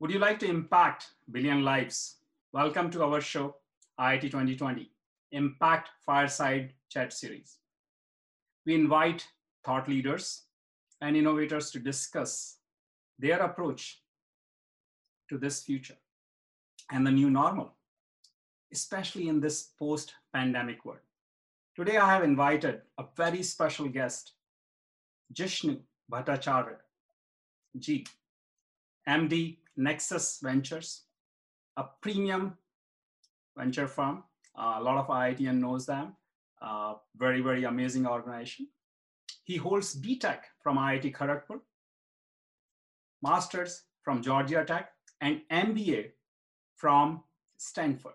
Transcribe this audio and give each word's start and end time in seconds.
Would 0.00 0.10
you 0.10 0.18
like 0.18 0.38
to 0.38 0.48
impact 0.48 1.08
billion 1.30 1.62
lives? 1.62 2.16
Welcome 2.54 2.90
to 2.92 3.04
our 3.04 3.20
show, 3.20 3.56
IIT 4.00 4.22
2020, 4.22 4.90
Impact 5.32 5.90
Fireside 6.06 6.72
Chat 6.88 7.12
Series. 7.12 7.58
We 8.64 8.76
invite 8.76 9.28
thought 9.62 9.90
leaders 9.90 10.44
and 11.02 11.18
innovators 11.18 11.70
to 11.72 11.80
discuss 11.80 12.60
their 13.18 13.40
approach 13.40 14.00
to 15.28 15.36
this 15.36 15.62
future 15.62 15.98
and 16.90 17.06
the 17.06 17.10
new 17.10 17.28
normal, 17.28 17.74
especially 18.72 19.28
in 19.28 19.38
this 19.38 19.64
post 19.78 20.14
pandemic 20.32 20.82
world. 20.86 21.00
Today, 21.76 21.98
I 21.98 22.10
have 22.10 22.24
invited 22.24 22.80
a 22.96 23.04
very 23.18 23.42
special 23.42 23.86
guest, 23.86 24.32
Jishnu 25.34 25.78
Bhattacharjee, 26.10 26.76
G, 27.78 28.06
MD 29.06 29.58
Nexus 29.80 30.40
Ventures, 30.42 31.04
a 31.76 31.84
premium 32.02 32.56
venture 33.56 33.88
firm. 33.88 34.22
Uh, 34.54 34.74
a 34.78 34.82
lot 34.82 34.98
of 34.98 35.06
IITian 35.06 35.58
knows 35.58 35.86
them. 35.86 36.14
Uh, 36.60 36.94
very, 37.16 37.40
very 37.40 37.64
amazing 37.64 38.06
organization. 38.06 38.68
He 39.44 39.56
holds 39.56 39.98
BTech 39.98 40.40
from 40.62 40.76
IIT 40.76 41.14
Kharagpur, 41.14 41.60
Masters 43.22 43.84
from 44.02 44.22
Georgia 44.22 44.64
Tech, 44.64 44.90
and 45.20 45.40
MBA 45.50 46.10
from 46.76 47.22
Stanford. 47.56 48.12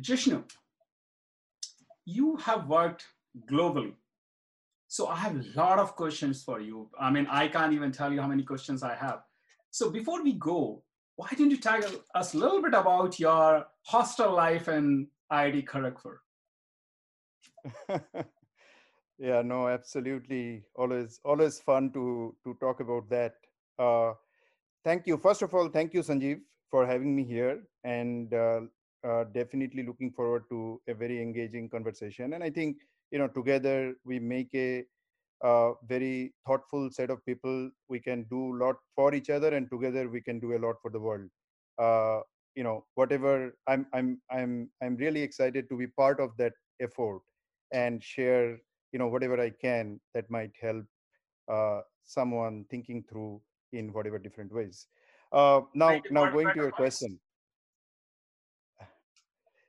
Jishnu, 0.00 0.44
you 2.04 2.36
have 2.36 2.68
worked 2.68 3.06
globally. 3.50 3.94
So 4.88 5.08
I 5.08 5.16
have 5.16 5.36
a 5.36 5.44
lot 5.54 5.78
of 5.78 5.96
questions 5.96 6.42
for 6.44 6.60
you. 6.60 6.88
I 7.00 7.10
mean, 7.10 7.26
I 7.28 7.48
can't 7.48 7.72
even 7.72 7.90
tell 7.92 8.12
you 8.12 8.20
how 8.20 8.28
many 8.28 8.44
questions 8.44 8.82
I 8.82 8.94
have. 8.94 9.20
So 9.70 9.90
before 9.90 10.22
we 10.22 10.34
go, 10.34 10.82
why 11.16 11.28
don't 11.36 11.50
you 11.50 11.56
tell 11.56 11.80
us 12.14 12.34
a 12.34 12.38
little 12.38 12.62
bit 12.62 12.74
about 12.74 13.18
your 13.18 13.66
hostel 13.82 14.32
life 14.34 14.68
in 14.68 15.08
IIT 15.32 15.66
Kharagpur? 15.66 16.18
yeah, 19.18 19.42
no, 19.42 19.68
absolutely. 19.68 20.64
Always, 20.76 21.20
always 21.24 21.58
fun 21.60 21.90
to 21.92 22.36
to 22.44 22.54
talk 22.60 22.80
about 22.80 23.08
that. 23.10 23.34
Uh, 23.78 24.12
thank 24.84 25.06
you. 25.06 25.16
First 25.16 25.42
of 25.42 25.54
all, 25.54 25.68
thank 25.68 25.94
you, 25.94 26.00
Sanjiv, 26.00 26.40
for 26.70 26.86
having 26.86 27.16
me 27.16 27.24
here, 27.24 27.62
and 27.82 28.32
uh, 28.32 28.60
uh, 29.04 29.24
definitely 29.32 29.82
looking 29.82 30.12
forward 30.12 30.44
to 30.50 30.80
a 30.86 30.94
very 30.94 31.20
engaging 31.20 31.68
conversation. 31.68 32.34
And 32.34 32.44
I 32.44 32.50
think 32.50 32.76
you 33.10 33.18
know, 33.18 33.28
together 33.28 33.94
we 34.04 34.18
make 34.18 34.50
a 34.54 34.84
uh, 35.44 35.72
very 35.86 36.32
thoughtful 36.46 36.90
set 36.90 37.10
of 37.10 37.24
people. 37.26 37.70
We 37.88 38.00
can 38.00 38.24
do 38.30 38.56
a 38.56 38.58
lot 38.64 38.76
for 38.94 39.14
each 39.14 39.30
other, 39.30 39.54
and 39.54 39.70
together 39.70 40.08
we 40.08 40.20
can 40.20 40.40
do 40.40 40.56
a 40.56 40.58
lot 40.58 40.76
for 40.82 40.90
the 40.90 41.00
world. 41.00 41.28
Uh, 41.78 42.20
you 42.54 42.64
know, 42.64 42.84
whatever. 42.94 43.54
I'm, 43.68 43.86
I'm, 43.92 44.20
I'm, 44.30 44.70
I'm 44.82 44.96
really 44.96 45.20
excited 45.22 45.68
to 45.68 45.76
be 45.76 45.86
part 45.86 46.20
of 46.20 46.30
that 46.38 46.54
effort 46.80 47.20
and 47.72 48.02
share, 48.02 48.58
you 48.92 48.98
know, 48.98 49.08
whatever 49.08 49.40
I 49.40 49.50
can 49.50 50.00
that 50.14 50.30
might 50.30 50.52
help 50.60 50.84
uh, 51.52 51.80
someone 52.06 52.64
thinking 52.70 53.04
through 53.08 53.40
in 53.72 53.92
whatever 53.92 54.18
different 54.18 54.52
ways. 54.52 54.86
Uh, 55.32 55.60
now, 55.74 56.00
now 56.10 56.30
going 56.30 56.48
to 56.48 56.56
your 56.56 56.72
question. 56.72 57.18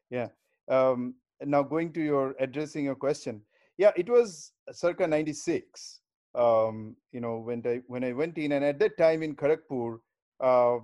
Yeah. 0.09 0.27
Um, 0.69 1.15
now 1.45 1.63
going 1.63 1.93
to 1.93 2.01
your 2.01 2.35
addressing 2.39 2.85
your 2.85 2.95
question. 2.95 3.41
Yeah 3.77 3.91
it 3.95 4.09
was 4.09 4.53
circa 4.71 5.07
96 5.07 6.01
um, 6.35 6.95
you 7.11 7.21
know 7.21 7.37
when 7.37 7.61
i 7.65 7.81
when 7.87 8.03
i 8.03 8.11
went 8.11 8.37
in. 8.37 8.53
And 8.53 8.65
at 8.65 8.79
that 8.79 8.97
time 8.97 9.23
in 9.23 9.35
kharagpur 9.35 9.99
uh, 10.39 10.77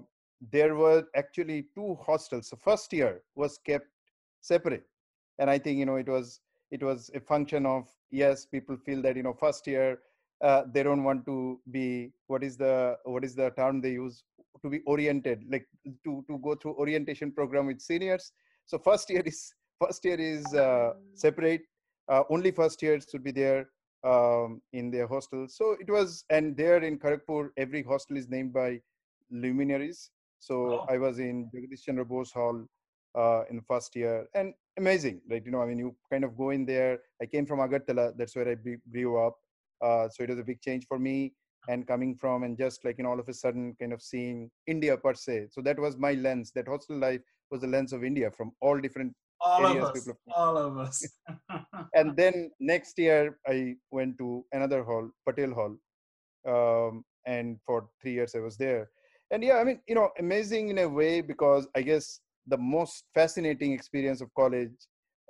there 0.51 0.75
were 0.75 1.05
actually 1.15 1.67
two 1.75 1.97
hostels. 2.05 2.49
The 2.49 2.57
first 2.57 2.91
year 2.93 3.21
was 3.35 3.57
kept 3.57 3.87
separate. 4.41 4.83
And 5.39 5.49
i 5.49 5.57
think 5.57 5.77
you 5.79 5.85
know 5.85 5.95
it 5.95 6.07
was 6.07 6.41
it 6.71 6.83
was 6.83 7.11
a 7.13 7.19
function 7.19 7.65
of 7.65 7.87
yes 8.11 8.45
people 8.45 8.77
feel 8.77 9.01
that 9.01 9.15
you 9.15 9.23
know 9.23 9.33
first 9.33 9.67
year 9.67 9.99
uh, 10.43 10.63
they 10.73 10.83
don't 10.83 11.03
want 11.03 11.25
to 11.25 11.59
be 11.71 12.11
what 12.27 12.43
is 12.43 12.57
the 12.57 12.97
what 13.05 13.23
is 13.23 13.33
the 13.35 13.49
term 13.51 13.81
they 13.81 13.91
use? 13.91 14.23
To 14.61 14.69
be 14.69 14.79
oriented 14.85 15.43
like 15.49 15.67
to 16.05 16.23
to 16.29 16.37
go 16.37 16.55
through 16.55 16.75
orientation 16.75 17.31
program 17.31 17.65
with 17.67 17.81
seniors. 17.81 18.31
So 18.65 18.77
first 18.77 19.09
year 19.09 19.23
is 19.25 19.53
first 19.83 20.05
year 20.05 20.19
is 20.19 20.45
uh, 20.53 20.91
separate 21.13 21.61
uh, 22.09 22.23
only 22.29 22.51
first 22.51 22.81
years 22.81 23.05
should 23.09 23.23
be 23.23 23.31
there 23.31 23.69
um, 24.03 24.61
in 24.73 24.91
their 24.91 25.07
hostel. 25.07 25.47
So 25.47 25.75
it 25.79 25.89
was 25.89 26.25
and 26.29 26.55
there 26.57 26.77
in 26.83 26.99
kharagpur 26.99 27.49
every 27.57 27.83
hostel 27.83 28.17
is 28.17 28.29
named 28.29 28.53
by 28.53 28.79
luminaries. 29.31 30.09
So 30.39 30.55
oh. 30.55 30.85
i 30.93 30.97
was 30.97 31.19
in 31.19 31.49
jagadish 31.53 31.83
chandra 31.85 32.05
bose 32.05 32.31
hall 32.31 32.57
uh, 33.21 33.43
in 33.49 33.55
the 33.57 33.65
first 33.71 33.95
year 33.95 34.27
and 34.33 34.53
amazing 34.77 35.21
right 35.29 35.43
you 35.45 35.51
know 35.51 35.61
i 35.61 35.67
mean 35.69 35.79
you 35.83 35.95
kind 36.11 36.23
of 36.23 36.37
go 36.37 36.49
in 36.49 36.65
there. 36.65 36.99
I 37.21 37.25
came 37.25 37.45
from 37.45 37.59
agartala 37.59 38.05
that's 38.17 38.35
where 38.35 38.49
i 38.49 38.55
grew 38.91 39.13
up 39.25 39.35
uh, 39.85 40.09
so 40.09 40.23
it 40.23 40.29
was 40.29 40.39
a 40.39 40.43
big 40.43 40.61
change 40.61 40.85
for 40.87 40.99
me 40.99 41.33
and 41.69 41.87
coming 41.87 42.15
from 42.15 42.43
and 42.43 42.57
just 42.57 42.83
like 42.83 42.97
you 42.97 43.03
know 43.03 43.11
all 43.11 43.19
of 43.19 43.29
a 43.29 43.33
sudden 43.33 43.75
kind 43.79 43.93
of 43.93 44.01
seeing 44.01 44.49
india 44.67 44.97
per 44.97 45.13
se. 45.13 45.47
So 45.51 45.61
that 45.61 45.79
was 45.79 45.97
my 45.97 46.13
lens. 46.13 46.51
That 46.55 46.67
hostel 46.67 46.97
life 46.97 47.21
was 47.51 47.61
the 47.61 47.67
lens 47.67 47.93
of 47.93 48.03
india 48.03 48.31
from 48.31 48.51
all 48.59 48.79
different 48.79 49.13
all 49.43 49.65
areas, 49.67 49.89
of 49.89 49.95
us 49.95 50.09
all 50.35 50.57
of 50.57 50.77
us. 50.77 51.07
And 51.95 52.15
then 52.15 52.51
next 52.59 52.97
year 52.97 53.37
i 53.47 53.75
went 53.91 54.17
to 54.19 54.45
another 54.51 54.83
hall 54.83 55.09
patel 55.27 55.53
hall 55.59 55.73
um, 56.53 57.03
and 57.25 57.59
for 57.65 57.87
three 58.01 58.13
years 58.13 58.35
i 58.35 58.39
was 58.39 58.57
there. 58.57 58.89
And 59.31 59.43
yeah 59.43 59.57
i 59.57 59.63
mean 59.63 59.79
you 59.87 59.95
know 59.95 60.09
amazing 60.19 60.69
in 60.69 60.79
a 60.79 60.89
way 60.89 61.21
because 61.21 61.67
i 61.75 61.81
guess 61.81 62.19
the 62.47 62.57
most 62.57 63.05
fascinating 63.13 63.71
experience 63.73 64.21
of 64.21 64.29
college 64.35 64.75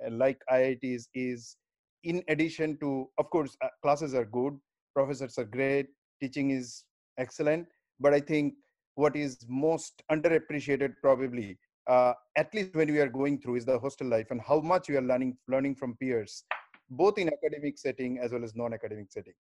uh, 0.04 0.10
like 0.10 0.40
iits 0.52 1.06
is 1.14 1.56
in 2.04 2.22
addition 2.28 2.76
to 2.80 3.08
of 3.18 3.30
course 3.30 3.56
uh, 3.64 3.68
classes 3.82 4.14
are 4.14 4.24
good 4.24 4.58
professors 4.94 5.38
are 5.38 5.44
great 5.44 5.88
teaching 6.20 6.50
is 6.50 6.84
excellent 7.18 7.66
but 8.00 8.12
i 8.12 8.20
think 8.20 8.54
what 8.96 9.16
is 9.16 9.38
most 9.48 10.02
underappreciated 10.10 10.92
probably 11.02 11.58
uh, 11.86 12.12
at 12.36 12.52
least 12.54 12.74
when 12.74 12.90
we 12.90 12.98
are 12.98 13.08
going 13.08 13.38
through 13.40 13.56
is 13.56 13.64
the 13.64 13.78
hostel 13.78 14.06
life 14.08 14.30
and 14.30 14.40
how 14.40 14.60
much 14.60 14.88
we 14.88 14.96
are 14.96 15.02
learning 15.02 15.36
learning 15.48 15.74
from 15.74 15.96
peers 15.96 16.44
both 16.90 17.18
in 17.18 17.28
academic 17.28 17.78
setting 17.78 18.18
as 18.18 18.32
well 18.32 18.44
as 18.44 18.54
non-academic 18.54 19.10
setting. 19.10 19.32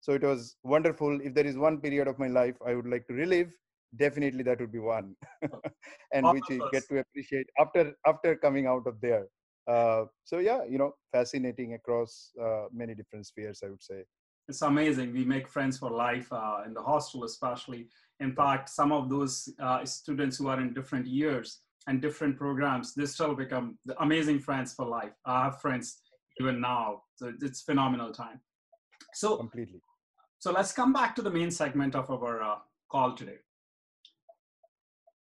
So 0.00 0.12
it 0.12 0.22
was 0.22 0.56
wonderful. 0.62 1.20
If 1.22 1.34
there 1.34 1.46
is 1.46 1.56
one 1.56 1.80
period 1.80 2.08
of 2.08 2.18
my 2.18 2.28
life 2.28 2.56
i 2.66 2.74
would 2.74 2.86
like 2.86 3.06
to 3.08 3.14
relive 3.14 3.50
definitely 3.96 4.44
that 4.44 4.60
would 4.60 4.72
be 4.72 4.78
one. 4.78 5.16
And 6.12 6.24
which 6.32 6.44
we 6.48 6.60
get 6.72 6.84
to 6.88 6.98
appreciate 6.98 7.46
after 7.58 7.94
after 8.06 8.36
coming 8.36 8.66
out 8.66 8.86
of 8.86 9.00
there. 9.00 9.26
Uh, 9.66 10.04
so 10.24 10.38
yeah 10.38 10.64
you 10.64 10.78
know 10.78 10.92
fascinating 11.12 11.74
across 11.74 12.30
uh, 12.42 12.64
many 12.72 12.94
different 12.94 13.26
spheres 13.26 13.60
i 13.64 13.68
would 13.68 13.82
say. 13.82 14.04
It's 14.48 14.62
amazing. 14.62 15.12
We 15.12 15.24
make 15.24 15.46
friends 15.46 15.78
for 15.78 15.90
life 15.90 16.32
uh, 16.32 16.62
in 16.66 16.74
the 16.74 16.82
hostel 16.82 17.22
especially. 17.24 17.88
In 18.18 18.32
fact 18.32 18.68
some 18.68 18.90
of 18.90 19.08
those 19.08 19.48
uh, 19.60 19.84
students 19.84 20.38
who 20.38 20.48
are 20.48 20.60
in 20.60 20.72
different 20.72 21.06
years 21.06 21.60
and 21.86 22.00
different 22.02 22.36
programs, 22.36 22.94
they 22.94 23.06
still 23.06 23.34
become 23.34 23.78
amazing 23.98 24.38
friends 24.40 24.74
for 24.74 24.86
life. 24.86 25.12
I 25.24 25.44
have 25.44 25.60
friends 25.60 26.00
even 26.40 26.60
now. 26.60 27.02
So 27.16 27.32
it's 27.40 27.62
phenomenal 27.62 28.12
time. 28.12 28.40
So 29.14 29.36
completely. 29.36 29.82
So 30.38 30.52
let's 30.52 30.72
come 30.72 30.92
back 30.92 31.14
to 31.16 31.22
the 31.22 31.30
main 31.30 31.50
segment 31.50 31.94
of 31.94 32.10
our 32.10 32.42
uh, 32.42 32.56
call 32.90 33.14
today. 33.14 33.38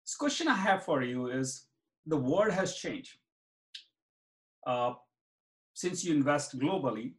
This 0.05 0.15
question 0.15 0.47
I 0.47 0.55
have 0.55 0.83
for 0.83 1.03
you 1.03 1.27
is 1.27 1.67
the 2.05 2.17
world 2.17 2.53
has 2.53 2.75
changed. 2.75 3.17
Uh, 4.65 4.93
since 5.73 6.03
you 6.03 6.13
invest 6.13 6.59
globally, 6.59 7.13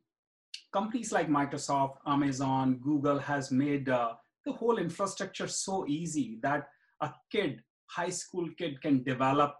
companies 0.72 1.12
like 1.12 1.28
Microsoft, 1.28 1.96
Amazon, 2.06 2.78
Google 2.82 3.18
has 3.18 3.50
made 3.50 3.88
uh, 3.88 4.14
the 4.44 4.52
whole 4.52 4.78
infrastructure 4.78 5.46
so 5.46 5.86
easy 5.86 6.38
that 6.42 6.68
a 7.00 7.10
kid 7.30 7.62
high 7.88 8.10
school 8.10 8.48
kid 8.56 8.80
can 8.80 9.02
develop 9.02 9.56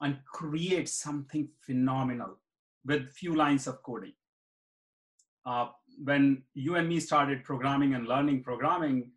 and 0.00 0.18
create 0.24 0.88
something 0.88 1.48
phenomenal 1.60 2.38
with 2.84 3.10
few 3.12 3.34
lines 3.34 3.66
of 3.66 3.82
coding. 3.82 4.12
Uh, 5.46 5.68
when 6.02 6.42
you 6.54 6.76
and 6.76 6.88
me 6.88 7.00
started 7.00 7.44
programming 7.44 7.94
and 7.94 8.06
learning 8.06 8.42
programming, 8.42 9.10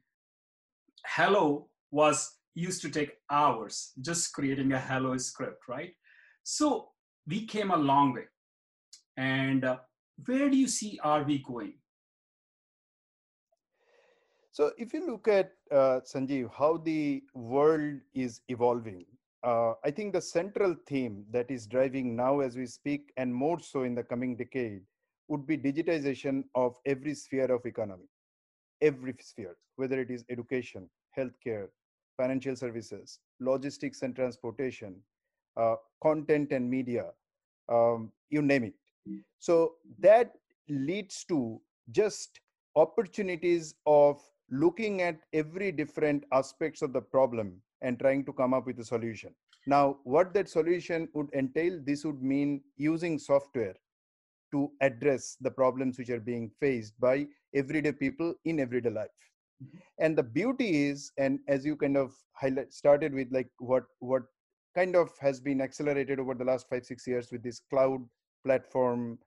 hello 1.06 1.70
was 1.92 2.38
used 2.56 2.82
to 2.82 2.90
take 2.90 3.14
hours 3.30 3.92
just 4.02 4.34
creating 4.34 4.74
a 4.74 4.80
hello 4.80 5.18
script, 5.18 5.68
right? 5.68 5.94
So 6.44 6.90
we 7.28 7.46
came 7.46 7.72
a 7.72 7.78
long 7.78 8.14
way. 8.14 8.26
And 9.18 9.64
uh, 9.64 9.78
where 10.26 10.50
do 10.50 10.58
you 10.58 10.68
see 10.68 11.00
are 11.04 11.24
we 11.24 11.40
going? 11.40 11.74
So 14.52 14.72
if 14.78 14.94
you 14.94 15.08
look 15.08 15.28
at 15.28 15.52
uh, 15.74 16.00
Sanjiv, 16.02 16.52
how 16.54 16.78
the 16.78 17.24
world 17.34 18.00
is 18.14 18.42
evolving, 18.50 19.06
uh, 19.44 19.74
I 19.84 19.92
think 19.92 20.14
the 20.14 20.22
central 20.22 20.76
theme 20.88 21.26
that 21.32 21.52
is 21.52 21.68
driving 21.68 22.16
now 22.16 22.40
as 22.40 22.56
we 22.56 22.66
speak, 22.66 23.12
and 23.18 23.34
more 23.34 23.60
so 23.60 23.84
in 23.84 23.96
the 23.96 24.04
coming 24.04 24.36
decade, 24.36 24.82
would 25.28 25.46
be 25.48 25.58
digitization 25.58 26.44
of 26.56 26.78
every 26.86 27.14
sphere 27.16 27.52
of 27.52 27.66
economy, 27.66 28.08
every 28.82 29.16
sphere, 29.20 29.56
whether 29.78 30.00
it 30.00 30.12
is 30.12 30.24
education, 30.30 30.90
healthcare, 31.18 31.68
financial 32.18 32.56
services, 32.56 33.20
logistics 33.40 34.02
and 34.04 34.16
transportation, 34.16 34.96
uh, 35.58 35.76
content 36.02 36.52
and 36.52 36.70
media, 36.70 37.08
um, 37.70 38.12
you 38.30 38.42
name 38.42 38.64
it. 38.66 38.74
So 39.40 39.74
that 40.00 40.34
leads 40.70 41.26
to 41.26 41.60
just 41.92 42.40
opportunities 42.76 43.76
of 43.86 44.22
looking 44.54 45.02
at 45.02 45.18
every 45.34 45.72
different 45.72 46.24
aspects 46.32 46.82
of 46.82 46.94
the 46.94 47.02
problem 47.02 47.62
and 47.82 48.00
trying 48.00 48.24
to 48.26 48.34
come 48.34 48.54
up 48.54 48.66
with 48.68 48.80
a 48.80 48.86
solution. 48.86 49.34
Now, 49.66 49.98
what 50.04 50.34
that 50.34 50.50
solution 50.50 51.10
would 51.14 51.30
entail, 51.34 51.80
this 51.84 52.06
would 52.06 52.22
mean 52.22 52.62
using 52.78 53.18
software 53.18 53.76
to 54.52 54.72
address 54.82 55.38
the 55.42 55.50
problems 55.50 55.98
which 55.98 56.10
are 56.10 56.20
being 56.20 56.52
faced 56.60 56.94
by 57.00 57.28
everyday 57.56 57.92
people 57.92 58.36
in 58.46 58.60
everyday 58.60 58.92
life. 58.92 59.08
Mm-hmm. 59.64 59.78
And 60.00 60.18
the 60.18 60.24
beauty 60.24 60.86
is, 60.90 61.12
and 61.18 61.40
as 61.48 61.66
you 61.66 61.76
kind 61.76 61.98
of 61.98 62.14
highlight, 62.34 62.74
started 62.74 63.14
with 63.14 63.30
like 63.32 63.50
what 63.58 63.86
what 64.00 64.24
kind 64.76 64.96
of 64.96 65.12
has 65.20 65.40
been 65.40 65.62
accelerated 65.62 66.20
over 66.20 66.34
the 66.34 66.44
last 66.44 66.68
five 66.70 66.86
six 66.86 67.08
years 67.08 67.32
with 67.32 67.44
this 67.44 67.62
cloud 67.70 68.02
platform 68.46 69.18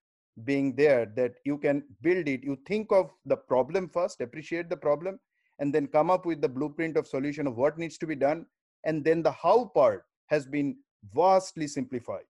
being 0.45 0.75
there 0.75 1.07
that 1.17 1.35
you 1.45 1.59
can 1.59 1.83
build 2.03 2.29
it. 2.29 2.45
You 2.45 2.59
think 2.67 2.93
of 2.93 3.11
the 3.25 3.37
problem 3.37 3.89
first 3.89 4.21
appreciate 4.21 4.69
the 4.69 4.77
problem 4.77 5.19
and 5.59 5.75
then 5.75 5.87
come 5.87 6.11
up 6.11 6.27
with 6.27 6.41
the 6.41 6.49
blueprint 6.49 6.97
of 6.97 7.07
solution 7.07 7.47
of 7.47 7.57
what 7.57 7.79
needs 7.79 7.97
to 7.99 8.07
be 8.07 8.15
done. 8.15 8.47
And 8.85 9.05
then 9.05 9.23
the 9.23 9.33
how 9.33 9.67
part 9.75 10.05
has 10.27 10.47
been 10.47 10.77
vastly 11.15 11.67
simplified 11.67 12.25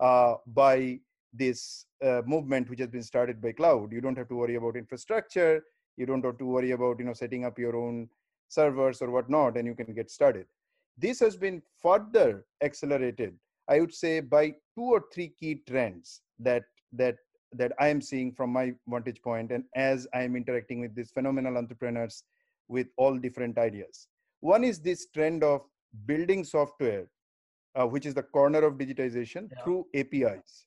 uh, 0.00 0.34
by 0.46 1.00
this 1.32 1.86
uh, 2.04 2.22
movement 2.26 2.68
which 2.68 2.80
has 2.80 2.88
been 2.88 3.02
started 3.02 3.40
by 3.40 3.52
cloud. 3.52 3.92
You 3.92 4.00
don't 4.00 4.18
have 4.18 4.28
to 4.28 4.36
worry 4.36 4.56
about 4.56 4.76
infrastructure. 4.76 5.64
You 5.96 6.06
don't 6.06 6.24
have 6.24 6.38
to 6.38 6.44
worry 6.44 6.72
about 6.72 6.98
you 6.98 7.06
know 7.06 7.12
setting 7.12 7.44
up 7.44 7.58
your 7.58 7.76
own 7.76 8.08
servers 8.48 9.02
or 9.02 9.10
whatnot 9.10 9.56
and 9.56 9.66
you 9.66 9.74
can 9.74 9.92
get 9.94 10.10
started. 10.10 10.46
This 10.96 11.20
has 11.20 11.36
been 11.36 11.62
further 11.80 12.44
accelerated 12.62 13.34
i 13.68 13.78
would 13.80 13.94
say 13.94 14.20
by 14.20 14.50
two 14.74 14.88
or 14.96 15.04
three 15.12 15.28
key 15.28 15.62
trends 15.68 16.22
that 16.38 16.64
that 16.92 17.16
that 17.52 17.72
I 17.78 17.88
am 17.88 18.00
seeing 18.00 18.32
from 18.32 18.50
my 18.50 18.74
vantage 18.86 19.22
point 19.22 19.52
and 19.52 19.64
as 19.74 20.06
I 20.12 20.22
am 20.22 20.36
interacting 20.36 20.80
with 20.80 20.94
these 20.94 21.10
phenomenal 21.10 21.56
entrepreneurs 21.56 22.24
with 22.68 22.88
all 22.96 23.16
different 23.16 23.58
ideas. 23.58 24.08
One 24.40 24.64
is 24.64 24.80
this 24.80 25.06
trend 25.14 25.42
of 25.42 25.62
building 26.06 26.44
software, 26.44 27.06
uh, 27.74 27.86
which 27.86 28.06
is 28.06 28.14
the 28.14 28.22
corner 28.22 28.64
of 28.64 28.74
digitization 28.74 29.48
yeah. 29.50 29.64
through 29.64 29.86
APIs. 29.94 30.66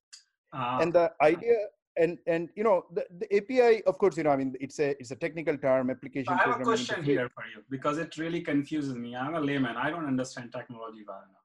Uh, 0.53 0.57
ah. 0.57 0.79
and 0.79 0.91
the 0.91 1.11
idea 1.21 1.55
and 1.97 2.17
and 2.25 2.49
you 2.55 2.63
know 2.63 2.85
the, 2.93 3.05
the 3.19 3.35
API, 3.35 3.83
of 3.83 3.97
course, 3.97 4.17
you 4.17 4.23
know, 4.23 4.31
I 4.31 4.37
mean, 4.37 4.55
it's 4.59 4.79
a 4.79 4.91
it's 4.99 5.11
a 5.11 5.15
technical 5.15 5.57
term, 5.57 5.89
application. 5.89 6.33
I 6.33 6.37
have 6.37 6.61
a 6.61 6.63
question 6.63 7.03
here 7.03 7.29
for 7.29 7.43
you 7.53 7.63
because 7.69 7.97
it 7.97 8.17
really 8.17 8.41
confuses 8.41 8.95
me. 8.95 9.15
I'm 9.15 9.35
a 9.35 9.39
layman. 9.39 9.75
I 9.77 9.89
don't 9.89 10.05
understand 10.05 10.51
technology 10.53 11.03
well 11.07 11.17
enough. 11.17 11.41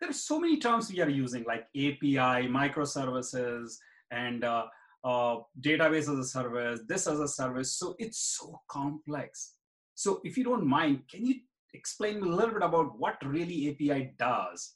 There 0.00 0.10
are 0.10 0.12
so 0.12 0.40
many 0.40 0.58
terms 0.58 0.92
we 0.92 1.00
are 1.00 1.08
using, 1.08 1.44
like 1.44 1.66
API, 1.76 2.48
microservices, 2.48 3.78
and 4.10 4.44
uh, 4.44 4.64
uh, 5.04 5.36
database 5.60 6.08
as 6.12 6.18
a 6.18 6.24
service, 6.24 6.80
this 6.88 7.06
as 7.06 7.20
a 7.20 7.28
service. 7.28 7.78
So 7.78 7.94
it's 7.98 8.38
so 8.38 8.60
complex. 8.68 9.54
So 9.94 10.20
if 10.24 10.36
you 10.36 10.44
don't 10.44 10.66
mind, 10.66 11.02
can 11.10 11.24
you 11.26 11.36
explain 11.74 12.22
a 12.22 12.26
little 12.26 12.54
bit 12.54 12.62
about 12.62 12.98
what 12.98 13.16
really 13.24 13.70
API 13.70 14.14
does? 14.18 14.74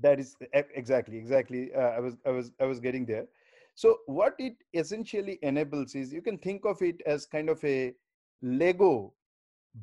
That 0.00 0.20
is 0.20 0.36
exactly, 0.52 1.16
exactly. 1.16 1.74
Uh, 1.74 1.80
I 1.80 2.00
was, 2.00 2.16
I 2.26 2.30
was, 2.30 2.52
I 2.60 2.64
was 2.64 2.80
getting 2.80 3.04
there. 3.04 3.26
So 3.74 3.98
what 4.06 4.34
it 4.38 4.54
essentially 4.74 5.38
enables 5.42 5.94
is 5.94 6.12
you 6.12 6.22
can 6.22 6.38
think 6.38 6.64
of 6.64 6.82
it 6.82 7.00
as 7.06 7.26
kind 7.26 7.48
of 7.48 7.62
a 7.64 7.94
Lego 8.42 9.12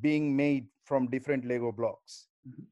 being 0.01 0.35
made 0.35 0.67
from 0.83 1.07
different 1.07 1.45
Lego 1.45 1.71
blocks. 1.71 2.27
Mm-hmm. 2.47 2.63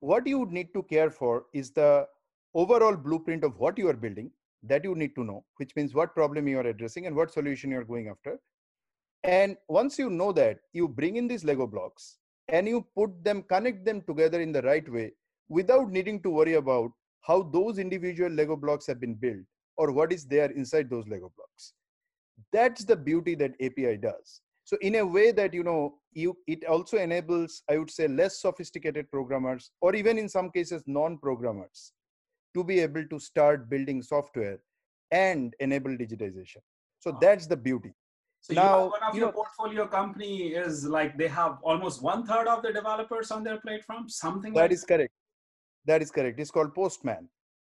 What 0.00 0.26
you 0.26 0.38
would 0.38 0.52
need 0.52 0.72
to 0.74 0.82
care 0.84 1.10
for 1.10 1.46
is 1.52 1.70
the 1.72 2.06
overall 2.54 2.96
blueprint 2.96 3.44
of 3.44 3.58
what 3.58 3.78
you 3.78 3.88
are 3.88 3.94
building 3.94 4.30
that 4.62 4.84
you 4.84 4.94
need 4.94 5.14
to 5.14 5.24
know, 5.24 5.44
which 5.56 5.74
means 5.76 5.94
what 5.94 6.14
problem 6.14 6.46
you 6.46 6.58
are 6.58 6.66
addressing 6.66 7.06
and 7.06 7.16
what 7.16 7.32
solution 7.32 7.70
you're 7.70 7.84
going 7.84 8.08
after. 8.08 8.38
And 9.24 9.56
once 9.68 9.98
you 9.98 10.10
know 10.10 10.32
that, 10.32 10.58
you 10.72 10.88
bring 10.88 11.16
in 11.16 11.28
these 11.28 11.44
Lego 11.44 11.66
blocks 11.66 12.18
and 12.48 12.66
you 12.66 12.86
put 12.96 13.22
them, 13.22 13.42
connect 13.42 13.84
them 13.84 14.02
together 14.02 14.40
in 14.40 14.52
the 14.52 14.62
right 14.62 14.90
way 14.90 15.12
without 15.48 15.90
needing 15.90 16.22
to 16.22 16.30
worry 16.30 16.54
about 16.54 16.90
how 17.22 17.42
those 17.42 17.78
individual 17.78 18.30
Lego 18.30 18.56
blocks 18.56 18.86
have 18.86 19.00
been 19.00 19.14
built 19.14 19.44
or 19.76 19.92
what 19.92 20.12
is 20.12 20.24
there 20.24 20.50
inside 20.52 20.88
those 20.88 21.06
Lego 21.08 21.32
blocks. 21.36 21.74
That's 22.52 22.84
the 22.84 22.96
beauty 22.96 23.34
that 23.36 23.52
API 23.60 23.98
does. 23.98 24.40
So 24.64 24.76
in 24.80 24.96
a 24.96 25.06
way 25.06 25.32
that, 25.32 25.52
you 25.52 25.64
know, 25.64 25.96
you, 26.12 26.36
it 26.46 26.64
also 26.64 26.96
enables, 26.96 27.62
I 27.68 27.78
would 27.78 27.90
say, 27.90 28.08
less 28.08 28.40
sophisticated 28.40 29.10
programmers 29.10 29.70
or 29.80 29.94
even 29.94 30.18
in 30.18 30.28
some 30.28 30.50
cases, 30.50 30.82
non-programmers 30.86 31.92
to 32.54 32.64
be 32.64 32.80
able 32.80 33.04
to 33.06 33.18
start 33.18 33.68
building 33.70 34.02
software 34.02 34.58
and 35.10 35.54
enable 35.60 35.90
digitization. 35.90 36.58
So 36.98 37.16
that's 37.20 37.46
the 37.46 37.56
beauty. 37.56 37.94
So 38.42 38.54
now, 38.54 38.90
one 38.90 39.02
of 39.02 39.14
you 39.14 39.20
your 39.20 39.28
know, 39.28 39.32
portfolio 39.32 39.86
company 39.86 40.48
is 40.48 40.84
like 40.84 41.18
they 41.18 41.28
have 41.28 41.58
almost 41.62 42.02
one 42.02 42.26
third 42.26 42.48
of 42.48 42.62
the 42.62 42.72
developers 42.72 43.30
on 43.30 43.44
their 43.44 43.58
platform, 43.60 44.08
something. 44.08 44.54
That 44.54 44.62
like 44.62 44.72
is 44.72 44.80
that? 44.82 44.86
correct. 44.88 45.12
That 45.84 46.02
is 46.02 46.10
correct. 46.10 46.40
It's 46.40 46.50
called 46.50 46.74
Postman. 46.74 47.28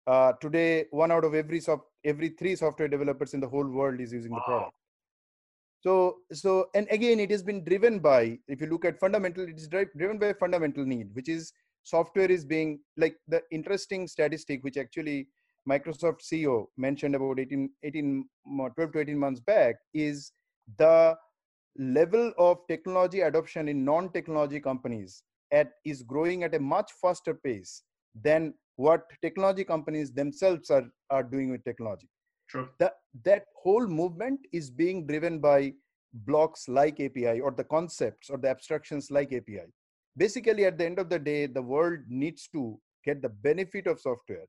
Uh, 0.06 0.32
today, 0.40 0.86
one 0.90 1.10
out 1.10 1.24
of 1.24 1.34
every 1.34 1.60
soft, 1.60 1.84
every 2.04 2.30
three 2.30 2.56
software 2.56 2.88
developers 2.88 3.32
in 3.32 3.40
the 3.40 3.48
whole 3.48 3.66
world 3.66 4.00
is 4.00 4.12
using 4.12 4.32
wow. 4.32 4.38
the 4.38 4.44
product. 4.44 4.74
So, 5.82 6.16
so, 6.32 6.68
and 6.74 6.86
again, 6.90 7.20
it 7.20 7.30
has 7.30 7.42
been 7.42 7.64
driven 7.64 8.00
by. 8.00 8.38
If 8.46 8.60
you 8.60 8.66
look 8.66 8.84
at 8.84 8.98
fundamental, 8.98 9.44
it 9.44 9.56
is 9.56 9.68
driven 9.68 10.18
by 10.18 10.26
a 10.26 10.34
fundamental 10.34 10.84
need, 10.84 11.08
which 11.14 11.28
is 11.28 11.52
software 11.82 12.30
is 12.30 12.44
being 12.44 12.78
like 12.96 13.16
the 13.28 13.42
interesting 13.50 14.06
statistic 14.06 14.62
which 14.62 14.76
actually 14.76 15.28
microsoft 15.68 16.20
ceo 16.22 16.66
mentioned 16.76 17.14
about 17.14 17.38
18, 17.38 17.70
18 17.82 18.24
12 18.74 18.92
to 18.92 18.98
18 19.00 19.18
months 19.18 19.40
back 19.40 19.76
is 19.94 20.32
the 20.78 21.16
level 21.78 22.32
of 22.38 22.58
technology 22.68 23.20
adoption 23.20 23.68
in 23.68 23.84
non-technology 23.84 24.60
companies 24.60 25.22
at 25.52 25.72
is 25.84 26.02
growing 26.02 26.44
at 26.44 26.54
a 26.54 26.58
much 26.58 26.90
faster 27.00 27.34
pace 27.34 27.82
than 28.22 28.54
what 28.76 29.02
technology 29.22 29.64
companies 29.64 30.12
themselves 30.12 30.70
are, 30.70 30.86
are 31.10 31.22
doing 31.22 31.50
with 31.50 31.62
technology. 31.64 32.08
Sure 32.46 32.68
that 32.78 32.94
that 33.24 33.44
whole 33.54 33.86
movement 33.86 34.40
is 34.52 34.70
being 34.70 35.06
driven 35.06 35.38
by 35.38 35.72
blocks 36.12 36.68
like 36.68 36.98
api 36.98 37.40
or 37.40 37.52
the 37.52 37.64
concepts 37.64 38.30
or 38.30 38.38
the 38.38 38.48
abstractions 38.48 39.10
like 39.10 39.32
api 39.32 39.60
basically 40.16 40.64
at 40.64 40.78
the 40.78 40.84
end 40.84 40.98
of 40.98 41.08
the 41.08 41.18
day 41.18 41.46
the 41.46 41.62
world 41.62 42.00
needs 42.08 42.48
to 42.48 42.78
get 43.04 43.22
the 43.22 43.28
benefit 43.28 43.86
of 43.86 44.00
software 44.00 44.46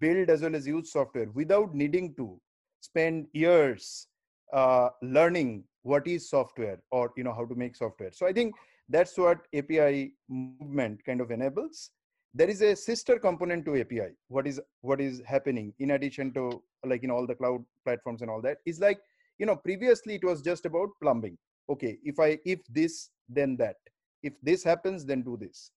build 0.00 0.28
as 0.28 0.42
well 0.42 0.54
as 0.54 0.66
use 0.66 0.92
software 0.92 1.28
without 1.34 1.74
needing 1.74 2.14
to 2.14 2.38
spend 2.80 3.26
years 3.32 4.06
uh, 4.52 4.88
learning 5.02 5.64
what 5.82 6.06
is 6.06 6.28
software 6.28 6.78
or 6.90 7.12
you 7.16 7.24
know 7.24 7.32
how 7.32 7.44
to 7.44 7.54
make 7.54 7.74
software. 7.76 8.12
So 8.12 8.26
i 8.26 8.32
think 8.32 8.54
that's 8.88 9.16
what 9.18 9.46
api 9.54 10.12
movement 10.28 11.04
kind 11.04 11.20
of 11.20 11.30
enables. 11.30 11.90
There 12.34 12.48
is 12.48 12.60
a 12.62 12.76
sister 12.76 13.18
component 13.18 13.64
to 13.66 13.80
api 13.80 14.10
what 14.28 14.46
is 14.46 14.60
what 14.82 15.00
is 15.00 15.22
happening 15.26 15.72
in 15.78 15.92
addition 15.92 16.32
to 16.34 16.62
like 16.84 17.02
in 17.02 17.10
all 17.10 17.26
the 17.26 17.34
cloud 17.34 17.64
platforms 17.84 18.22
and 18.22 18.30
all 18.30 18.42
that 18.42 18.58
is 18.66 18.80
like 18.80 19.00
you 19.38 19.46
know 19.46 19.56
previously 19.56 20.14
it 20.16 20.24
was 20.24 20.42
just 20.42 20.66
about 20.66 20.88
plumbing. 21.02 21.36
Okay 21.70 21.98
if 22.02 22.18
i 22.18 22.38
if 22.44 22.60
this 22.68 23.10
then 23.28 23.56
that 23.56 23.76
if 24.22 24.34
this 24.42 24.62
happens 24.62 25.04
then 25.04 25.22
do 25.22 25.36
this. 25.36 25.70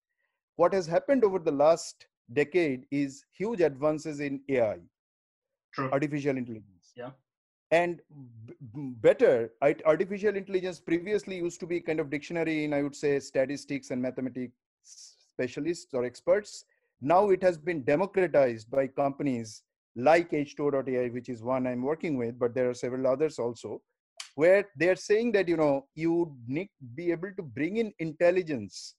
What 0.55 0.74
has 0.74 0.88
happened 0.88 1.24
over 1.24 1.39
the 1.39 1.51
last 1.51 2.07
decade 2.33 2.86
is 2.91 3.25
huge 3.31 3.62
advances 3.62 4.19
in 4.19 4.41
ai 4.50 4.79
True. 5.74 5.89
artificial 5.91 6.38
intelligence. 6.38 6.91
Yeah. 6.95 7.12
And 7.71 8.01
better 9.01 9.51
artificial 9.86 10.36
intelligence 10.36 10.79
previously 10.79 11.38
used 11.38 11.60
to 11.62 11.67
be 11.67 11.79
kind 11.79 12.00
of 12.01 12.10
dictionary 12.10 12.65
in 12.65 12.74
i 12.74 12.81
would 12.83 12.95
say 12.95 13.19
statistics 13.19 13.91
and 13.91 14.01
mathematics 14.01 14.53
specialists 14.83 15.93
or 15.93 16.03
experts. 16.03 16.65
Now 17.00 17.29
it 17.29 17.41
has 17.41 17.57
been 17.57 17.83
democratized 17.83 18.69
by 18.69 18.88
companies 18.88 19.63
like 19.95 20.31
h2o.ai 20.31 21.10
which 21.10 21.29
is 21.29 21.43
one 21.43 21.67
i'm 21.67 21.81
working 21.81 22.17
with 22.17 22.38
but 22.39 22.53
there 22.53 22.69
are 22.69 22.74
several 22.74 23.07
others 23.07 23.39
also 23.39 23.81
where 24.35 24.65
they're 24.75 24.95
saying 24.95 25.31
that 25.33 25.47
you 25.47 25.57
know 25.57 25.85
you 25.95 26.35
need 26.47 26.69
be 26.95 27.11
able 27.11 27.31
to 27.35 27.43
bring 27.43 27.77
in 27.77 27.93
intelligence 28.00 28.95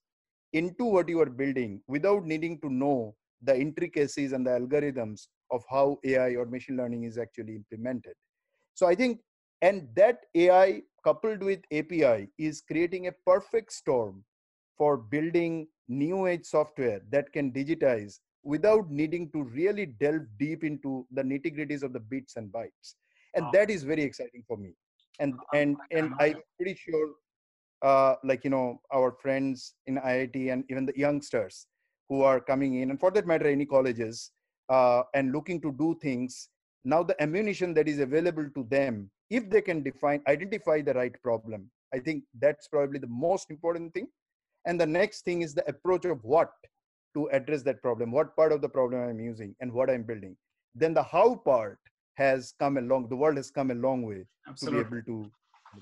into 0.53 0.85
what 0.85 1.09
you 1.09 1.21
are 1.21 1.31
building 1.31 1.81
without 1.87 2.25
needing 2.25 2.59
to 2.61 2.71
know 2.71 3.15
the 3.43 3.59
intricacies 3.59 4.33
and 4.33 4.47
the 4.47 4.51
algorithms 4.51 5.29
of 5.51 5.63
how 5.71 5.99
ai 6.05 6.31
or 6.35 6.47
machine 6.47 6.77
learning 6.77 7.05
is 7.05 7.19
actually 7.19 7.57
implemented. 7.57 8.15
So 8.75 8.87
i 8.87 8.95
think 8.95 9.21
and 9.63 9.89
that 9.95 10.19
ai 10.35 10.83
coupled 11.05 11.43
with 11.43 11.61
api 11.73 12.29
is 12.39 12.63
creating 12.63 13.07
a 13.07 13.13
perfect 13.27 13.73
storm 13.73 14.25
for 14.77 14.97
building 14.97 15.67
new 15.89 16.27
age 16.27 16.45
software 16.45 17.01
that 17.11 17.33
can 17.33 17.53
digitize 17.53 18.19
without 18.45 18.91
needing 18.91 19.31
to 19.31 19.43
really 19.45 19.87
delve 19.87 20.27
deep 20.39 20.65
into 20.65 21.07
the 21.13 21.23
nitty 21.23 21.57
gritties 21.57 21.83
of 21.83 21.93
the 21.93 22.01
bits 22.01 22.37
and 22.37 22.51
bytes. 22.51 22.95
And 23.35 23.45
wow. 23.47 23.51
that 23.53 23.71
is 23.71 23.85
very 23.85 24.03
exciting 24.03 24.43
for 24.47 24.57
me 24.57 24.75
and 25.21 25.35
and 25.55 25.77
and 25.91 26.13
i'm 26.21 26.41
pretty 26.59 26.75
sure 26.75 27.11
uh, 27.83 28.15
like 28.25 28.45
you 28.45 28.51
know 28.51 28.81
our 28.93 29.13
friends 29.13 29.75
in 29.87 29.97
IIT 29.97 30.53
and 30.53 30.65
even 30.71 30.87
the 30.87 30.97
youngsters 30.97 31.67
who 32.09 32.23
are 32.23 32.41
coming 32.41 32.81
in, 32.81 32.91
and 32.91 33.01
for 33.01 33.11
that 33.11 33.27
matter, 33.27 33.47
any 33.47 33.67
colleges 33.67 34.31
uh, 34.69 35.03
and 35.15 35.33
looking 35.33 35.61
to 35.61 35.73
do 35.73 35.97
things. 36.01 36.49
Now 36.85 37.03
the 37.03 37.21
ammunition 37.23 37.75
that 37.75 37.89
is 37.89 38.01
available 38.01 38.49
to 38.55 38.67
them, 38.69 39.11
if 39.31 39.49
they 39.49 39.61
can 39.61 39.83
define, 39.83 40.21
identify 40.27 40.81
the 40.83 40.95
right 40.95 41.15
problem, 41.23 41.71
I 41.95 41.99
think 41.99 42.25
that's 42.41 42.69
probably 42.69 42.99
the 42.99 43.07
most 43.09 43.51
important 43.51 43.95
thing. 43.95 44.09
And 44.67 44.81
the 44.81 44.87
next 44.87 45.25
thing 45.25 45.43
is 45.43 45.55
the 45.55 45.69
approach 45.69 46.05
of 46.05 46.23
what 46.25 46.53
to 47.15 47.29
address 47.33 47.63
that 47.63 47.83
problem, 47.83 48.11
what 48.11 48.35
part 48.37 48.53
of 48.53 48.63
the 48.63 48.69
problem 48.69 49.09
I'm 49.09 49.21
using, 49.21 49.55
and 49.61 49.73
what 49.73 49.91
I'm 49.91 50.03
building. 50.03 50.37
Then 50.75 50.95
the 50.95 51.03
how 51.03 51.37
part 51.37 51.79
has 52.15 52.55
come 52.59 52.77
along. 52.77 53.09
The 53.09 53.17
world 53.17 53.37
has 53.37 53.51
come 53.51 53.71
a 53.71 53.75
long 53.75 54.03
way 54.03 54.25
Absolutely. 54.49 54.85
to 54.85 54.91
be 54.91 54.97
able 54.97 55.05
to 55.05 55.31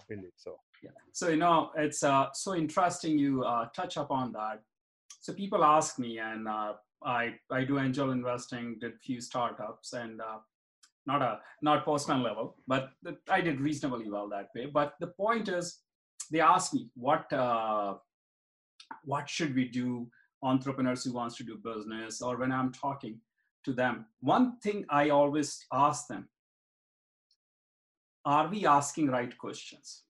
build 0.08 0.24
it. 0.24 0.32
So 0.36 0.56
yeah. 0.82 0.90
So 1.12 1.28
you 1.28 1.36
know, 1.36 1.70
it's 1.76 2.02
uh, 2.02 2.28
so 2.32 2.54
interesting 2.54 3.18
you 3.18 3.44
uh, 3.44 3.66
touch 3.74 3.96
upon 3.96 4.32
that. 4.32 4.62
So 5.20 5.32
people 5.32 5.64
ask 5.64 5.98
me, 5.98 6.18
and 6.18 6.48
uh, 6.48 6.74
I 7.04 7.34
I 7.50 7.64
do 7.64 7.78
angel 7.78 8.10
investing, 8.10 8.78
did 8.80 8.92
few 9.02 9.20
startups, 9.20 9.92
and 9.92 10.20
uh, 10.20 10.38
not 11.06 11.22
a 11.22 11.40
not 11.62 11.84
personal 11.84 12.22
level, 12.22 12.56
but 12.66 12.90
the, 13.02 13.16
I 13.28 13.40
did 13.40 13.60
reasonably 13.60 14.10
well 14.10 14.28
that 14.30 14.48
way. 14.54 14.66
But 14.66 14.94
the 15.00 15.08
point 15.08 15.48
is, 15.48 15.80
they 16.30 16.40
ask 16.40 16.72
me 16.72 16.88
what 16.94 17.30
uh, 17.32 17.94
what 19.04 19.28
should 19.28 19.54
we 19.54 19.66
do 19.66 20.08
entrepreneurs 20.42 21.04
who 21.04 21.12
wants 21.12 21.36
to 21.36 21.44
do 21.44 21.58
business 21.62 22.22
or 22.22 22.38
when 22.38 22.50
i'm 22.50 22.72
talking 22.72 23.18
to 23.64 23.72
them. 23.72 24.06
One 24.20 24.58
thing 24.58 24.84
i 24.88 25.10
always 25.10 25.64
ask 25.72 26.06
them 26.08 26.28
are 28.24 28.48
we 28.48 28.66
asking 28.66 29.08
right 29.08 29.36
questions? 29.38 30.02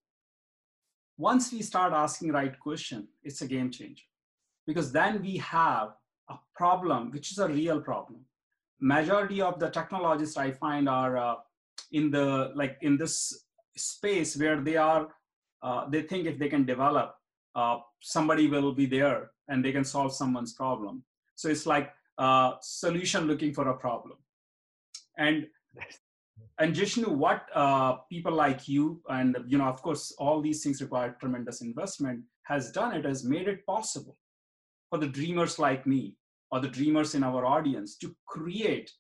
Once 1.17 1.53
we 1.53 1.63
start 1.63 1.93
asking 1.93 2.33
right 2.33 2.59
question 2.59 3.09
it's 3.23 3.43
a 3.43 3.47
game 3.47 3.71
changer. 3.71 4.05
Because 4.67 4.93
then 4.93 5.23
we 5.23 5.37
have 5.39 5.91
a 6.29 6.37
problem 6.55 7.11
which 7.11 7.33
is 7.33 7.39
a 7.39 7.49
real 7.49 7.81
problem. 7.81 8.25
Majority 8.81 9.43
of 9.43 9.59
the 9.59 9.69
technologists 9.69 10.37
i 10.37 10.51
find 10.51 10.89
are 10.89 11.17
uh, 11.17 11.35
in 11.93 12.11
the 12.11 12.53
like 12.55 12.79
in 12.83 12.97
this 12.97 13.45
space 13.77 14.37
where 14.37 14.61
they 14.61 14.77
are 14.77 15.09
uh, 15.63 15.89
they 15.89 16.03
think 16.03 16.27
if 16.27 16.39
they 16.39 16.49
can 16.49 16.65
develop 16.65 17.15
uh, 17.55 17.79
somebody 18.01 18.47
will 18.47 18.73
be 18.73 18.87
there 18.87 19.31
and 19.49 19.65
they 19.65 19.73
can 19.73 19.85
solve 19.85 20.15
someone's 20.15 20.53
problem. 20.53 21.03
So 21.35 21.49
it's 21.49 21.67
like 21.67 21.93
a 22.21 22.53
solution 22.61 23.27
looking 23.27 23.53
for 23.53 23.69
a 23.69 23.77
problem 23.77 24.19
and 25.19 25.47
and 26.59 26.75
Jishnu, 26.75 27.09
what 27.09 27.47
uh, 27.55 27.97
people 28.11 28.33
like 28.33 28.69
you 28.69 29.01
and 29.09 29.37
you 29.47 29.57
know, 29.57 29.65
of 29.65 29.81
course, 29.83 30.13
all 30.19 30.43
these 30.43 30.63
things 30.63 30.83
require 30.83 31.17
tremendous 31.19 31.63
investment. 31.63 32.23
Has 32.45 32.71
done 32.73 32.95
it 32.95 33.05
has 33.05 33.25
made 33.25 33.49
it 33.49 33.65
possible 33.67 34.17
for 34.91 34.99
the 34.99 35.07
dreamers 35.07 35.59
like 35.59 35.87
me 35.87 36.17
or 36.51 36.61
the 36.61 36.69
dreamers 36.69 37.15
in 37.15 37.23
our 37.23 37.47
audience 37.47 37.97
to 37.99 38.15
create 38.27 38.91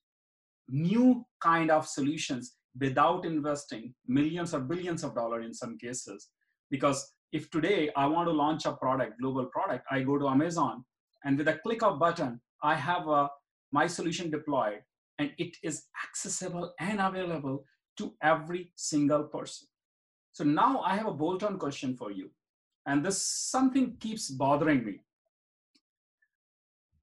new 0.68 1.24
kind 1.42 1.70
of 1.70 1.86
solutions 1.86 2.54
without 2.80 3.26
investing 3.26 3.92
millions 4.06 4.54
or 4.54 4.60
billions 4.60 5.02
of 5.02 5.14
dollars 5.14 5.44
in 5.44 5.52
some 5.52 5.76
cases. 5.76 6.28
Because 6.70 7.12
if 7.32 7.50
today 7.50 7.90
I 7.96 8.06
want 8.06 8.28
to 8.28 8.32
launch 8.32 8.66
a 8.66 8.72
product, 8.72 9.20
global 9.20 9.46
product, 9.46 9.84
I 9.90 10.02
go 10.02 10.16
to 10.16 10.28
Amazon 10.28 10.84
and 11.24 11.36
with 11.36 11.48
a 11.48 11.58
click 11.58 11.82
of 11.82 11.98
button, 11.98 12.40
I 12.62 12.74
have 12.74 13.08
a, 13.08 13.28
my 13.72 13.86
solution 13.86 14.30
deployed 14.30 14.80
and 15.18 15.32
it 15.38 15.56
is 15.62 15.84
accessible 16.08 16.72
and 16.80 17.00
available 17.00 17.64
to 17.98 18.14
every 18.22 18.72
single 18.76 19.24
person. 19.24 19.68
So 20.32 20.44
now 20.44 20.80
I 20.80 20.96
have 20.96 21.06
a 21.06 21.12
bolt-on 21.12 21.58
question 21.58 21.96
for 21.96 22.10
you. 22.10 22.30
And 22.86 23.04
this 23.04 23.22
something 23.22 23.96
keeps 24.00 24.30
bothering 24.30 24.84
me. 24.84 25.00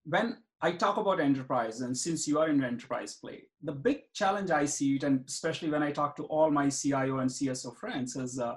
When 0.06 0.38
I 0.62 0.72
talk 0.72 0.98
about 0.98 1.20
enterprise, 1.20 1.82
and 1.82 1.96
since 1.96 2.28
you 2.28 2.40
are 2.40 2.50
in 2.50 2.64
enterprise 2.64 3.14
play, 3.14 3.44
the 3.62 3.74
big 3.74 4.12
challenge 4.14 4.50
I 4.50 4.66
see 4.66 4.96
it, 4.96 5.04
and 5.04 5.24
especially 5.28 5.70
when 5.70 5.84
I 5.84 5.92
talk 5.92 6.16
to 6.16 6.24
all 6.24 6.50
my 6.50 6.70
CIO 6.70 7.20
and 7.20 7.30
CSO 7.30 7.78
friends, 7.78 8.16
is 8.16 8.40
uh, 8.40 8.56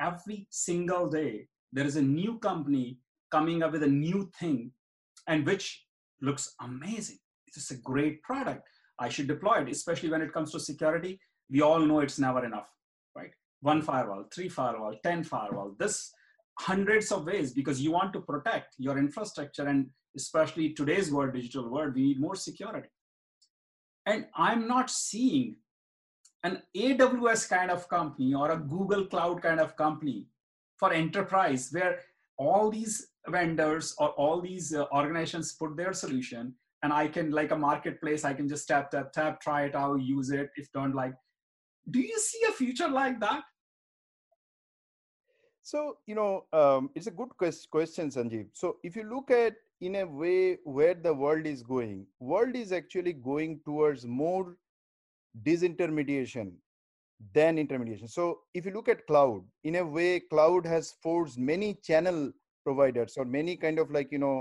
every 0.00 0.46
single 0.50 1.08
day 1.08 1.48
there 1.72 1.86
is 1.86 1.96
a 1.96 2.02
new 2.02 2.38
company 2.38 2.98
coming 3.32 3.62
up 3.62 3.72
with 3.72 3.82
a 3.82 3.88
new 3.88 4.30
thing, 4.38 4.70
and 5.26 5.44
which 5.44 5.84
looks 6.20 6.54
amazing. 6.60 7.18
It's 7.46 7.70
a 7.70 7.78
great 7.78 8.22
product. 8.22 8.68
I 8.98 9.08
should 9.08 9.26
deploy 9.26 9.62
it, 9.62 9.68
especially 9.70 10.10
when 10.10 10.22
it 10.22 10.32
comes 10.32 10.52
to 10.52 10.60
security. 10.60 11.18
We 11.50 11.62
all 11.62 11.80
know 11.80 12.00
it's 12.00 12.18
never 12.18 12.44
enough, 12.44 12.70
right? 13.16 13.30
One 13.60 13.82
firewall, 13.82 14.24
three 14.32 14.48
firewall, 14.48 14.96
10 15.02 15.24
firewall, 15.24 15.74
this 15.78 16.12
hundreds 16.58 17.10
of 17.10 17.24
ways 17.24 17.52
because 17.52 17.80
you 17.80 17.90
want 17.90 18.12
to 18.12 18.20
protect 18.20 18.74
your 18.78 18.98
infrastructure 18.98 19.66
and 19.66 19.88
especially 20.16 20.74
today's 20.74 21.10
world, 21.10 21.32
digital 21.32 21.70
world, 21.70 21.94
we 21.94 22.02
need 22.02 22.20
more 22.20 22.36
security. 22.36 22.88
And 24.06 24.26
I'm 24.34 24.66
not 24.66 24.90
seeing 24.90 25.56
an 26.42 26.62
AWS 26.76 27.48
kind 27.48 27.70
of 27.70 27.88
company 27.88 28.34
or 28.34 28.50
a 28.50 28.58
Google 28.58 29.06
Cloud 29.06 29.42
kind 29.42 29.60
of 29.60 29.76
company 29.76 30.26
for 30.78 30.92
enterprise 30.92 31.68
where 31.70 32.00
all 32.36 32.70
these 32.70 33.08
vendors 33.28 33.94
or 33.98 34.08
all 34.10 34.40
these 34.40 34.74
uh, 34.74 34.86
organizations 34.92 35.52
put 35.52 35.76
their 35.76 35.92
solution 35.92 36.54
and 36.82 36.92
I 36.92 37.08
can 37.08 37.30
like 37.30 37.50
a 37.50 37.56
marketplace, 37.56 38.24
I 38.24 38.32
can 38.32 38.48
just 38.48 38.66
tap, 38.66 38.90
tap, 38.90 39.12
tap, 39.12 39.40
try 39.40 39.64
it 39.64 39.74
out, 39.74 40.00
use 40.00 40.30
it. 40.30 40.50
If 40.56 40.72
don't 40.72 40.94
like, 40.94 41.14
do 41.90 42.00
you 42.00 42.18
see 42.18 42.40
a 42.48 42.52
future 42.52 42.88
like 42.88 43.20
that? 43.20 43.42
So 45.62 45.98
you 46.06 46.14
know, 46.14 46.46
um, 46.52 46.90
it's 46.94 47.06
a 47.06 47.10
good 47.10 47.28
question, 47.36 48.10
Sanjiv. 48.10 48.46
So 48.52 48.76
if 48.82 48.96
you 48.96 49.04
look 49.04 49.30
at 49.30 49.54
in 49.80 49.96
a 49.96 50.06
way 50.06 50.58
where 50.64 50.94
the 50.94 51.12
world 51.12 51.46
is 51.46 51.62
going, 51.62 52.06
world 52.18 52.56
is 52.56 52.72
actually 52.72 53.12
going 53.12 53.60
towards 53.64 54.06
more 54.06 54.56
disintermediation 55.42 56.52
than 57.34 57.58
intermediation. 57.58 58.08
So 58.08 58.40
if 58.54 58.64
you 58.64 58.72
look 58.72 58.88
at 58.88 59.06
cloud, 59.06 59.42
in 59.64 59.76
a 59.76 59.84
way, 59.84 60.20
cloud 60.20 60.66
has 60.66 60.94
forced 61.02 61.38
many 61.38 61.74
channel 61.74 62.32
providers 62.70 63.14
or 63.16 63.24
many 63.24 63.56
kind 63.66 63.78
of 63.84 63.90
like 63.98 64.10
you 64.16 64.22
know 64.24 64.38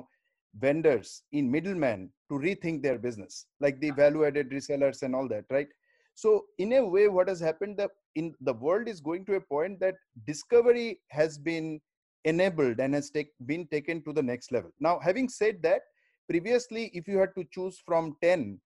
vendors 0.65 1.23
in 1.31 1.51
middlemen 1.55 2.09
to 2.29 2.39
rethink 2.45 2.81
their 2.83 2.99
business 3.07 3.45
like 3.65 3.79
the 3.81 3.91
uh-huh. 3.91 4.01
value 4.01 4.25
added 4.29 4.49
resellers 4.49 5.03
and 5.03 5.15
all 5.15 5.27
that 5.27 5.45
right? 5.49 5.67
So 6.15 6.45
in 6.57 6.73
a 6.73 6.85
way 6.85 7.07
what 7.07 7.29
has 7.29 7.39
happened 7.39 7.77
the 7.81 7.89
in 8.15 8.33
the 8.41 8.53
world 8.53 8.87
is 8.93 8.99
going 9.09 9.23
to 9.25 9.35
a 9.35 9.41
point 9.41 9.79
that 9.79 9.95
discovery 10.31 10.99
has 11.19 11.37
been 11.37 11.79
enabled 12.25 12.79
and 12.79 12.93
has 12.93 13.09
take, 13.09 13.29
been 13.45 13.65
taken 13.67 14.03
to 14.03 14.11
the 14.11 14.23
next 14.31 14.51
level. 14.51 14.71
Now 14.79 14.99
having 15.01 15.29
said 15.29 15.61
that 15.67 15.83
previously 16.29 16.91
if 16.93 17.07
you 17.07 17.17
had 17.17 17.33
to 17.37 17.45
choose 17.51 17.81
from 17.85 18.15
10 18.21 18.59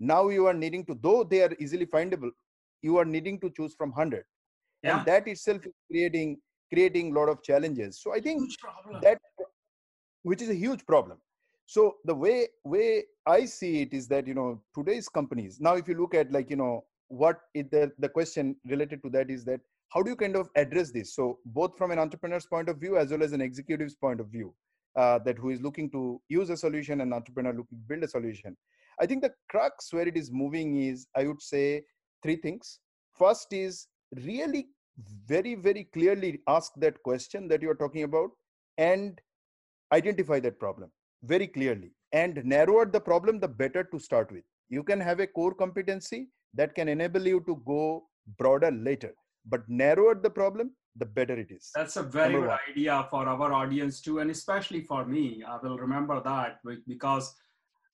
now 0.00 0.28
you 0.28 0.46
are 0.46 0.54
needing 0.54 0.84
to 0.86 0.98
though 1.00 1.22
they 1.32 1.42
are 1.42 1.52
easily 1.64 1.86
findable 1.86 2.30
you 2.82 2.96
are 3.00 3.04
needing 3.04 3.38
to 3.40 3.50
choose 3.56 3.74
from 3.74 3.90
100 3.90 4.24
yeah. 4.82 4.96
and 4.96 5.06
that 5.06 5.28
itself 5.28 5.64
is 5.64 5.76
creating 5.90 6.36
creating 6.72 7.10
a 7.10 7.18
lot 7.18 7.28
of 7.28 7.42
challenges. 7.42 8.00
So 8.00 8.12
i 8.14 8.20
think 8.20 8.50
that 9.02 9.18
which 10.22 10.40
is 10.40 10.48
a 10.48 10.54
huge 10.54 10.86
problem. 10.86 11.18
So 11.66 11.96
the 12.04 12.14
way 12.14 12.48
way 12.64 13.04
i 13.26 13.44
see 13.44 13.82
it 13.82 13.92
is 13.92 14.08
that 14.08 14.26
you 14.26 14.34
know 14.34 14.60
today's 14.74 15.08
companies 15.08 15.60
now 15.60 15.74
if 15.74 15.88
you 15.88 15.94
look 15.94 16.14
at 16.14 16.30
like 16.30 16.50
you 16.50 16.56
know 16.56 16.84
what 17.08 17.40
it, 17.54 17.70
the, 17.70 17.92
the 17.98 18.08
question 18.08 18.56
related 18.66 19.02
to 19.02 19.10
that 19.10 19.30
is 19.30 19.44
that 19.44 19.60
how 19.90 20.02
do 20.02 20.10
you 20.10 20.16
kind 20.16 20.34
of 20.34 20.48
address 20.56 20.90
this? 20.90 21.14
So 21.14 21.38
both 21.46 21.78
from 21.78 21.92
an 21.92 21.98
entrepreneur's 21.98 22.46
point 22.46 22.68
of 22.68 22.78
view 22.78 22.96
as 22.98 23.10
well 23.10 23.22
as 23.22 23.32
an 23.32 23.40
executive's 23.40 23.94
point 23.94 24.20
of 24.20 24.26
view 24.26 24.52
uh, 24.96 25.20
that 25.20 25.38
who 25.38 25.50
is 25.50 25.60
looking 25.60 25.88
to 25.90 26.20
use 26.28 26.50
a 26.50 26.56
solution 26.56 27.00
and 27.00 27.14
entrepreneur 27.14 27.52
looking 27.52 27.78
to 27.78 27.84
build 27.88 28.02
a 28.02 28.08
solution. 28.08 28.56
I 29.00 29.06
think 29.06 29.22
the 29.22 29.32
crux 29.48 29.92
where 29.92 30.08
it 30.08 30.16
is 30.16 30.30
moving 30.32 30.76
is 30.76 31.06
i 31.16 31.24
would 31.24 31.40
say 31.40 31.82
three 32.22 32.36
things. 32.36 32.80
First 33.12 33.52
is 33.52 33.86
really 34.24 34.68
very 35.26 35.54
very 35.54 35.84
clearly 35.92 36.40
ask 36.48 36.72
that 36.76 37.02
question 37.02 37.48
that 37.48 37.62
you're 37.62 37.74
talking 37.74 38.04
about 38.04 38.30
and 38.78 39.20
identify 39.92 40.40
that 40.40 40.58
problem 40.58 40.90
very 41.22 41.46
clearly. 41.46 41.92
And 42.12 42.44
narrower 42.44 42.86
the 42.86 43.00
problem 43.00 43.40
the 43.40 43.48
better 43.48 43.82
to 43.82 43.98
start 43.98 44.30
with. 44.30 44.44
You 44.68 44.84
can 44.84 45.00
have 45.00 45.18
a 45.18 45.26
core 45.26 45.52
competency 45.52 46.28
that 46.54 46.74
can 46.74 46.88
enable 46.88 47.26
you 47.26 47.40
to 47.46 47.60
go 47.66 48.04
broader 48.38 48.70
later 48.70 49.12
but 49.46 49.68
narrower 49.68 50.14
the 50.14 50.30
problem 50.30 50.70
the 50.96 51.06
better 51.06 51.34
it 51.38 51.50
is 51.50 51.70
that's 51.74 51.96
a 51.96 52.02
very 52.02 52.34
good 52.34 52.56
idea 52.70 53.06
for 53.10 53.26
our 53.26 53.52
audience 53.52 54.00
too 54.00 54.20
and 54.20 54.30
especially 54.30 54.82
for 54.82 55.04
me. 55.04 55.42
I 55.46 55.58
will 55.62 55.76
remember 55.76 56.20
that 56.24 56.60
because 56.86 57.34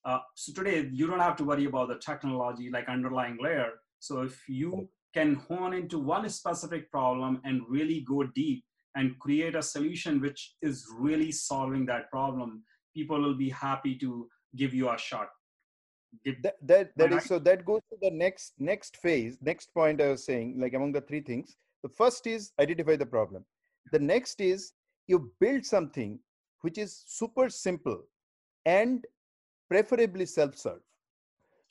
uh, 0.05 0.19
so 0.35 0.53
today 0.53 0.89
you 0.93 1.07
don't 1.07 1.21
have 1.21 1.37
to 1.37 1.45
worry 1.45 1.65
about 1.65 1.89
the 1.89 1.97
technology 1.97 2.71
like 2.71 2.89
underlying 2.89 3.39
layer. 3.41 3.71
So 4.01 4.23
if 4.23 4.49
you 4.49 4.89
can 5.15 5.35
hone 5.49 5.75
into 5.75 5.99
one 5.99 6.29
specific 6.29 6.91
problem 6.91 7.41
and 7.45 7.63
really 7.69 8.01
go 8.09 8.23
deep 8.25 8.65
and 8.97 9.19
create 9.19 9.55
a 9.55 9.63
solution 9.63 10.21
which 10.21 10.55
is 10.63 10.87
really 10.99 11.33
solving 11.33 11.87
that 11.87 12.11
problem 12.11 12.63
people 12.95 13.21
will 13.21 13.37
be 13.37 13.49
happy 13.49 13.97
to 13.97 14.29
give 14.57 14.75
you 14.75 14.91
a 14.91 14.99
shot 14.99 15.29
Give, 16.25 16.43
that 16.43 16.57
that, 16.63 16.91
that 16.97 17.13
is, 17.13 17.25
so 17.25 17.39
that 17.39 17.65
goes 17.65 17.83
to 17.91 17.97
the 18.03 18.11
next 18.11 18.55
next 18.59 18.97
phase 18.97 19.39
next 19.41 19.73
point 19.73 20.01
i 20.01 20.09
was 20.09 20.25
saying 20.25 20.59
like 20.59 20.75
among 20.75 20.93
the 20.93 21.01
three 21.01 21.21
things 21.21 21.57
the 21.85 21.89
first 21.89 22.27
is 22.27 22.53
identify 22.59 22.97
the 22.97 23.07
problem 23.07 23.45
the 23.93 23.99
next 23.99 24.41
is 24.41 24.73
you 25.07 25.31
build 25.41 25.65
something 25.65 26.19
which 26.63 26.79
is 26.79 27.05
super 27.07 27.49
simple 27.49 28.03
and 28.67 29.07
preferably 29.69 30.27
self-serve. 30.27 30.83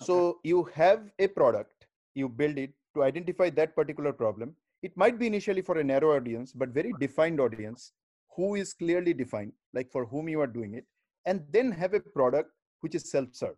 Okay. 0.01 0.05
So 0.05 0.39
you 0.43 0.63
have 0.73 1.11
a 1.19 1.27
product, 1.27 1.87
you 2.15 2.29
build 2.29 2.57
it 2.57 2.73
to 2.99 3.05
identify 3.05 3.49
that 3.49 3.75
particular 3.75 4.13
problem. 4.13 4.55
It 4.83 4.95
might 4.95 5.17
be 5.19 5.27
initially 5.27 5.61
for 5.61 5.77
a 5.77 5.83
narrow 5.83 6.15
audience, 6.15 6.51
but 6.53 6.69
very 6.69 6.93
defined 6.99 7.39
audience 7.39 7.93
who 8.35 8.55
is 8.55 8.73
clearly 8.73 9.13
defined, 9.13 9.53
like 9.73 9.91
for 9.91 10.05
whom 10.05 10.29
you 10.29 10.39
are 10.41 10.47
doing 10.47 10.73
it, 10.75 10.85
and 11.25 11.43
then 11.51 11.71
have 11.71 11.93
a 11.93 11.99
product 11.99 12.51
which 12.81 12.95
is 12.95 13.09
self-serve. 13.11 13.55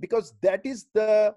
Because 0.00 0.34
that 0.42 0.64
is 0.64 0.86
the 0.94 1.34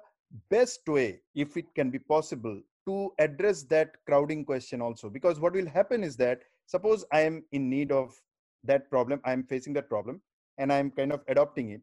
best 0.49 0.87
way, 0.87 1.19
if 1.35 1.57
it 1.57 1.65
can 1.75 1.89
be 1.91 1.99
possible, 1.99 2.61
to 2.87 3.11
address 3.19 3.63
that 3.63 3.95
crowding 4.07 4.43
question 4.43 4.81
also. 4.81 5.09
Because 5.09 5.39
what 5.39 5.53
will 5.53 5.67
happen 5.67 6.03
is 6.03 6.15
that 6.17 6.41
suppose 6.65 7.05
I 7.11 7.21
am 7.21 7.43
in 7.51 7.69
need 7.69 7.91
of 7.91 8.15
that 8.63 8.89
problem, 8.89 9.21
I 9.23 9.33
am 9.33 9.43
facing 9.43 9.73
that 9.73 9.89
problem, 9.89 10.21
and 10.57 10.71
I'm 10.73 10.91
kind 10.91 11.11
of 11.11 11.21
adopting 11.27 11.71
it, 11.71 11.81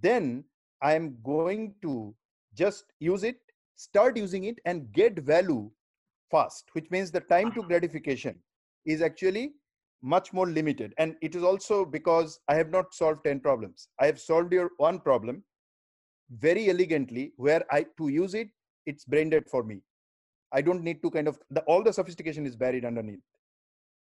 then 0.00 0.44
I'm 0.80 1.16
going 1.22 1.74
to 1.82 2.14
just 2.54 2.84
use 2.98 3.22
it, 3.22 3.36
start 3.82 4.16
using 4.16 4.44
it, 4.44 4.58
and 4.64 4.92
get 4.92 5.18
value 5.18 5.70
fast, 6.30 6.70
which 6.72 6.90
means 6.90 7.10
the 7.10 7.20
time 7.20 7.52
to 7.52 7.62
gratification 7.62 8.38
is 8.86 9.02
actually 9.02 9.52
much 10.02 10.32
more 10.32 10.48
limited. 10.48 10.92
And 10.98 11.14
it 11.22 11.34
is 11.34 11.44
also 11.44 11.84
because 11.84 12.40
I 12.48 12.54
have 12.54 12.70
not 12.70 12.94
solved 12.94 13.24
10 13.24 13.40
problems. 13.40 13.88
I 14.00 14.06
have 14.06 14.20
solved 14.20 14.52
your 14.52 14.70
one 14.78 14.98
problem 14.98 15.44
very 16.38 16.68
elegantly 16.70 17.32
where 17.36 17.64
I 17.70 17.86
to 17.98 18.08
use 18.08 18.34
it, 18.34 18.48
it's 18.86 19.04
brain 19.04 19.30
dead 19.30 19.44
for 19.48 19.62
me. 19.62 19.82
I 20.52 20.60
don't 20.62 20.82
need 20.82 21.02
to 21.02 21.10
kind 21.10 21.28
of 21.28 21.38
the, 21.50 21.60
all 21.62 21.82
the 21.82 21.92
sophistication 21.92 22.46
is 22.46 22.56
buried 22.56 22.84
underneath, 22.84 23.20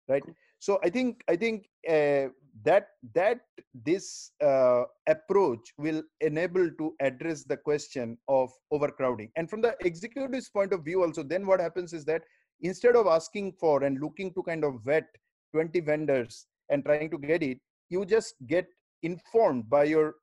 right? 0.08 0.24
So 0.60 0.80
I 0.84 0.90
think 0.90 1.24
I 1.30 1.36
think 1.36 1.68
uh, 1.90 2.28
that 2.64 2.90
that 3.16 3.40
this 3.74 4.32
uh, 4.42 4.84
approach 5.08 5.74
will 5.78 6.04
enable 6.22 6.70
to 6.78 6.94
address 7.00 7.44
the 7.44 7.58
question 7.58 8.18
of 8.28 8.52
overcrowding. 8.72 9.32
And 9.36 9.50
from 9.50 9.62
the 9.62 9.76
executive's 9.82 10.50
point 10.50 10.72
of 10.72 10.86
view, 10.86 11.04
also, 11.04 11.24
then 11.24 11.48
what 11.48 11.60
happens 11.60 11.94
is 11.94 12.06
that 12.06 12.22
instead 12.62 12.96
of 12.96 13.08
asking 13.08 13.54
for 13.54 13.84
and 13.84 14.00
looking 14.00 14.34
to 14.34 14.44
kind 14.44 14.64
of 14.64 14.82
vet 14.84 15.06
20 15.54 15.80
vendors 15.80 16.46
and 16.70 16.86
trying 16.86 17.10
to 17.10 17.18
get 17.18 17.42
it, 17.42 17.60
you 17.90 18.06
just 18.06 18.36
get 18.48 18.68
informed 19.02 19.70
by 19.70 19.84
your 19.84 20.16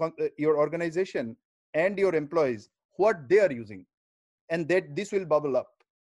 uh, 0.00 0.10
your 0.38 0.58
organization 0.58 1.36
and 1.74 1.98
your 1.98 2.14
employees 2.14 2.68
what 2.96 3.28
they 3.28 3.38
are 3.40 3.52
using 3.52 3.84
and 4.50 4.68
that 4.68 4.94
this 4.96 5.12
will 5.12 5.24
bubble 5.24 5.56
up 5.56 5.68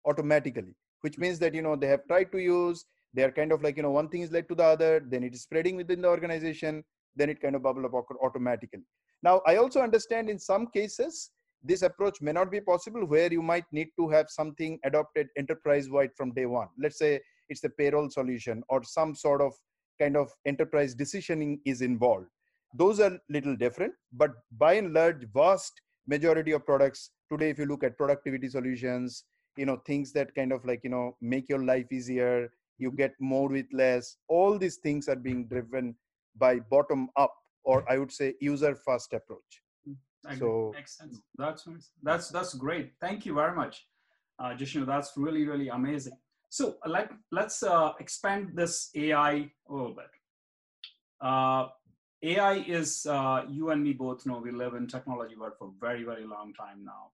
automatically 0.06 0.76
which 1.02 1.18
means 1.18 1.40
that 1.40 1.54
you 1.54 1.62
know 1.62 1.76
they 1.76 1.88
have 1.88 2.06
tried 2.08 2.32
to 2.32 2.40
use 2.40 2.86
they 3.14 3.24
are 3.24 3.32
kind 3.32 3.52
of 3.52 3.64
like 3.64 3.78
you 3.78 3.84
know 3.84 3.92
one 3.92 4.10
thing 4.10 4.22
is 4.22 4.32
led 4.32 4.48
to 4.50 4.56
the 4.56 4.64
other 4.64 5.02
then 5.08 5.24
it 5.24 5.34
is 5.34 5.42
spreading 5.42 5.76
within 5.76 6.02
the 6.02 6.08
organization 6.08 6.84
then 7.16 7.30
it 7.30 7.42
kind 7.42 7.56
of 7.56 7.64
bubble 7.64 7.86
up 7.86 7.94
automatically. 8.22 8.84
Now 9.24 9.42
i 9.46 9.58
also 9.58 9.82
understand 9.82 10.30
in 10.30 10.40
some 10.40 10.68
cases 10.68 11.32
this 11.64 11.82
approach 11.82 12.22
may 12.22 12.32
not 12.32 12.52
be 12.52 12.62
possible 12.62 13.06
where 13.06 13.32
you 13.32 13.42
might 13.42 13.66
need 13.72 13.90
to 13.98 14.08
have 14.10 14.30
something 14.30 14.80
adopted 14.86 15.28
enterprise 15.38 15.90
wide 15.90 16.12
from 16.16 16.32
day 16.34 16.46
one. 16.46 16.70
Let's 16.78 16.98
say 16.98 17.20
it's 17.50 17.64
a 17.66 17.70
payroll 17.70 18.10
solution 18.10 18.64
or 18.70 18.84
some 18.84 19.14
sort 19.14 19.42
of 19.42 19.54
kind 20.00 20.16
of 20.16 20.32
enterprise 20.46 20.96
decisioning 20.96 21.60
is 21.66 21.82
involved. 21.82 22.28
Those 22.74 23.00
are 23.02 23.18
little 23.30 23.56
different 23.56 23.94
but 24.14 24.32
by 24.58 24.74
and 24.74 24.94
large 24.94 25.26
vast 25.34 25.82
majority 26.08 26.52
of 26.54 26.66
products 26.66 27.12
today 27.32 27.50
if 27.50 27.60
you 27.60 27.66
look 27.66 27.84
at 27.84 27.98
productivity 27.98 28.48
solutions 28.48 29.26
you 29.58 29.66
know 29.66 29.78
things 29.86 30.12
that 30.14 30.34
kind 30.34 30.52
of 30.52 30.64
like 30.66 30.82
you 30.84 30.90
know 30.90 31.16
make 31.22 31.50
your 31.50 31.64
life 31.64 31.92
easier 31.92 32.50
you 32.80 32.92
get 32.92 33.14
more 33.20 33.50
with 33.50 33.68
less. 33.72 34.18
All 34.28 34.58
these 34.58 34.78
things 34.78 35.08
are 35.08 35.16
being 35.16 35.46
driven 35.48 35.96
by 36.36 36.60
bottom 36.60 37.10
up 37.18 37.34
or 37.64 37.84
i 37.92 37.98
would 37.98 38.12
say 38.12 38.34
user 38.40 38.76
first 38.76 39.14
approach. 39.14 39.62
So 40.38 40.72
makes 40.74 40.98
sense. 40.98 41.22
That's 41.38 41.68
that's 42.04 42.30
that's 42.30 42.54
great. 42.54 42.94
Thank 43.00 43.26
you 43.26 43.34
very 43.34 43.56
much 43.56 43.86
uh, 44.40 44.54
Jishnu, 44.54 44.86
that's 44.86 45.12
really 45.18 45.46
really 45.46 45.70
amazing. 45.70 46.14
So 46.50 46.78
like 46.86 47.12
let's 47.32 47.62
uh, 47.62 47.92
expand 48.00 48.52
this 48.56 48.90
ai 48.96 49.52
a 49.70 49.74
little 49.74 49.94
bit. 49.94 50.12
Uh, 51.22 51.68
ai 52.24 52.64
is 52.68 53.06
uh, 53.06 53.44
you 53.50 53.70
and 53.72 53.84
me 53.84 53.94
both 53.94 54.26
know 54.26 54.40
we 54.40 54.52
live 54.52 54.74
in 54.74 54.88
technology 54.88 55.36
world 55.36 55.54
for 55.60 55.72
very 55.80 56.04
very 56.04 56.26
long 56.26 56.54
time 56.54 56.84
now. 56.84 57.12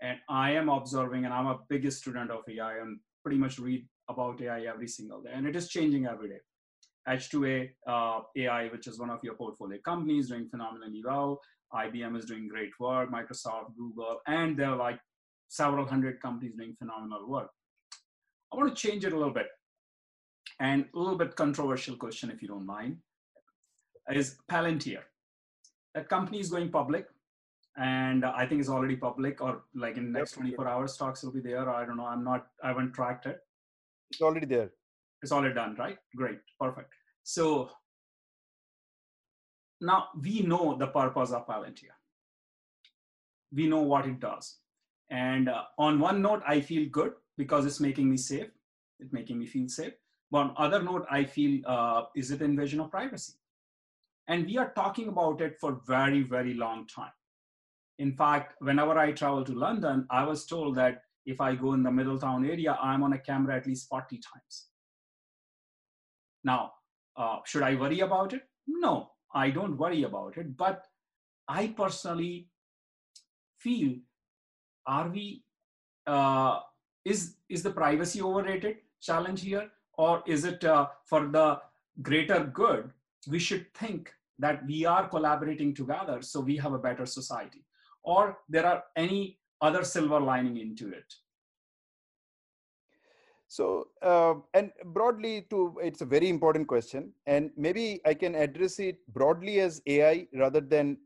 And 0.00 0.18
i 0.28 0.50
am 0.50 0.68
observing 0.68 1.24
and 1.24 1.32
i'm 1.32 1.46
a 1.46 1.58
biggest 1.70 2.00
student 2.00 2.30
of 2.30 2.44
ai 2.48 2.74
and 2.80 2.98
pretty 3.22 3.38
much 3.38 3.58
read 3.58 3.88
about 4.08 4.40
AI 4.40 4.62
every 4.62 4.88
single 4.88 5.20
day, 5.22 5.30
and 5.32 5.46
it 5.46 5.56
is 5.56 5.68
changing 5.68 6.06
every 6.06 6.28
day. 6.28 6.40
H2O 7.08 7.68
uh, 7.86 8.20
AI, 8.36 8.68
which 8.68 8.86
is 8.86 8.98
one 8.98 9.10
of 9.10 9.20
your 9.22 9.34
portfolio 9.34 9.78
companies, 9.84 10.28
doing 10.28 10.48
phenomenally 10.48 11.02
well. 11.04 11.40
IBM 11.72 12.16
is 12.16 12.24
doing 12.24 12.48
great 12.48 12.70
work, 12.80 13.10
Microsoft, 13.10 13.76
Google, 13.76 14.20
and 14.26 14.56
there 14.56 14.70
are 14.70 14.76
like 14.76 14.98
several 15.48 15.86
hundred 15.86 16.20
companies 16.20 16.54
doing 16.56 16.74
phenomenal 16.78 17.28
work. 17.28 17.50
I 18.52 18.56
want 18.56 18.74
to 18.74 18.88
change 18.88 19.04
it 19.04 19.12
a 19.12 19.16
little 19.16 19.32
bit. 19.32 19.46
And 20.58 20.86
a 20.94 20.98
little 20.98 21.18
bit 21.18 21.36
controversial 21.36 21.96
question, 21.96 22.30
if 22.30 22.40
you 22.40 22.48
don't 22.48 22.64
mind, 22.64 22.98
is 24.10 24.36
Palantir. 24.50 25.00
That 25.94 26.08
company 26.08 26.40
is 26.40 26.50
going 26.50 26.70
public, 26.70 27.06
and 27.76 28.24
I 28.24 28.46
think 28.46 28.60
it's 28.60 28.70
already 28.70 28.96
public, 28.96 29.42
or 29.42 29.64
like 29.74 29.96
in 29.96 30.12
the 30.12 30.18
next 30.18 30.32
24 30.32 30.66
hours, 30.66 30.94
stocks 30.94 31.22
will 31.22 31.32
be 31.32 31.40
there. 31.40 31.68
I 31.68 31.84
don't 31.84 31.96
know. 31.96 32.06
I'm 32.06 32.24
not. 32.24 32.46
I 32.62 32.68
haven't 32.68 32.94
tracked 32.94 33.26
it. 33.26 33.40
It's 34.10 34.22
already 34.22 34.46
there. 34.46 34.70
It's 35.22 35.32
already 35.32 35.54
done, 35.54 35.76
right? 35.78 35.98
Great, 36.14 36.38
perfect. 36.60 36.92
So 37.22 37.70
now 39.80 40.08
we 40.22 40.42
know 40.42 40.76
the 40.76 40.86
purpose 40.86 41.32
of 41.32 41.46
Palantir. 41.46 41.94
We 43.52 43.66
know 43.66 43.82
what 43.82 44.06
it 44.06 44.20
does. 44.20 44.58
And 45.10 45.48
uh, 45.48 45.64
on 45.78 46.00
one 46.00 46.22
note, 46.22 46.42
I 46.46 46.60
feel 46.60 46.88
good 46.90 47.12
because 47.36 47.64
it's 47.66 47.80
making 47.80 48.10
me 48.10 48.16
safe. 48.16 48.48
It's 48.98 49.12
making 49.12 49.38
me 49.38 49.46
feel 49.46 49.68
safe. 49.68 49.92
But 50.30 50.38
on 50.38 50.54
other 50.56 50.82
note, 50.82 51.06
I 51.10 51.24
feel, 51.24 51.60
uh, 51.66 52.04
is 52.16 52.30
it 52.30 52.42
invasion 52.42 52.80
of 52.80 52.90
privacy? 52.90 53.34
And 54.28 54.46
we 54.46 54.58
are 54.58 54.72
talking 54.74 55.08
about 55.08 55.40
it 55.40 55.56
for 55.60 55.80
very, 55.86 56.22
very 56.22 56.54
long 56.54 56.86
time. 56.88 57.12
In 57.98 58.12
fact, 58.12 58.54
whenever 58.60 58.98
I 58.98 59.12
travel 59.12 59.44
to 59.44 59.52
London, 59.52 60.06
I 60.10 60.24
was 60.24 60.44
told 60.44 60.74
that 60.76 61.02
if 61.26 61.40
I 61.40 61.54
go 61.56 61.72
in 61.74 61.82
the 61.82 61.90
Middletown 61.90 62.48
area, 62.48 62.78
I'm 62.80 63.02
on 63.02 63.12
a 63.12 63.18
camera 63.18 63.56
at 63.56 63.66
least 63.66 63.88
40 63.88 64.16
times. 64.18 64.66
Now, 66.44 66.72
uh, 67.16 67.38
should 67.44 67.62
I 67.62 67.74
worry 67.74 68.00
about 68.00 68.32
it? 68.32 68.42
No, 68.66 69.10
I 69.34 69.50
don't 69.50 69.76
worry 69.76 70.04
about 70.04 70.38
it. 70.38 70.56
But 70.56 70.86
I 71.48 71.68
personally 71.68 72.48
feel, 73.58 73.96
are 74.86 75.08
we, 75.08 75.42
uh, 76.06 76.60
is, 77.04 77.34
is 77.48 77.62
the 77.64 77.70
privacy 77.70 78.22
overrated 78.22 78.76
challenge 79.00 79.42
here? 79.42 79.68
Or 79.98 80.22
is 80.26 80.44
it 80.44 80.62
uh, 80.64 80.86
for 81.04 81.26
the 81.26 81.60
greater 82.02 82.44
good? 82.44 82.90
We 83.28 83.40
should 83.40 83.72
think 83.74 84.12
that 84.38 84.64
we 84.66 84.84
are 84.84 85.08
collaborating 85.08 85.74
together 85.74 86.22
so 86.22 86.40
we 86.40 86.56
have 86.58 86.74
a 86.74 86.78
better 86.78 87.06
society. 87.06 87.64
Or 88.04 88.38
there 88.48 88.66
are 88.66 88.84
any 88.94 89.38
other 89.60 89.84
silver 89.84 90.20
lining 90.20 90.56
into 90.58 90.88
it? 90.90 91.14
So, 93.48 93.88
uh, 94.02 94.34
and 94.54 94.72
broadly, 94.86 95.46
to 95.50 95.78
it's 95.80 96.00
a 96.00 96.04
very 96.04 96.28
important 96.28 96.66
question, 96.66 97.12
and 97.26 97.50
maybe 97.56 98.00
I 98.04 98.14
can 98.14 98.34
address 98.34 98.80
it 98.80 98.98
broadly 99.08 99.60
as 99.60 99.80
AI 99.86 100.26
rather 100.34 100.60
than 100.60 100.98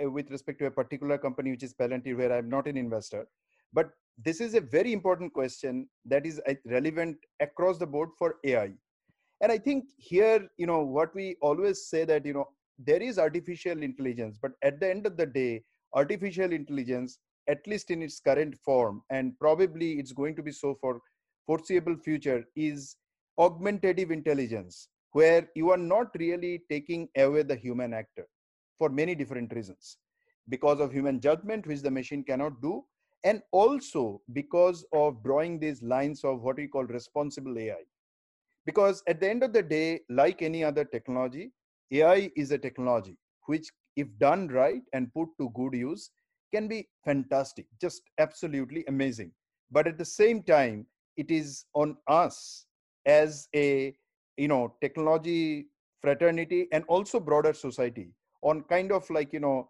uh, 0.00 0.08
with 0.08 0.30
respect 0.30 0.60
to 0.60 0.66
a 0.66 0.70
particular 0.70 1.18
company, 1.18 1.50
which 1.50 1.64
is 1.64 1.74
Palantir, 1.74 2.16
where 2.16 2.32
I'm 2.32 2.48
not 2.48 2.68
an 2.68 2.76
investor. 2.76 3.26
But 3.72 3.90
this 4.16 4.40
is 4.40 4.54
a 4.54 4.60
very 4.60 4.92
important 4.92 5.32
question 5.32 5.88
that 6.04 6.24
is 6.24 6.40
uh, 6.48 6.54
relevant 6.66 7.16
across 7.40 7.78
the 7.78 7.86
board 7.86 8.10
for 8.16 8.36
AI. 8.44 8.70
And 9.40 9.50
I 9.50 9.58
think 9.58 9.86
here, 9.96 10.48
you 10.56 10.66
know, 10.66 10.82
what 10.82 11.12
we 11.16 11.36
always 11.42 11.86
say 11.86 12.04
that 12.04 12.24
you 12.24 12.32
know 12.32 12.48
there 12.78 13.02
is 13.02 13.18
artificial 13.18 13.82
intelligence, 13.82 14.38
but 14.40 14.52
at 14.62 14.78
the 14.78 14.88
end 14.88 15.04
of 15.06 15.16
the 15.16 15.26
day, 15.26 15.64
artificial 15.94 16.52
intelligence 16.52 17.18
at 17.48 17.66
least 17.66 17.90
in 17.90 18.02
its 18.02 18.20
current 18.20 18.54
form 18.64 19.02
and 19.10 19.38
probably 19.38 19.92
it's 19.98 20.12
going 20.12 20.34
to 20.36 20.42
be 20.42 20.52
so 20.52 20.76
for 20.80 21.00
foreseeable 21.46 21.96
future 21.96 22.44
is 22.54 22.96
augmentative 23.38 24.10
intelligence 24.10 24.88
where 25.12 25.48
you 25.54 25.70
are 25.70 25.76
not 25.76 26.08
really 26.18 26.62
taking 26.70 27.08
away 27.16 27.42
the 27.42 27.56
human 27.56 27.92
actor 27.92 28.26
for 28.78 28.88
many 28.88 29.14
different 29.14 29.52
reasons. 29.52 29.98
Because 30.48 30.80
of 30.80 30.92
human 30.92 31.20
judgment 31.20 31.66
which 31.66 31.82
the 31.82 31.90
machine 31.90 32.24
cannot 32.24 32.60
do 32.60 32.84
and 33.24 33.42
also 33.52 34.20
because 34.32 34.84
of 34.92 35.22
drawing 35.22 35.58
these 35.58 35.82
lines 35.82 36.24
of 36.24 36.42
what 36.42 36.56
we 36.56 36.66
call 36.66 36.84
responsible 36.84 37.58
ai 37.58 37.82
because 38.66 39.02
at 39.06 39.20
the 39.20 39.28
end 39.28 39.42
of 39.42 39.52
the 39.52 39.62
day 39.62 40.00
like 40.08 40.42
any 40.42 40.64
other 40.64 40.84
technology 40.84 41.52
ai 41.92 42.30
is 42.36 42.50
a 42.50 42.58
technology 42.58 43.16
which 43.46 43.68
if 43.96 44.08
done 44.18 44.48
right 44.48 44.82
and 44.92 45.12
put 45.14 45.28
to 45.38 45.50
good 45.54 45.74
use 45.74 46.10
can 46.52 46.68
be 46.68 46.88
fantastic, 47.04 47.66
just 47.80 48.02
absolutely 48.18 48.84
amazing. 48.88 49.32
But 49.70 49.86
at 49.86 49.98
the 49.98 50.04
same 50.04 50.42
time, 50.42 50.86
it 51.16 51.30
is 51.30 51.64
on 51.74 51.96
us 52.08 52.66
as 53.06 53.48
a 53.54 53.94
you 54.36 54.48
know 54.48 54.74
technology 54.80 55.66
fraternity 56.00 56.68
and 56.72 56.84
also 56.88 57.20
broader 57.20 57.52
society 57.52 58.08
on 58.42 58.62
kind 58.62 58.92
of 58.92 59.08
like 59.10 59.32
you 59.32 59.40
know 59.40 59.68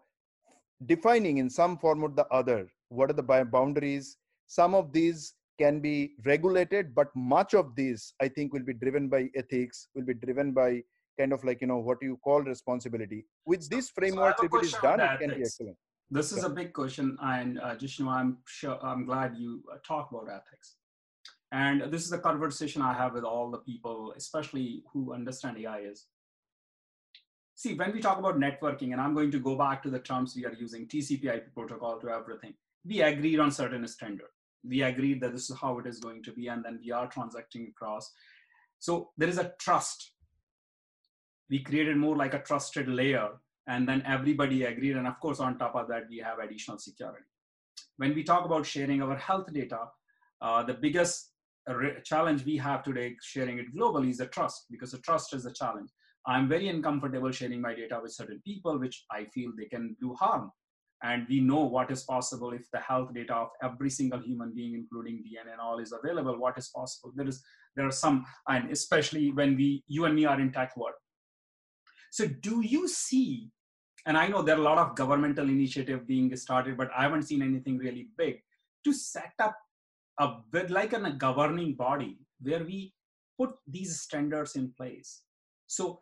defining 0.85 1.37
in 1.37 1.49
some 1.49 1.77
form 1.77 2.03
or 2.03 2.09
the 2.09 2.27
other 2.27 2.67
what 2.89 3.09
are 3.09 3.13
the 3.13 3.23
boundaries. 3.23 4.17
Some 4.47 4.75
of 4.75 4.91
these 4.93 5.33
can 5.59 5.79
be 5.79 6.13
regulated 6.25 6.93
but 6.95 7.15
much 7.15 7.53
of 7.53 7.75
these 7.75 8.13
i 8.21 8.27
think 8.27 8.51
will 8.53 8.63
be 8.63 8.73
driven 8.73 9.07
by 9.07 9.29
ethics 9.35 9.87
will 9.93 10.03
be 10.03 10.13
driven 10.15 10.51
by 10.51 10.81
kind 11.19 11.31
of 11.31 11.43
like 11.43 11.61
you 11.61 11.67
know 11.67 11.77
what 11.77 11.99
you 12.01 12.17
call 12.23 12.41
responsibility. 12.41 13.23
With 13.45 13.69
this 13.69 13.89
framework 13.89 14.37
so 14.39 14.45
if 14.45 14.53
it 14.55 14.63
is 14.65 14.73
done 14.81 14.99
it 14.99 15.19
can 15.19 15.29
be 15.29 15.43
excellent 15.43 15.77
this 16.13 16.31
is 16.31 16.43
a 16.43 16.49
big 16.49 16.73
question 16.73 17.17
and 17.21 17.59
uh, 17.59 17.75
Jishnu, 17.75 18.07
i'm 18.07 18.37
sure 18.45 18.77
i'm 18.85 19.05
glad 19.05 19.35
you 19.35 19.63
uh, 19.71 19.77
talk 19.87 20.11
about 20.11 20.29
ethics. 20.29 20.75
And 21.51 21.83
this 21.93 22.05
is 22.05 22.11
a 22.11 22.17
conversation 22.17 22.81
i 22.81 22.93
have 22.93 23.13
with 23.13 23.23
all 23.23 23.51
the 23.51 23.59
people 23.59 24.13
especially 24.15 24.83
who 24.91 25.13
understand 25.13 25.57
ai 25.57 25.79
is. 25.79 26.05
See 27.55 27.73
when 27.75 27.93
we 27.93 27.99
talk 27.99 28.19
about 28.19 28.37
networking 28.37 28.91
and 28.91 29.01
i'm 29.01 29.13
going 29.13 29.31
to 29.31 29.39
go 29.39 29.55
back 29.55 29.81
to 29.83 29.89
the 29.89 29.99
terms 29.99 30.35
we 30.35 30.45
are 30.45 30.53
using 30.53 30.87
tcp 30.87 31.25
ip 31.25 31.53
protocol 31.53 31.99
to 31.99 32.09
everything 32.09 32.53
we 32.85 33.01
agreed 33.01 33.39
on 33.39 33.51
certain 33.51 33.87
standard. 33.87 34.27
We 34.65 34.81
agreed 34.81 35.21
that 35.21 35.33
this 35.33 35.49
is 35.49 35.57
how 35.59 35.79
it 35.79 35.87
is 35.87 35.99
going 35.99 36.23
to 36.23 36.31
be 36.31 36.47
and 36.47 36.63
then 36.63 36.79
we 36.83 36.91
are 36.91 37.07
transacting 37.07 37.67
across. 37.69 38.11
So 38.79 39.11
there 39.17 39.29
is 39.29 39.37
a 39.37 39.53
trust. 39.59 40.11
We 41.49 41.59
created 41.59 41.97
more 41.97 42.15
like 42.15 42.33
a 42.33 42.41
trusted 42.41 42.87
layer 42.87 43.29
and 43.67 43.87
then 43.87 44.03
everybody 44.05 44.63
agreed 44.63 44.97
and 44.97 45.07
of 45.07 45.19
course 45.19 45.39
on 45.39 45.57
top 45.57 45.75
of 45.75 45.87
that 45.87 46.03
we 46.09 46.17
have 46.17 46.39
additional 46.39 46.77
security. 46.77 47.25
When 47.97 48.13
we 48.13 48.23
talk 48.23 48.45
about 48.45 48.65
sharing 48.65 49.01
our 49.01 49.15
health 49.15 49.51
data 49.53 49.79
uh, 50.41 50.63
the 50.63 50.73
biggest 50.73 51.31
challenge 52.03 52.43
we 52.45 52.57
have 52.57 52.83
today 52.83 53.15
sharing 53.21 53.57
it 53.57 53.73
globally 53.75 54.09
is 54.09 54.17
the 54.17 54.25
trust 54.27 54.65
because 54.69 54.91
the 54.91 54.97
trust 54.99 55.33
is 55.33 55.43
the 55.43 55.53
challenge. 55.53 55.89
I'm 56.27 56.49
very 56.49 56.67
uncomfortable 56.67 57.31
sharing 57.31 57.61
my 57.61 57.73
data 57.73 57.99
with 58.01 58.13
certain 58.13 58.41
people 58.45 58.79
which 58.79 59.05
i 59.11 59.25
feel 59.33 59.51
they 59.57 59.65
can 59.65 59.95
do 60.01 60.13
harm. 60.13 60.51
And 61.05 61.25
we 61.29 61.41
know 61.41 61.65
what 61.65 61.91
is 61.91 62.03
possible 62.03 62.53
if 62.53 62.69
the 62.71 62.79
health 62.79 63.13
data 63.13 63.35
of 63.35 63.49
every 63.61 63.89
single 63.89 64.21
human 64.21 64.53
being 64.53 64.73
including 64.73 65.23
dna 65.23 65.51
and 65.51 65.61
all 65.61 65.79
is 65.79 65.93
available. 65.93 66.37
What 66.37 66.57
is 66.57 66.69
possible? 66.69 67.13
There 67.15 67.27
is 67.27 67.41
there 67.75 67.87
are 67.87 67.91
some 67.91 68.25
and 68.47 68.71
especially 68.71 69.31
when 69.31 69.55
we 69.55 69.83
you 69.87 70.05
and 70.05 70.15
me 70.15 70.25
are 70.25 70.39
in 70.39 70.51
tech 70.51 70.75
world 70.75 70.95
so 72.15 72.27
do 72.47 72.55
you 72.61 72.87
see 72.87 73.49
and 74.05 74.17
i 74.21 74.27
know 74.27 74.41
there 74.41 74.55
are 74.55 74.63
a 74.63 74.69
lot 74.69 74.81
of 74.83 74.95
governmental 75.01 75.49
initiative 75.57 76.07
being 76.07 76.35
started 76.45 76.77
but 76.77 76.91
i 76.97 77.03
haven't 77.03 77.29
seen 77.29 77.41
anything 77.49 77.77
really 77.77 78.07
big 78.17 78.41
to 78.83 78.93
set 78.93 79.45
up 79.47 79.55
a 80.19 80.27
with 80.51 80.69
like 80.69 80.93
a 80.93 81.11
governing 81.27 81.73
body 81.73 82.11
where 82.41 82.63
we 82.71 82.79
put 83.39 83.55
these 83.75 83.99
standards 84.01 84.55
in 84.61 84.71
place 84.79 85.21
so 85.67 86.01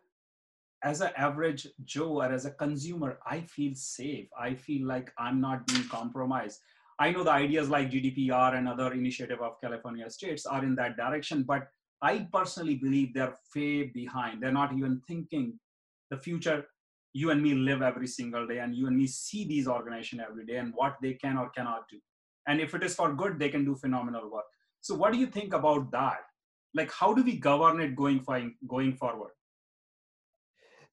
as 0.82 1.00
an 1.00 1.10
average 1.16 1.66
Joe 1.84 2.20
or 2.22 2.32
as 2.32 2.44
a 2.44 2.50
consumer, 2.50 3.18
I 3.26 3.42
feel 3.42 3.72
safe. 3.74 4.28
I 4.38 4.54
feel 4.54 4.86
like 4.86 5.12
I'm 5.16 5.40
not 5.40 5.66
being 5.66 5.84
compromised. 5.88 6.58
I 6.98 7.12
know 7.12 7.24
the 7.24 7.30
ideas 7.30 7.68
like 7.68 7.90
GDPR 7.90 8.56
and 8.56 8.68
other 8.68 8.92
initiative 8.92 9.40
of 9.40 9.60
California 9.60 10.10
states 10.10 10.44
are 10.44 10.64
in 10.64 10.74
that 10.74 10.96
direction, 10.96 11.44
but 11.44 11.68
I 12.02 12.26
personally 12.32 12.74
believe 12.74 13.14
they're 13.14 13.36
way 13.54 13.84
behind. 13.94 14.42
They're 14.42 14.52
not 14.52 14.72
even 14.72 15.00
thinking 15.06 15.58
the 16.12 16.20
future. 16.28 16.64
You 17.14 17.30
and 17.30 17.42
me 17.42 17.54
live 17.54 17.82
every 17.82 18.06
single 18.06 18.46
day, 18.46 18.58
and 18.60 18.74
you 18.74 18.86
and 18.86 18.96
me 18.96 19.06
see 19.06 19.44
these 19.46 19.68
organizations 19.68 20.22
every 20.28 20.46
day 20.46 20.56
and 20.56 20.72
what 20.74 20.96
they 21.02 21.12
can 21.14 21.36
or 21.36 21.50
cannot 21.50 21.82
do. 21.90 21.98
And 22.46 22.60
if 22.60 22.74
it 22.74 22.82
is 22.82 22.94
for 22.94 23.12
good, 23.12 23.38
they 23.38 23.50
can 23.50 23.66
do 23.66 23.74
phenomenal 23.74 24.30
work. 24.30 24.46
So, 24.80 24.94
what 24.94 25.12
do 25.12 25.18
you 25.18 25.26
think 25.26 25.52
about 25.52 25.90
that? 25.92 26.20
Like, 26.74 26.90
how 26.90 27.12
do 27.12 27.22
we 27.22 27.36
govern 27.36 27.80
it 27.80 27.94
going, 27.94 28.24
going 28.66 28.94
forward? 28.94 29.32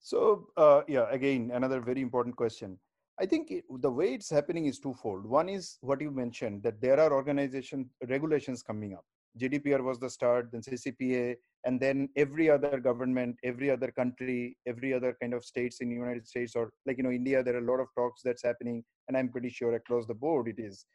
So 0.00 0.48
uh, 0.56 0.82
yeah, 0.88 1.06
again, 1.10 1.50
another 1.52 1.80
very 1.80 2.00
important 2.00 2.36
question. 2.36 2.78
I 3.20 3.26
think 3.26 3.50
it, 3.50 3.64
the 3.80 3.90
way 3.90 4.14
it's 4.14 4.30
happening 4.30 4.64
is 4.64 4.78
twofold. 4.78 5.26
One 5.26 5.48
is 5.48 5.76
what 5.82 6.00
you 6.00 6.10
mentioned 6.10 6.62
that 6.62 6.80
there 6.80 6.98
are 6.98 7.12
organization 7.12 7.90
regulations 8.08 8.62
coming 8.62 8.94
up. 8.94 9.04
GDPR 9.38 9.82
was 9.82 9.98
the 9.98 10.10
start, 10.10 10.50
then 10.52 10.62
CCPA, 10.62 11.36
and 11.64 11.78
then 11.78 12.08
every 12.16 12.50
other 12.50 12.80
government, 12.80 13.36
every 13.44 13.70
other 13.70 13.90
country, 13.90 14.56
every 14.66 14.94
other 14.94 15.16
kind 15.20 15.34
of 15.34 15.44
states 15.44 15.80
in 15.80 15.88
the 15.88 15.94
United 15.94 16.26
States 16.26 16.56
or 16.56 16.72
like 16.86 16.96
you 16.96 17.02
know 17.02 17.10
India, 17.10 17.42
there 17.42 17.56
are 17.56 17.64
a 17.66 17.70
lot 17.70 17.80
of 17.80 17.88
talks 17.96 18.22
that's 18.24 18.42
happening, 18.42 18.82
and 19.08 19.16
I'm 19.16 19.28
pretty 19.28 19.50
sure 19.50 19.74
across 19.74 20.06
the 20.06 20.14
board 20.14 20.48
it 20.48 20.58
is. 20.58 20.86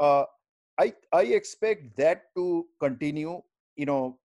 Uh, 0.00 0.24
I 0.78 0.94
I 1.12 1.22
expect 1.22 1.96
that 1.96 2.22
to 2.36 2.66
continue. 2.80 3.40
You 3.76 3.86
know, 3.86 4.18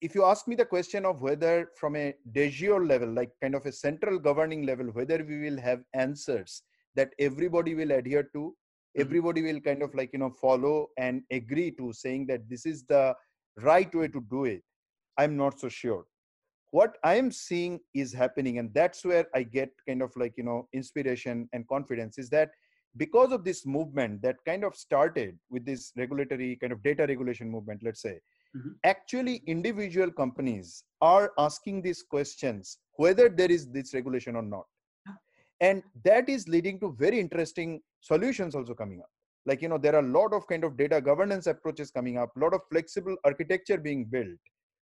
if 0.00 0.14
you 0.14 0.24
ask 0.24 0.46
me 0.46 0.54
the 0.54 0.64
question 0.64 1.04
of 1.04 1.22
whether 1.22 1.70
from 1.76 1.96
a 1.96 2.14
de 2.32 2.50
jure 2.50 2.84
level 2.84 3.08
like 3.08 3.30
kind 3.42 3.54
of 3.54 3.66
a 3.66 3.72
central 3.72 4.18
governing 4.18 4.64
level 4.64 4.86
whether 4.86 5.24
we 5.24 5.38
will 5.40 5.60
have 5.60 5.80
answers 5.94 6.62
that 6.94 7.14
everybody 7.18 7.74
will 7.74 7.92
adhere 7.92 8.28
to. 8.34 8.54
Everybody 8.98 9.42
will 9.42 9.60
kind 9.60 9.82
of 9.82 9.94
like 9.94 10.12
you 10.12 10.18
know 10.18 10.30
follow 10.30 10.88
and 10.98 11.22
agree 11.30 11.70
to 11.70 11.92
saying 11.92 12.26
that 12.26 12.48
this 12.48 12.66
is 12.66 12.84
the 12.84 13.14
right 13.62 13.94
way 13.94 14.08
to 14.08 14.22
do 14.30 14.44
it 14.44 14.62
i'm 15.18 15.36
not 15.36 15.58
so 15.58 15.68
sure 15.68 16.04
what 16.70 16.96
i 17.02 17.14
am 17.14 17.30
seeing 17.30 17.80
is 17.94 18.12
happening 18.12 18.58
and 18.58 18.72
that's 18.74 19.04
where 19.04 19.26
i 19.34 19.42
get 19.42 19.70
kind 19.86 20.02
of 20.02 20.12
like 20.16 20.34
you 20.36 20.44
know 20.44 20.68
inspiration 20.72 21.48
and 21.52 21.66
confidence 21.68 22.18
is 22.18 22.28
that 22.28 22.50
because 22.96 23.32
of 23.32 23.44
this 23.44 23.64
movement 23.66 24.20
that 24.22 24.36
kind 24.44 24.64
of 24.64 24.74
started 24.74 25.38
with 25.50 25.64
this 25.64 25.92
regulatory 25.96 26.56
kind 26.56 26.72
of 26.72 26.82
data 26.82 27.06
regulation 27.06 27.50
movement 27.50 27.80
let's 27.82 28.02
say 28.02 28.18
Mm-hmm. 28.56 28.70
Actually, 28.84 29.42
individual 29.46 30.10
companies 30.10 30.84
are 31.00 31.32
asking 31.38 31.82
these 31.82 32.02
questions 32.02 32.78
whether 32.94 33.28
there 33.28 33.50
is 33.50 33.68
this 33.68 33.92
regulation 33.94 34.36
or 34.36 34.42
not. 34.42 34.64
And 35.60 35.82
that 36.04 36.28
is 36.28 36.46
leading 36.48 36.78
to 36.80 36.94
very 36.98 37.18
interesting 37.18 37.80
solutions 38.00 38.54
also 38.54 38.74
coming 38.74 39.00
up. 39.00 39.10
Like, 39.46 39.62
you 39.62 39.68
know, 39.68 39.78
there 39.78 39.94
are 39.94 40.04
a 40.04 40.12
lot 40.18 40.32
of 40.32 40.46
kind 40.46 40.64
of 40.64 40.76
data 40.76 41.00
governance 41.00 41.46
approaches 41.46 41.90
coming 41.90 42.18
up, 42.18 42.30
a 42.36 42.40
lot 42.40 42.54
of 42.54 42.60
flexible 42.70 43.16
architecture 43.24 43.78
being 43.78 44.04
built, 44.04 44.38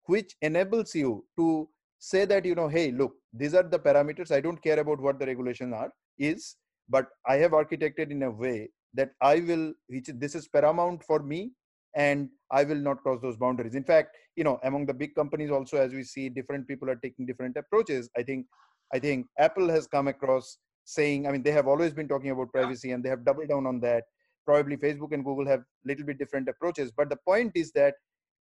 which 0.05 0.35
enables 0.41 0.93
you 0.95 1.25
to 1.37 1.69
say 1.99 2.25
that, 2.25 2.45
you 2.45 2.55
know, 2.55 2.67
hey, 2.67 2.91
look, 2.91 3.13
these 3.33 3.53
are 3.53 3.63
the 3.63 3.79
parameters. 3.79 4.31
I 4.31 4.41
don't 4.41 4.61
care 4.61 4.79
about 4.79 4.99
what 4.99 5.19
the 5.19 5.25
regulations 5.25 5.73
are, 5.73 5.91
is, 6.17 6.55
but 6.89 7.07
I 7.27 7.35
have 7.35 7.51
architected 7.51 8.11
in 8.11 8.23
a 8.23 8.31
way 8.31 8.69
that 8.95 9.11
I 9.21 9.39
will, 9.39 9.73
which 9.87 10.07
this 10.15 10.35
is 10.35 10.47
paramount 10.47 11.03
for 11.03 11.19
me 11.19 11.53
and 11.95 12.29
i 12.51 12.63
will 12.63 12.77
not 12.77 13.01
cross 13.01 13.19
those 13.21 13.37
boundaries 13.37 13.75
in 13.75 13.83
fact 13.83 14.15
you 14.35 14.43
know 14.43 14.59
among 14.63 14.85
the 14.85 14.93
big 14.93 15.15
companies 15.15 15.49
also 15.49 15.77
as 15.77 15.91
we 15.93 16.03
see 16.03 16.29
different 16.29 16.67
people 16.67 16.89
are 16.89 16.95
taking 16.95 17.25
different 17.25 17.57
approaches 17.57 18.09
i 18.17 18.21
think 18.21 18.45
i 18.93 18.99
think 18.99 19.25
apple 19.39 19.67
has 19.67 19.87
come 19.87 20.07
across 20.07 20.57
saying 20.95 21.27
i 21.27 21.31
mean 21.31 21.43
they 21.43 21.55
have 21.59 21.67
always 21.67 21.93
been 21.93 22.07
talking 22.07 22.31
about 22.31 22.51
privacy 22.51 22.91
and 22.91 23.03
they 23.03 23.09
have 23.09 23.23
doubled 23.25 23.49
down 23.49 23.65
on 23.65 23.79
that. 23.79 24.03
Probably 24.45 24.77
facebook 24.77 25.11
and 25.15 25.23
google 25.23 25.45
have 25.45 25.63
little 25.85 26.05
bit 26.05 26.17
different 26.17 26.49
approaches 26.49 26.91
but 26.99 27.09
the 27.09 27.17
point 27.17 27.51
is 27.55 27.71
that 27.73 27.93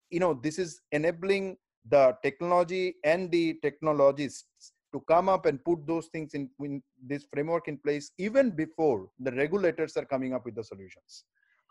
you 0.10 0.22
know 0.22 0.34
this 0.46 0.58
is 0.58 0.80
enabling 0.94 1.58
the 1.90 2.04
technology 2.24 2.96
and 3.04 3.30
the 3.32 3.46
technologists 3.62 4.72
to 4.94 5.02
come 5.02 5.28
up 5.28 5.46
and 5.46 5.64
put 5.66 5.86
those 5.86 6.08
things 6.08 6.34
in, 6.34 6.50
in 6.62 6.82
this 7.12 7.26
framework 7.34 7.68
in 7.68 7.78
place 7.78 8.12
even 8.18 8.52
before 8.52 9.10
the 9.20 9.34
regulators 9.34 9.98
are 9.98 10.06
coming 10.06 10.34
up 10.34 10.46
with 10.46 10.56
the 10.56 10.64
solutions. 10.64 11.26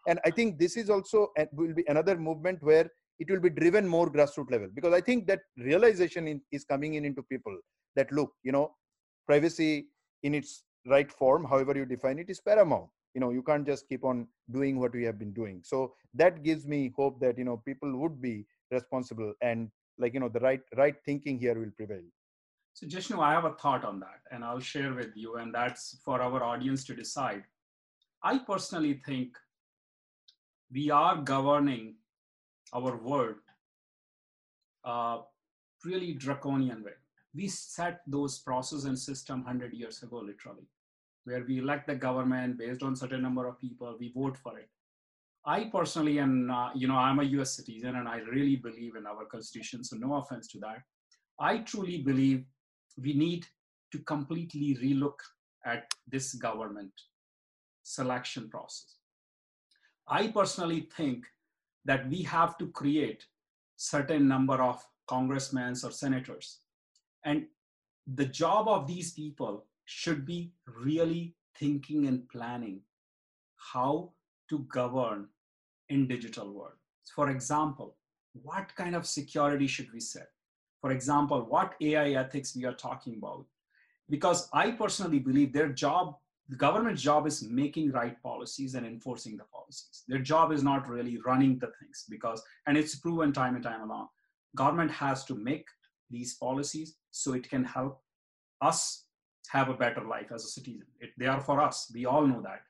And 0.07 0.21
i 0.27 0.31
think 0.31 0.59
this 0.59 0.77
is 0.77 0.91
also 0.91 1.33
will 1.53 1.75
be 1.81 1.85
another 1.89 2.17
movement 2.29 2.63
where 2.63 2.91
it 3.19 3.31
will 3.31 3.41
be 3.41 3.51
driven 3.63 3.89
more 3.97 4.09
grassroots 4.11 4.51
level 4.51 4.69
because 4.79 4.95
i 5.01 5.01
think 5.01 5.27
that 5.27 5.41
realization 5.57 6.29
in, 6.33 6.41
is 6.53 6.65
coming 6.65 6.95
in 6.95 7.05
into 7.11 7.23
people 7.35 7.57
that 7.97 8.13
look 8.13 8.33
you 8.43 8.53
know 8.53 8.67
privacy 9.27 9.87
in 10.23 10.35
its 10.35 10.65
right 10.87 11.13
form 11.13 11.45
however 11.45 11.77
you 11.77 11.85
define 11.85 12.19
it 12.19 12.31
is 12.31 12.41
paramount 12.41 12.89
you 13.15 13.21
know 13.21 13.31
you 13.31 13.43
can't 13.43 13.67
just 13.67 13.89
keep 13.89 14.05
on 14.05 14.27
doing 14.51 14.79
what 14.79 14.93
we 14.93 15.05
have 15.05 15.19
been 15.19 15.33
doing 15.33 15.61
so 15.65 15.95
that 16.15 16.43
gives 16.43 16.67
me 16.67 16.93
hope 16.97 17.19
that 17.21 17.39
you 17.39 17.45
know 17.45 17.57
people 17.71 17.97
would 17.97 18.21
be 18.21 18.45
responsible 18.71 19.33
and 19.41 19.71
like 19.99 20.15
you 20.15 20.21
know 20.21 20.29
the 20.29 20.41
right 20.41 20.61
right 20.77 20.97
thinking 21.05 21.39
here 21.39 21.59
will 21.59 21.75
prevail 21.77 22.07
so 22.77 22.87
Jishnu, 22.87 23.19
I 23.21 23.33
have 23.33 23.47
a 23.47 23.55
thought 23.55 23.87
on 23.87 24.01
that 24.01 24.21
and 24.31 24.45
I'll 24.45 24.61
share 24.61 24.93
with 24.93 25.17
you 25.17 25.37
and 25.37 25.55
that's 25.55 25.97
for 26.05 26.21
our 26.21 26.43
audience 26.43 26.85
to 26.85 26.95
decide. 26.95 27.45
I 28.23 28.37
personally 28.41 29.01
think 29.07 29.39
we 30.71 30.91
are 30.91 31.17
governing 31.17 31.95
our 32.75 32.95
world 32.99 33.37
uh, 34.85 35.21
really 35.87 36.13
draconian 36.13 36.85
way. 36.85 36.93
We 37.35 37.49
set 37.49 38.03
those 38.07 38.41
process 38.41 38.85
and 38.85 38.99
system 38.99 39.43
100 39.43 39.73
years 39.73 40.03
ago, 40.03 40.19
literally, 40.19 40.69
where 41.27 41.45
we 41.47 41.59
elect 41.59 41.87
the 41.87 41.95
government 41.95 42.59
based 42.59 42.83
on 42.83 42.97
certain 42.97 43.23
number 43.23 43.47
of 43.47 43.61
people, 43.61 43.97
we 44.01 44.13
vote 44.15 44.37
for 44.39 44.59
it. 44.59 44.69
I 45.45 45.65
personally 45.65 46.19
am, 46.19 46.51
uh, 46.51 46.73
you 46.75 46.89
know, 46.89 46.97
I'm 46.97 47.21
a 47.21 47.25
US 47.25 47.57
citizen 47.57 47.97
and 47.97 48.09
I 48.09 48.19
really 48.19 48.57
believe 48.57 48.97
in 48.97 49.07
our 49.07 49.25
constitution, 49.27 49.85
so 49.85 49.97
no 49.97 50.15
offense 50.15 50.49
to 50.49 50.59
that. 50.61 50.83
I 51.39 51.59
truly 51.59 51.99
believe 51.99 52.45
we 52.97 53.13
need 53.13 53.47
to 53.93 53.99
completely 53.99 54.77
relook 54.83 55.19
at 55.65 55.93
this 56.09 56.35
government 56.35 56.93
selection 57.83 58.49
process 58.49 58.97
I 60.09 60.29
personally 60.29 60.89
think 60.97 61.27
that 61.85 62.09
we 62.09 62.23
have 62.23 62.57
to 62.59 62.69
create 62.69 63.25
certain 63.77 64.29
number 64.29 64.63
of 64.63 64.85
congressmen 65.09 65.75
or 65.85 65.91
senators. 65.91 66.61
And 67.25 67.47
the 68.15 68.27
job 68.27 68.69
of 68.69 68.87
these 68.87 69.13
people 69.13 69.65
should 69.87 70.27
be 70.27 70.53
really 70.67 71.35
thinking 71.59 72.07
and 72.07 72.29
planning 72.29 72.81
how 73.73 74.13
to 74.51 74.59
govern 74.73 75.29
in 75.89 76.07
digital 76.07 76.53
world. 76.53 76.75
For 77.15 77.31
example, 77.31 77.97
what 78.43 78.75
kind 78.77 78.95
of 78.95 79.07
security 79.07 79.67
should 79.67 79.93
we 79.93 80.01
set? 80.01 80.29
For 80.81 80.91
example, 80.91 81.47
what 81.49 81.75
AI 81.81 82.11
ethics 82.11 82.55
we 82.55 82.65
are 82.65 82.75
talking 82.75 83.17
about? 83.17 83.47
Because 84.11 84.49
I 84.53 84.73
personally 84.73 85.19
believe 85.19 85.53
their 85.53 85.69
job, 85.69 86.17
the 86.49 86.57
government's 86.57 87.03
job 87.03 87.27
is 87.27 87.43
making 87.43 87.93
right 87.93 88.21
policies 88.23 88.75
and 88.75 88.87
enforcing 88.87 89.37
the 89.37 89.45
policies. 89.45 90.05
Their 90.07 90.19
job 90.19 90.53
is 90.53 90.63
not 90.63 90.89
really 90.89 91.19
running 91.25 91.59
the 91.59 91.73
things 91.81 92.05
because, 92.09 92.43
and 92.67 92.77
it's 92.77 92.97
proven 92.97 93.33
time 93.33 93.55
and 93.55 93.65
time 93.65 93.83
along, 93.83 94.09
government 94.55 94.91
has 94.91 95.25
to 95.25 95.35
make 95.35 95.67
these 96.11 96.35
policies 96.35 96.97
so 97.11 97.33
it 97.33 97.49
can 97.49 97.65
help 97.65 98.01
us 98.61 99.06
have 99.49 99.69
a 99.69 99.75
better 99.75 100.03
life 100.03 100.33
as 100.33 100.45
a 100.45 100.49
citizen. 100.49 100.87
It, 101.01 101.11
they 101.17 101.27
are 101.27 101.41
for 101.41 101.61
us. 101.61 101.91
We 101.95 102.07
all 102.07 102.27
know 102.27 102.43
that. 102.43 102.63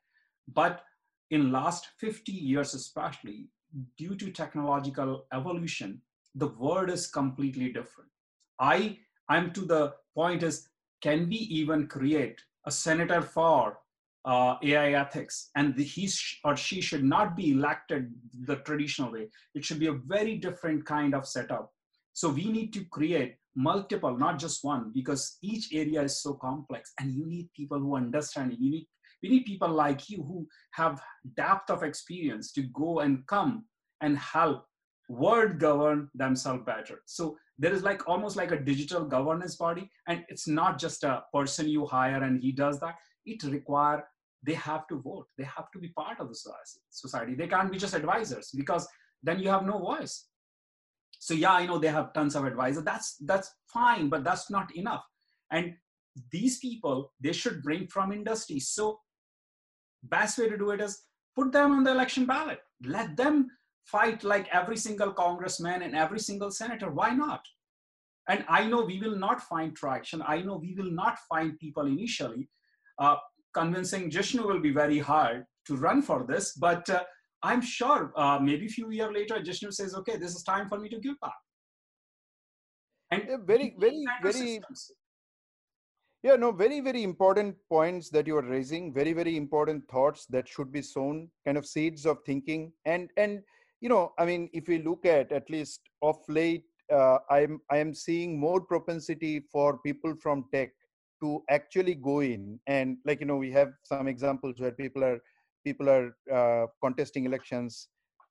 But 0.53 0.83
in 1.31 1.53
last 1.53 1.89
50 1.99 2.33
years, 2.33 2.75
especially 2.75 3.49
due 3.97 4.15
to 4.17 4.31
technological 4.31 5.27
evolution, 5.33 6.01
the 6.35 6.49
world 6.49 6.91
is 6.91 7.07
completely 7.07 7.73
different. 7.73 8.11
I 8.61 8.99
I'm 9.29 9.53
to 9.53 9.63
the 9.63 9.95
point 10.15 10.43
is 10.43 10.69
can 11.03 11.29
we 11.29 11.37
even 11.37 11.89
create 11.89 12.41
a 12.65 12.71
senator 12.71 13.23
for 13.23 13.79
uh, 14.25 14.57
AI 14.63 14.93
ethics, 15.01 15.51
and 15.55 15.77
the, 15.77 15.85
he 15.85 16.11
or 16.45 16.57
she 16.57 16.81
should 16.81 17.05
not 17.05 17.37
be 17.37 17.53
elected 17.53 18.13
the 18.41 18.57
traditional 18.57 19.13
way. 19.13 19.29
It 19.55 19.65
should 19.65 19.79
be 19.79 19.87
a 19.87 19.93
very 19.93 20.37
different 20.37 20.85
kind 20.85 21.15
of 21.15 21.29
setup. 21.29 21.73
So 22.13 22.31
we 22.31 22.51
need 22.51 22.73
to 22.73 22.85
create 22.87 23.37
multiple, 23.57 24.17
not 24.17 24.39
just 24.39 24.63
one, 24.63 24.93
because 24.95 25.39
each 25.43 25.73
area 25.73 26.03
is 26.03 26.23
so 26.23 26.35
complex, 26.35 26.93
and 27.01 27.13
you 27.13 27.27
need 27.27 27.49
people 27.57 27.79
who 27.79 27.97
understand 27.97 28.53
it. 28.53 28.59
You 28.61 28.71
need 28.71 28.87
we 29.23 29.31
need 29.31 29.47
people 29.47 29.71
like 29.71 30.11
you 30.11 30.23
who 30.23 30.47
have 30.73 31.01
depth 31.37 31.71
of 31.71 31.83
experience 31.83 32.53
to 32.53 32.63
go 32.63 33.01
and 33.01 33.27
come 33.27 33.65
and 34.03 34.19
help 34.19 34.67
world 35.09 35.59
govern 35.59 36.11
themselves 36.15 36.63
better. 36.67 37.01
So 37.07 37.37
there 37.59 37.73
is 37.73 37.83
like 37.83 38.09
almost 38.09 38.37
like 38.37 38.53
a 38.53 38.61
digital 38.61 39.05
governance 39.05 39.57
body 39.57 39.91
and 40.09 40.25
it's 40.29 40.47
not 40.47 40.79
just 40.79 41.05
a 41.05 41.23
person 41.33 41.69
you 41.69 41.87
hire 41.87 42.23
and 42.23 42.41
he 42.41 42.53
does 42.53 42.79
that. 42.81 42.97
It 43.25 43.43
require 43.45 44.05
they 44.43 44.55
have 44.55 44.87
to 44.89 45.01
vote. 45.01 45.27
They 45.39 45.45
have 45.45 45.71
to 45.73 45.79
be 45.79 45.89
part 45.89 46.21
of 46.21 46.29
the 46.29 46.39
society. 46.91 47.35
They 47.35 47.49
can't 47.49 47.73
be 47.73 47.79
just 47.79 47.95
advisors 47.95 48.51
because 48.55 48.87
then 49.23 49.41
you 49.41 49.49
have 49.49 49.65
no 49.65 49.79
voice 49.79 50.27
so 51.19 51.35
yeah 51.35 51.53
i 51.53 51.67
know 51.67 51.79
they 51.79 51.89
have 51.89 52.13
tons 52.13 52.37
of 52.37 52.45
advisors. 52.45 52.85
That's 52.85 53.17
that's 53.21 53.51
fine 53.67 54.09
but 54.09 54.25
that's 54.25 54.51
not 54.51 54.75
enough. 54.77 55.05
And 55.51 55.75
these 56.31 56.59
people 56.59 57.13
they 57.21 57.33
should 57.33 57.63
bring 57.63 57.87
from 57.89 58.13
industry. 58.13 58.59
So 58.61 59.01
best 60.03 60.39
way 60.39 60.49
to 60.49 60.59
do 60.59 60.71
it 60.71 60.81
is 60.81 61.03
put 61.35 61.53
them 61.53 61.73
on 61.73 61.85
the 61.85 61.93
election 61.93 62.27
ballot. 62.27 62.61
Let 62.85 63.17
them 63.17 63.49
fight 63.85 64.25
like 64.25 64.49
every 64.53 64.77
single 64.77 65.13
congressman 65.13 65.83
and 65.83 65.95
every 65.95 66.19
single 66.19 66.51
senator. 66.51 66.91
Why 66.91 67.11
not? 67.11 67.43
And 68.29 68.45
i 68.49 68.67
know 68.67 68.85
we 68.85 68.99
will 68.99 69.17
not 69.17 69.41
find 69.43 69.77
traction. 69.77 70.23
I 70.27 70.43
know 70.43 70.57
we 70.57 70.75
will 70.75 70.91
not 70.91 71.19
find 71.29 71.59
people 71.59 71.87
initially. 71.87 72.49
Uh, 72.99 73.17
convincing 73.57 74.11
jishnu 74.11 74.47
will 74.47 74.61
be 74.61 74.71
very 74.71 74.99
hard 74.99 75.45
to 75.67 75.77
run 75.77 76.01
for 76.03 76.25
this 76.29 76.53
but 76.65 76.89
uh, 76.91 77.03
i'm 77.43 77.61
sure 77.61 78.13
uh, 78.17 78.39
maybe 78.41 78.67
a 78.67 78.75
few 78.77 78.91
years 78.91 79.13
later 79.13 79.41
jishnu 79.41 79.71
says 79.71 79.95
okay 79.95 80.17
this 80.17 80.35
is 80.35 80.43
time 80.43 80.69
for 80.69 80.79
me 80.79 80.89
to 80.89 80.99
give 81.01 81.19
back 81.21 81.41
and 83.11 83.23
yeah, 83.29 83.37
very 83.45 83.75
very 83.79 84.05
very 84.23 84.33
systems. 84.33 84.93
Yeah, 86.27 86.35
no, 86.35 86.51
very, 86.51 86.81
very 86.81 87.05
important 87.05 87.55
points 87.69 88.11
that 88.11 88.27
you 88.27 88.37
are 88.37 88.43
raising. 88.43 88.93
Very, 88.93 89.13
very 89.13 89.37
important 89.37 89.89
thoughts 89.89 90.27
that 90.31 90.49
should 90.49 90.73
be 90.73 90.83
sown, 90.83 91.31
kind 91.45 91.57
of 91.57 91.65
seeds 91.65 92.05
of 92.05 92.19
thinking. 92.27 92.73
And 92.85 93.11
and 93.17 93.43
you 93.81 93.89
know, 93.89 94.13
I 94.19 94.25
mean, 94.25 94.49
if 94.53 94.67
we 94.67 94.83
look 94.83 95.07
at 95.07 95.31
at 95.31 95.49
least 95.49 95.83
of 96.03 96.17
late, 96.29 96.65
uh, 96.93 97.19
I'm 97.31 97.61
I 97.71 97.77
am 97.77 97.95
seeing 97.95 98.41
more 98.41 98.61
propensity 98.61 99.45
for 99.53 99.79
people 99.79 100.15
from 100.21 100.47
tech 100.53 100.71
to 101.23 101.45
actually 101.49 101.95
go 101.95 102.21
in 102.21 102.59
and 102.67 102.99
like 103.07 103.21
you 103.21 103.27
know 103.27 103.37
we 103.37 103.51
have 103.53 103.71
some 103.85 104.07
examples 104.07 104.61
where 104.61 104.73
people 104.73 105.03
are 105.03 105.19
people 105.69 105.89
are 105.97 106.07
uh, 106.39 106.67
contesting 106.85 107.25
elections 107.31 107.89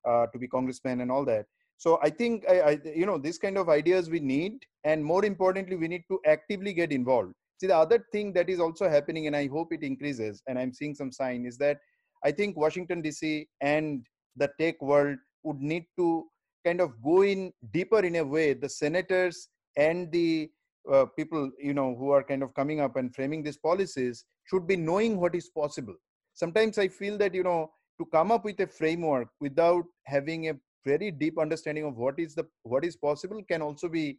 uh, 0.08 0.26
to 0.32 0.38
be 0.42 0.48
congressmen 0.56 1.00
and 1.02 1.10
all 1.14 1.24
that 1.32 1.46
so 1.84 1.98
i 2.08 2.10
think 2.20 2.44
I, 2.54 2.56
I, 2.70 2.78
you 3.00 3.06
know 3.08 3.18
this 3.26 3.38
kind 3.44 3.58
of 3.62 3.68
ideas 3.80 4.10
we 4.16 4.20
need 4.34 4.54
and 4.84 5.04
more 5.12 5.24
importantly 5.32 5.76
we 5.76 5.88
need 5.94 6.04
to 6.12 6.20
actively 6.34 6.72
get 6.82 6.92
involved 7.00 7.34
See, 7.58 7.66
the 7.66 7.76
other 7.76 8.04
thing 8.12 8.32
that 8.34 8.50
is 8.50 8.60
also 8.60 8.88
happening, 8.88 9.26
and 9.26 9.34
I 9.34 9.46
hope 9.46 9.72
it 9.72 9.82
increases, 9.82 10.42
and 10.46 10.58
I'm 10.58 10.74
seeing 10.74 10.94
some 10.94 11.10
sign, 11.10 11.46
is 11.46 11.56
that 11.58 11.78
I 12.22 12.30
think 12.30 12.56
Washington 12.56 13.02
DC 13.02 13.46
and 13.62 14.04
the 14.36 14.50
tech 14.60 14.80
world 14.82 15.16
would 15.42 15.60
need 15.60 15.86
to 15.98 16.26
kind 16.66 16.80
of 16.80 17.00
go 17.02 17.22
in 17.22 17.52
deeper 17.72 18.00
in 18.00 18.16
a 18.16 18.24
way. 18.24 18.52
The 18.52 18.68
senators 18.68 19.48
and 19.76 20.12
the 20.12 20.50
uh, 20.92 21.06
people, 21.16 21.50
you 21.58 21.72
know, 21.72 21.96
who 21.98 22.10
are 22.10 22.22
kind 22.22 22.42
of 22.42 22.52
coming 22.54 22.80
up 22.80 22.96
and 22.96 23.14
framing 23.14 23.42
these 23.42 23.56
policies 23.56 24.24
should 24.44 24.66
be 24.66 24.76
knowing 24.76 25.18
what 25.18 25.34
is 25.34 25.48
possible. 25.48 25.94
Sometimes 26.36 26.78
I 26.78 26.88
feel 26.88 27.18
that 27.18 27.34
you 27.34 27.42
know 27.42 27.72
to 27.98 28.06
come 28.06 28.30
up 28.30 28.44
with 28.44 28.60
a 28.60 28.66
framework 28.66 29.28
without 29.40 29.84
having 30.04 30.48
a 30.50 30.54
very 30.84 31.10
deep 31.10 31.38
understanding 31.38 31.84
of 31.84 31.96
what 31.96 32.18
is 32.18 32.34
the 32.34 32.46
what 32.62 32.84
is 32.84 32.96
possible 32.96 33.42
can 33.50 33.62
also 33.62 33.88
be 33.88 34.18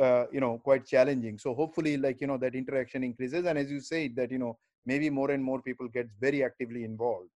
uh, 0.00 0.24
you 0.32 0.40
know 0.40 0.58
quite 0.64 0.86
challenging. 0.86 1.38
So 1.38 1.54
hopefully 1.54 1.96
like 1.96 2.20
you 2.20 2.26
know 2.26 2.38
that 2.38 2.54
interaction 2.54 3.04
increases 3.04 3.44
and 3.44 3.58
as 3.58 3.70
you 3.70 3.80
say 3.80 4.08
that 4.20 4.30
you 4.30 4.38
know 4.38 4.56
maybe 4.86 5.10
more 5.10 5.30
and 5.32 5.44
more 5.44 5.60
people 5.60 5.88
get 5.88 6.08
very 6.20 6.44
actively 6.44 6.84
involved 6.84 7.28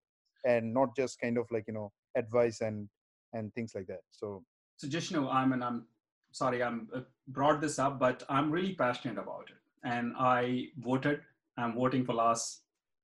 and 0.45 0.73
not 0.73 0.97
just 0.97 1.21
kind 1.21 1.37
of 1.37 1.47
like 1.51 1.65
you 1.67 1.75
know 1.75 1.93
advice 2.17 2.61
and 2.61 2.89
and 3.35 3.53
things 3.55 3.73
like 3.75 3.87
that. 3.89 4.03
So 4.11 4.45
so 4.77 4.89
know 5.17 5.29
i'm 5.31 5.53
and 5.53 5.63
i'm 5.63 5.85
sorry 6.33 6.63
i'm 6.63 6.89
uh, 6.95 7.01
brought 7.29 7.61
this 7.61 7.79
up 7.79 7.99
but 7.99 8.25
i'm 8.29 8.51
really 8.51 8.75
passionate 8.75 9.19
about 9.19 9.49
it. 9.49 9.57
And 9.85 10.15
i 10.19 10.67
voted 10.79 11.21
i'm 11.57 11.75
voting 11.75 12.05
for 12.05 12.15
last 12.15 12.63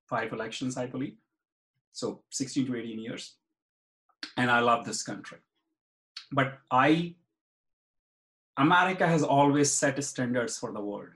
five 0.09 0.33
elections 0.33 0.77
i 0.77 0.87
believe 0.87 1.17
so 1.93 2.23
16 2.31 2.67
to 2.67 2.77
18 2.77 2.99
years 2.99 3.37
and 4.37 4.51
i 4.51 4.61
love 4.61 4.85
this 4.85 5.03
country 5.03 5.39
but 6.33 6.59
i 6.71 7.15
America 8.59 9.07
has 9.07 9.23
always 9.23 9.73
set 9.73 10.03
standards 10.03 10.59
for 10.59 10.73
the 10.73 10.81
world. 10.81 11.11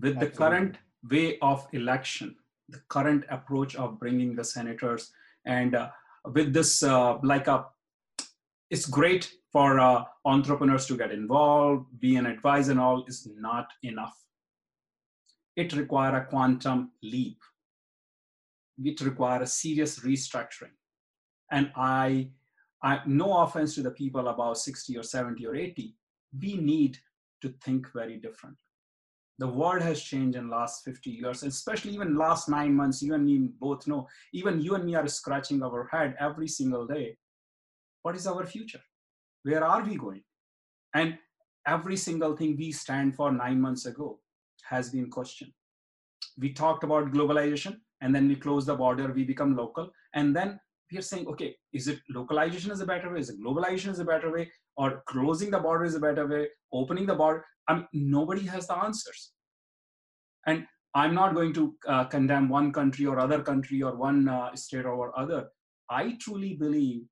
With 0.00 0.16
Absolutely. 0.16 0.28
the 0.28 0.36
current 0.36 0.76
way 1.10 1.38
of 1.42 1.66
election, 1.72 2.36
the 2.68 2.80
current 2.88 3.24
approach 3.28 3.74
of 3.74 3.98
bringing 3.98 4.36
the 4.36 4.44
senators, 4.44 5.10
and 5.44 5.74
uh, 5.74 5.90
with 6.32 6.52
this, 6.52 6.82
uh, 6.82 7.18
like 7.22 7.48
a, 7.48 7.52
uh, 7.52 7.64
it's 8.70 8.86
great 8.86 9.30
for 9.52 9.78
uh, 9.78 10.04
entrepreneurs 10.24 10.86
to 10.86 10.96
get 10.96 11.12
involved, 11.12 11.86
be 12.00 12.16
an 12.16 12.26
advisor, 12.26 12.72
and 12.72 12.80
all 12.80 13.04
is 13.06 13.28
not 13.36 13.68
enough. 13.82 14.16
It 15.56 15.72
requires 15.74 16.22
a 16.22 16.24
quantum 16.26 16.92
leap. 17.02 17.38
It 18.82 19.00
requires 19.00 19.48
a 19.48 19.52
serious 19.52 20.00
restructuring, 20.00 20.74
and 21.50 21.70
I 21.76 22.30
I, 22.84 23.00
no 23.06 23.38
offense 23.38 23.74
to 23.76 23.82
the 23.82 23.90
people 23.90 24.28
about 24.28 24.58
60 24.58 24.98
or 24.98 25.02
70 25.02 25.46
or 25.46 25.56
80, 25.56 25.96
we 26.38 26.58
need 26.58 26.98
to 27.40 27.54
think 27.64 27.90
very 27.94 28.18
different. 28.18 28.56
The 29.38 29.48
world 29.48 29.80
has 29.80 30.02
changed 30.02 30.36
in 30.36 30.50
last 30.50 30.84
50 30.84 31.10
years, 31.10 31.42
especially 31.42 31.92
even 31.94 32.16
last 32.16 32.46
nine 32.46 32.74
months. 32.74 33.02
You 33.02 33.14
and 33.14 33.24
me 33.24 33.48
both 33.58 33.86
know, 33.86 34.06
even 34.34 34.60
you 34.60 34.74
and 34.74 34.84
me 34.84 34.96
are 34.96 35.08
scratching 35.08 35.62
our 35.62 35.88
head 35.90 36.14
every 36.20 36.46
single 36.46 36.86
day. 36.86 37.16
What 38.02 38.16
is 38.16 38.26
our 38.26 38.44
future? 38.44 38.82
Where 39.44 39.64
are 39.64 39.82
we 39.82 39.96
going? 39.96 40.22
And 40.94 41.16
every 41.66 41.96
single 41.96 42.36
thing 42.36 42.54
we 42.56 42.70
stand 42.70 43.16
for 43.16 43.32
nine 43.32 43.62
months 43.62 43.86
ago 43.86 44.20
has 44.68 44.90
been 44.90 45.10
questioned. 45.10 45.52
We 46.38 46.52
talked 46.52 46.84
about 46.84 47.12
globalization 47.12 47.76
and 48.00 48.14
then 48.14 48.28
we 48.28 48.36
close 48.36 48.66
the 48.66 48.74
border, 48.74 49.12
we 49.12 49.24
become 49.24 49.56
local, 49.56 49.90
and 50.14 50.34
then 50.34 50.58
we 50.90 50.98
are 50.98 51.02
saying, 51.02 51.26
okay, 51.28 51.56
is 51.72 51.88
it 51.88 52.00
localization 52.10 52.70
is 52.70 52.80
a 52.80 52.86
better 52.86 53.12
way? 53.12 53.20
Is 53.20 53.30
it 53.30 53.40
globalization 53.40 53.90
is 53.90 53.98
a 53.98 54.04
better 54.04 54.30
way? 54.30 54.50
Or 54.76 55.02
closing 55.06 55.50
the 55.50 55.58
border 55.58 55.84
is 55.84 55.94
a 55.94 56.00
better 56.00 56.26
way? 56.26 56.48
Opening 56.72 57.06
the 57.06 57.14
border? 57.14 57.44
I 57.68 57.74
mean, 57.74 57.86
nobody 57.92 58.46
has 58.46 58.66
the 58.66 58.76
answers. 58.76 59.32
And 60.46 60.66
I'm 60.94 61.14
not 61.14 61.34
going 61.34 61.52
to 61.54 61.74
uh, 61.88 62.04
condemn 62.04 62.48
one 62.48 62.72
country 62.72 63.06
or 63.06 63.18
other 63.18 63.42
country 63.42 63.82
or 63.82 63.96
one 63.96 64.28
uh, 64.28 64.54
state 64.54 64.84
or 64.84 65.18
other. 65.18 65.48
I 65.90 66.16
truly 66.20 66.54
believe 66.54 67.02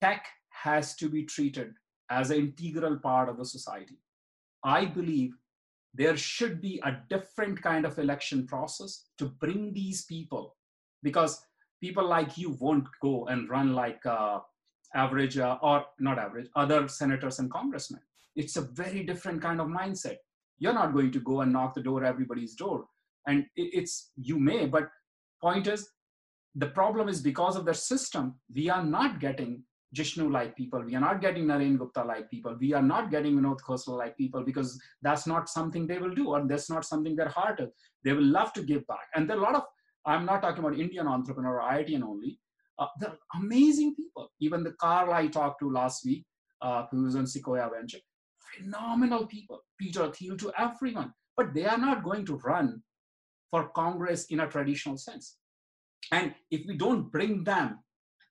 tech 0.00 0.26
has 0.48 0.94
to 0.96 1.08
be 1.08 1.24
treated 1.24 1.72
as 2.10 2.30
an 2.30 2.38
integral 2.38 2.98
part 2.98 3.28
of 3.28 3.36
the 3.36 3.44
society. 3.44 3.98
I 4.64 4.86
believe 4.86 5.32
there 5.94 6.16
should 6.16 6.60
be 6.60 6.80
a 6.84 6.98
different 7.08 7.60
kind 7.62 7.84
of 7.84 7.98
election 7.98 8.46
process 8.46 9.06
to 9.18 9.26
bring 9.26 9.72
these 9.72 10.04
people 10.04 10.56
because 11.02 11.42
people 11.80 12.06
like 12.06 12.38
you 12.38 12.56
won't 12.60 12.86
go 13.02 13.26
and 13.26 13.48
run 13.48 13.72
like 13.72 14.04
uh, 14.06 14.38
average 14.94 15.38
uh, 15.38 15.58
or 15.62 15.84
not 15.98 16.18
average 16.18 16.48
other 16.56 16.86
senators 16.88 17.38
and 17.38 17.50
congressmen. 17.50 18.00
It's 18.36 18.56
a 18.56 18.62
very 18.62 19.04
different 19.04 19.42
kind 19.42 19.60
of 19.60 19.66
mindset. 19.66 20.16
You're 20.58 20.74
not 20.74 20.92
going 20.92 21.10
to 21.12 21.20
go 21.20 21.40
and 21.40 21.52
knock 21.52 21.74
the 21.74 21.82
door 21.82 22.04
everybody's 22.04 22.54
door. 22.54 22.84
And 23.26 23.46
it's 23.56 24.12
you 24.16 24.38
may 24.38 24.66
but 24.66 24.88
point 25.42 25.66
is 25.66 25.88
the 26.54 26.66
problem 26.66 27.08
is 27.08 27.20
because 27.20 27.56
of 27.56 27.64
the 27.64 27.74
system 27.74 28.34
we 28.54 28.68
are 28.68 28.84
not 28.84 29.20
getting 29.20 29.62
Jishnu 29.94 30.30
like 30.30 30.56
people, 30.56 30.82
we 30.82 30.94
are 30.94 31.00
not 31.00 31.20
getting 31.20 31.46
Naren 31.46 31.76
Gupta 31.78 32.04
like 32.04 32.30
people, 32.30 32.56
we 32.60 32.72
are 32.72 32.82
not 32.82 33.10
getting 33.10 33.36
Vinod 33.36 33.60
Khosla 33.60 33.98
like 33.98 34.16
people 34.16 34.44
because 34.44 34.80
that's 35.02 35.26
not 35.26 35.48
something 35.48 35.86
they 35.86 35.98
will 35.98 36.14
do 36.14 36.28
or 36.28 36.46
that's 36.46 36.70
not 36.70 36.84
something 36.84 37.16
their 37.16 37.28
heart 37.28 37.60
is. 37.60 37.70
They 38.04 38.12
will 38.12 38.24
love 38.24 38.52
to 38.54 38.62
give 38.62 38.86
back. 38.86 39.08
And 39.14 39.28
there 39.28 39.36
are 39.36 39.40
a 39.40 39.42
lot 39.42 39.54
of, 39.56 39.64
I'm 40.06 40.24
not 40.24 40.42
talking 40.42 40.64
about 40.64 40.78
Indian 40.78 41.06
entrepreneur 41.06 41.60
or 41.60 41.70
IITian 41.72 42.02
only, 42.02 42.38
uh, 42.78 42.86
they're 42.98 43.18
amazing 43.34 43.94
people. 43.94 44.30
Even 44.40 44.62
the 44.62 44.72
Carl 44.72 45.12
I 45.12 45.26
talked 45.26 45.60
to 45.60 45.70
last 45.70 46.04
week, 46.04 46.24
uh, 46.62 46.86
who 46.90 47.04
was 47.04 47.16
on 47.16 47.26
Sequoia 47.26 47.68
Venture, 47.74 47.98
phenomenal 48.56 49.26
people, 49.26 49.60
Peter 49.78 50.10
Thiel 50.10 50.36
to 50.38 50.52
everyone, 50.58 51.12
but 51.36 51.52
they 51.52 51.64
are 51.66 51.78
not 51.78 52.04
going 52.04 52.24
to 52.26 52.36
run 52.36 52.82
for 53.50 53.68
Congress 53.70 54.26
in 54.26 54.40
a 54.40 54.48
traditional 54.48 54.96
sense. 54.96 55.36
And 56.12 56.34
if 56.50 56.66
we 56.66 56.76
don't 56.76 57.10
bring 57.10 57.44
them 57.44 57.80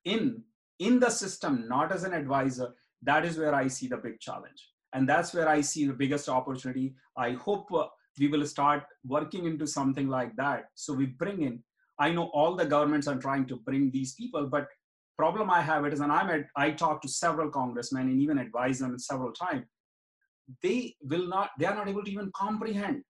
in, 0.04 0.42
in 0.80 0.98
the 0.98 1.10
system, 1.10 1.66
not 1.68 1.92
as 1.92 2.04
an 2.04 2.14
advisor, 2.14 2.74
that 3.02 3.24
is 3.24 3.38
where 3.38 3.54
I 3.54 3.68
see 3.68 3.86
the 3.86 3.98
big 3.98 4.18
challenge. 4.18 4.68
And 4.92 5.08
that's 5.08 5.32
where 5.32 5.48
I 5.48 5.60
see 5.60 5.86
the 5.86 5.92
biggest 5.92 6.28
opportunity. 6.28 6.94
I 7.16 7.32
hope 7.32 7.72
uh, 7.72 7.86
we 8.18 8.26
will 8.26 8.44
start 8.46 8.82
working 9.06 9.46
into 9.46 9.66
something 9.66 10.08
like 10.08 10.34
that. 10.36 10.64
So 10.74 10.92
we 10.92 11.06
bring 11.06 11.42
in, 11.42 11.62
I 11.98 12.10
know 12.10 12.30
all 12.34 12.56
the 12.56 12.64
governments 12.64 13.06
are 13.06 13.16
trying 13.16 13.46
to 13.46 13.56
bring 13.56 13.90
these 13.90 14.14
people, 14.14 14.46
but 14.46 14.66
problem 15.16 15.50
I 15.50 15.60
have 15.60 15.84
it 15.84 15.92
is, 15.92 16.00
and 16.00 16.10
I'm 16.10 16.30
at, 16.30 16.46
I 16.56 16.70
talk 16.70 17.02
to 17.02 17.08
several 17.08 17.50
congressmen 17.50 18.08
and 18.08 18.20
even 18.20 18.38
advise 18.38 18.78
them 18.78 18.98
several 18.98 19.32
times. 19.32 19.66
They 20.62 20.96
will 21.02 21.28
not, 21.28 21.50
they 21.58 21.66
are 21.66 21.74
not 21.74 21.88
able 21.88 22.02
to 22.02 22.10
even 22.10 22.32
comprehend 22.34 23.04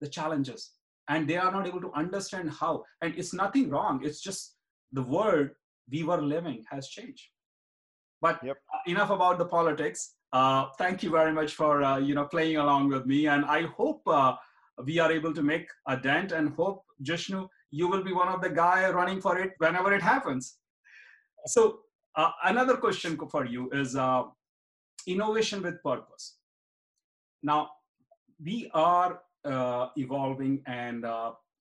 the 0.00 0.08
challenges 0.08 0.70
and 1.08 1.28
they 1.28 1.36
are 1.36 1.52
not 1.52 1.66
able 1.66 1.80
to 1.80 1.92
understand 1.92 2.50
how. 2.50 2.84
And 3.02 3.14
it's 3.16 3.34
nothing 3.34 3.68
wrong. 3.68 4.00
It's 4.02 4.20
just 4.20 4.56
the 4.92 5.02
world 5.02 5.50
we 5.90 6.02
were 6.02 6.20
living 6.20 6.64
has 6.70 6.88
changed. 6.88 7.28
But 8.20 8.40
yep. 8.42 8.56
enough 8.86 9.10
about 9.10 9.38
the 9.38 9.44
politics. 9.44 10.14
Uh, 10.32 10.66
thank 10.78 11.02
you 11.02 11.10
very 11.10 11.32
much 11.32 11.54
for 11.54 11.82
uh, 11.82 11.98
you 11.98 12.14
know 12.14 12.24
playing 12.24 12.56
along 12.56 12.88
with 12.88 13.06
me, 13.06 13.26
and 13.28 13.44
I 13.44 13.62
hope 13.62 14.02
uh, 14.06 14.34
we 14.84 14.98
are 14.98 15.12
able 15.12 15.34
to 15.34 15.42
make 15.42 15.68
a 15.86 15.96
dent. 15.96 16.32
And 16.32 16.54
hope 16.54 16.84
Jishnu, 17.02 17.46
you 17.70 17.88
will 17.88 18.02
be 18.02 18.12
one 18.12 18.28
of 18.28 18.40
the 18.40 18.50
guy 18.50 18.88
running 18.90 19.20
for 19.20 19.38
it 19.38 19.52
whenever 19.58 19.92
it 19.92 20.02
happens. 20.02 20.56
So 21.46 21.80
uh, 22.16 22.30
another 22.44 22.76
question 22.76 23.18
for 23.30 23.44
you 23.44 23.70
is 23.72 23.94
uh, 23.94 24.22
innovation 25.06 25.62
with 25.62 25.82
purpose. 25.82 26.38
Now 27.42 27.70
we 28.42 28.70
are 28.72 29.20
uh, 29.44 29.88
evolving, 29.96 30.62
and 30.66 31.04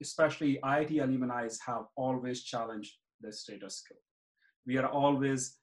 especially 0.02 0.60
IIT 0.64 1.04
alumni 1.04 1.48
have 1.66 1.86
always 1.96 2.44
challenged 2.44 2.94
the 3.22 3.32
status 3.32 3.84
quo. 3.86 3.98
We 4.66 4.78
are 4.78 4.88
always 4.88 5.58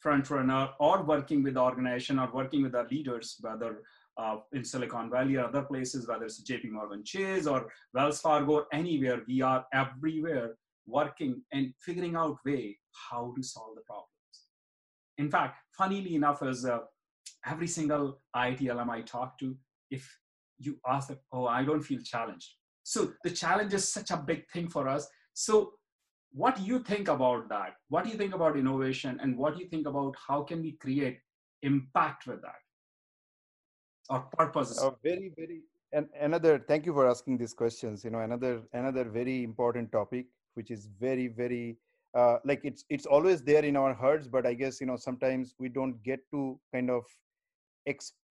front 0.00 0.30
runner 0.30 0.68
or 0.78 1.02
working 1.02 1.42
with 1.42 1.54
the 1.54 1.60
organization 1.60 2.18
or 2.18 2.30
working 2.32 2.62
with 2.62 2.74
our 2.74 2.86
leaders, 2.88 3.36
whether 3.40 3.82
uh, 4.18 4.36
in 4.52 4.64
Silicon 4.64 5.10
Valley 5.10 5.36
or 5.36 5.44
other 5.44 5.62
places, 5.62 6.08
whether 6.08 6.24
it's 6.24 6.42
JP 6.42 6.70
Morgan 6.70 7.04
Chase 7.04 7.46
or 7.46 7.68
Wells 7.92 8.20
Fargo 8.20 8.52
or 8.52 8.66
anywhere, 8.72 9.22
we 9.26 9.42
are 9.42 9.66
everywhere 9.72 10.56
working 10.86 11.42
and 11.52 11.72
figuring 11.80 12.16
out 12.16 12.38
way 12.44 12.78
how 13.10 13.32
to 13.36 13.42
solve 13.42 13.74
the 13.74 13.82
problems. 13.82 14.06
In 15.18 15.30
fact, 15.30 15.58
funnily 15.76 16.14
enough, 16.14 16.42
as 16.42 16.64
uh, 16.64 16.78
every 17.46 17.66
single 17.66 18.20
IIT 18.34 18.70
alum 18.70 18.90
I 18.90 19.02
talk 19.02 19.38
to, 19.40 19.56
if 19.90 20.08
you 20.58 20.78
ask 20.86 21.08
them, 21.08 21.18
oh, 21.32 21.46
I 21.46 21.64
don't 21.64 21.82
feel 21.82 22.00
challenged. 22.02 22.50
So 22.82 23.12
the 23.24 23.30
challenge 23.30 23.74
is 23.74 23.88
such 23.88 24.10
a 24.10 24.16
big 24.16 24.48
thing 24.52 24.68
for 24.68 24.88
us. 24.88 25.08
So 25.34 25.72
what 26.36 26.56
do 26.56 26.62
you 26.62 26.78
think 26.80 27.08
about 27.08 27.48
that? 27.48 27.76
What 27.88 28.04
do 28.04 28.10
you 28.10 28.18
think 28.18 28.34
about 28.34 28.58
innovation 28.58 29.18
and 29.22 29.36
what 29.38 29.56
do 29.56 29.62
you 29.62 29.68
think 29.68 29.86
about 29.86 30.14
how 30.28 30.42
can 30.42 30.60
we 30.60 30.72
create 30.72 31.18
impact 31.62 32.26
with 32.26 32.42
that? 32.42 32.60
Or 34.10 34.20
purpose 34.36 34.78
uh, 34.80 34.90
very 35.02 35.32
very 35.36 35.62
and 35.92 36.08
another 36.20 36.58
thank 36.68 36.86
you 36.86 36.92
for 36.92 37.08
asking 37.08 37.38
these 37.38 37.54
questions 37.54 38.04
you 38.04 38.10
know 38.10 38.20
another 38.20 38.62
another 38.72 39.04
very 39.04 39.42
important 39.42 39.90
topic 39.90 40.26
which 40.54 40.70
is 40.70 40.88
very 41.00 41.26
very 41.26 41.76
uh, 42.14 42.36
like 42.44 42.60
it's 42.62 42.84
it's 42.88 43.06
always 43.06 43.42
there 43.42 43.64
in 43.64 43.76
our 43.76 43.92
hearts 43.92 44.28
but 44.28 44.46
i 44.46 44.54
guess 44.54 44.80
you 44.80 44.86
know 44.86 44.96
sometimes 44.96 45.54
we 45.58 45.68
don't 45.68 46.00
get 46.04 46.20
to 46.30 46.58
kind 46.72 46.88
of 46.88 47.04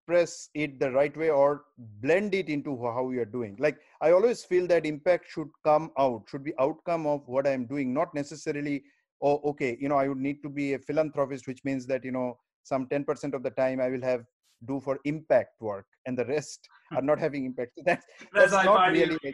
express 0.06 0.48
it 0.54 0.78
the 0.78 0.90
right 0.92 1.16
way 1.16 1.30
or 1.30 1.62
blend 2.00 2.34
it 2.34 2.48
into 2.48 2.76
how 2.82 3.02
we 3.02 3.18
are 3.18 3.24
doing 3.24 3.56
like 3.58 3.78
i 4.00 4.12
always 4.12 4.44
feel 4.44 4.66
that 4.66 4.86
impact 4.86 5.24
should 5.28 5.48
come 5.64 5.90
out 5.98 6.22
should 6.30 6.44
be 6.44 6.52
outcome 6.60 7.06
of 7.06 7.22
what 7.26 7.46
i'm 7.46 7.66
doing 7.66 7.92
not 7.92 8.14
necessarily 8.14 8.82
oh 9.22 9.40
okay 9.44 9.76
you 9.80 9.88
know 9.88 9.96
i 9.96 10.06
would 10.06 10.18
need 10.18 10.40
to 10.42 10.48
be 10.48 10.74
a 10.74 10.78
philanthropist 10.78 11.48
which 11.48 11.64
means 11.64 11.86
that 11.86 12.04
you 12.04 12.12
know 12.12 12.38
some 12.62 12.86
10% 12.86 13.34
of 13.34 13.42
the 13.42 13.50
time 13.50 13.80
i 13.80 13.88
will 13.88 14.02
have 14.02 14.24
do 14.66 14.80
for 14.80 14.98
impact 15.04 15.60
work 15.60 15.86
and 16.06 16.16
the 16.16 16.24
rest 16.26 16.68
are 16.96 17.02
not 17.02 17.18
having 17.18 17.44
impact 17.44 17.72
so 17.76 17.82
that's, 17.84 18.06
that's, 18.32 18.52
that's 18.52 18.64
not 18.64 18.92
really 18.92 19.18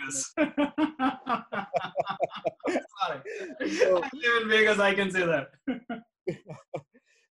Sorry. 3.03 3.21
so, 3.77 4.01
I 4.03 4.11
live 4.15 4.43
in 4.43 4.49
Vegas. 4.49 4.79
I 4.79 4.95
can 4.95 5.11
say 5.11 5.27
that 5.27 5.49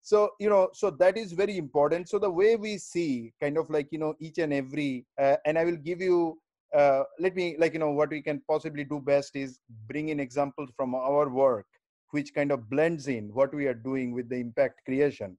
so 0.02 0.32
you 0.40 0.50
know 0.50 0.70
so 0.74 0.90
that 0.90 1.18
is 1.18 1.32
very 1.32 1.58
important. 1.58 2.10
So 2.10 2.20
the 2.20 2.30
way 2.30 2.56
we 2.56 2.78
see 2.78 3.34
kind 3.40 3.58
of 3.58 3.70
like 3.70 3.88
you 3.92 4.00
know 4.00 4.16
each 4.20 4.40
and 4.40 4.54
every 4.54 5.06
uh, 5.20 5.38
and 5.46 5.58
i 5.58 5.64
will 5.64 5.76
give 5.76 6.02
you 6.02 6.40
uh, 6.76 7.04
let 7.20 7.36
me 7.36 7.56
like 7.60 7.74
you 7.74 7.80
know 7.80 7.92
what 7.92 8.10
we 8.10 8.22
can 8.22 8.42
possibly 8.48 8.84
do 8.84 9.00
best 9.00 9.36
is 9.36 9.60
bring 9.88 10.10
in 10.10 10.20
examples 10.20 10.70
from 10.76 10.96
our 10.96 11.30
work 11.30 11.66
which 12.12 12.34
kind 12.34 12.52
of 12.52 12.70
blends 12.70 13.08
in 13.08 13.30
what 13.34 13.54
we 13.54 13.66
are 13.68 13.74
doing 13.74 14.12
with 14.14 14.28
the 14.28 14.36
impact 14.36 14.82
creation. 14.86 15.38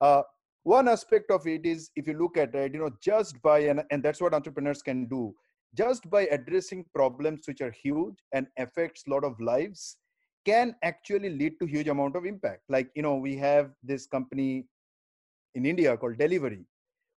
Uh, 0.00 0.22
one 0.62 0.86
aspect 0.86 1.30
of 1.30 1.46
it 1.46 1.66
is 1.66 1.90
if 1.96 2.06
you 2.06 2.14
look 2.14 2.36
at 2.36 2.54
it 2.54 2.72
you 2.72 2.78
know 2.78 2.90
just 3.00 3.40
by 3.42 3.60
and, 3.60 3.82
and 3.90 4.02
that's 4.02 4.20
what 4.20 4.34
entrepreneurs 4.34 4.82
can 4.82 5.06
do 5.06 5.34
just 5.74 6.08
by 6.10 6.22
addressing 6.26 6.84
problems 6.94 7.42
which 7.46 7.60
are 7.60 7.70
huge 7.70 8.14
and 8.32 8.46
affects 8.58 9.04
a 9.06 9.10
lot 9.10 9.24
of 9.24 9.40
lives 9.40 9.96
can 10.44 10.74
actually 10.82 11.30
lead 11.30 11.58
to 11.60 11.66
huge 11.66 11.88
amount 11.88 12.16
of 12.16 12.24
impact. 12.24 12.62
Like 12.68 12.90
you 12.94 13.02
know 13.02 13.16
we 13.16 13.36
have 13.36 13.70
this 13.82 14.06
company 14.06 14.66
in 15.54 15.66
india 15.66 15.94
called 15.96 16.16
Delhivery 16.16 16.64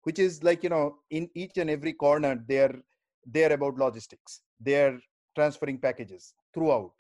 which 0.04 0.20
is 0.20 0.44
like 0.44 0.64
you 0.64 0.70
know 0.70 0.98
in 1.10 1.30
each 1.36 1.58
and 1.58 1.70
every 1.70 1.94
corner 1.94 2.34
they're 2.48 2.76
they're 3.26 3.54
about 3.54 3.76
logistics. 3.76 4.42
They're 4.60 5.00
transferring 5.36 5.80
packages 5.80 6.34
throughout. 6.54 6.92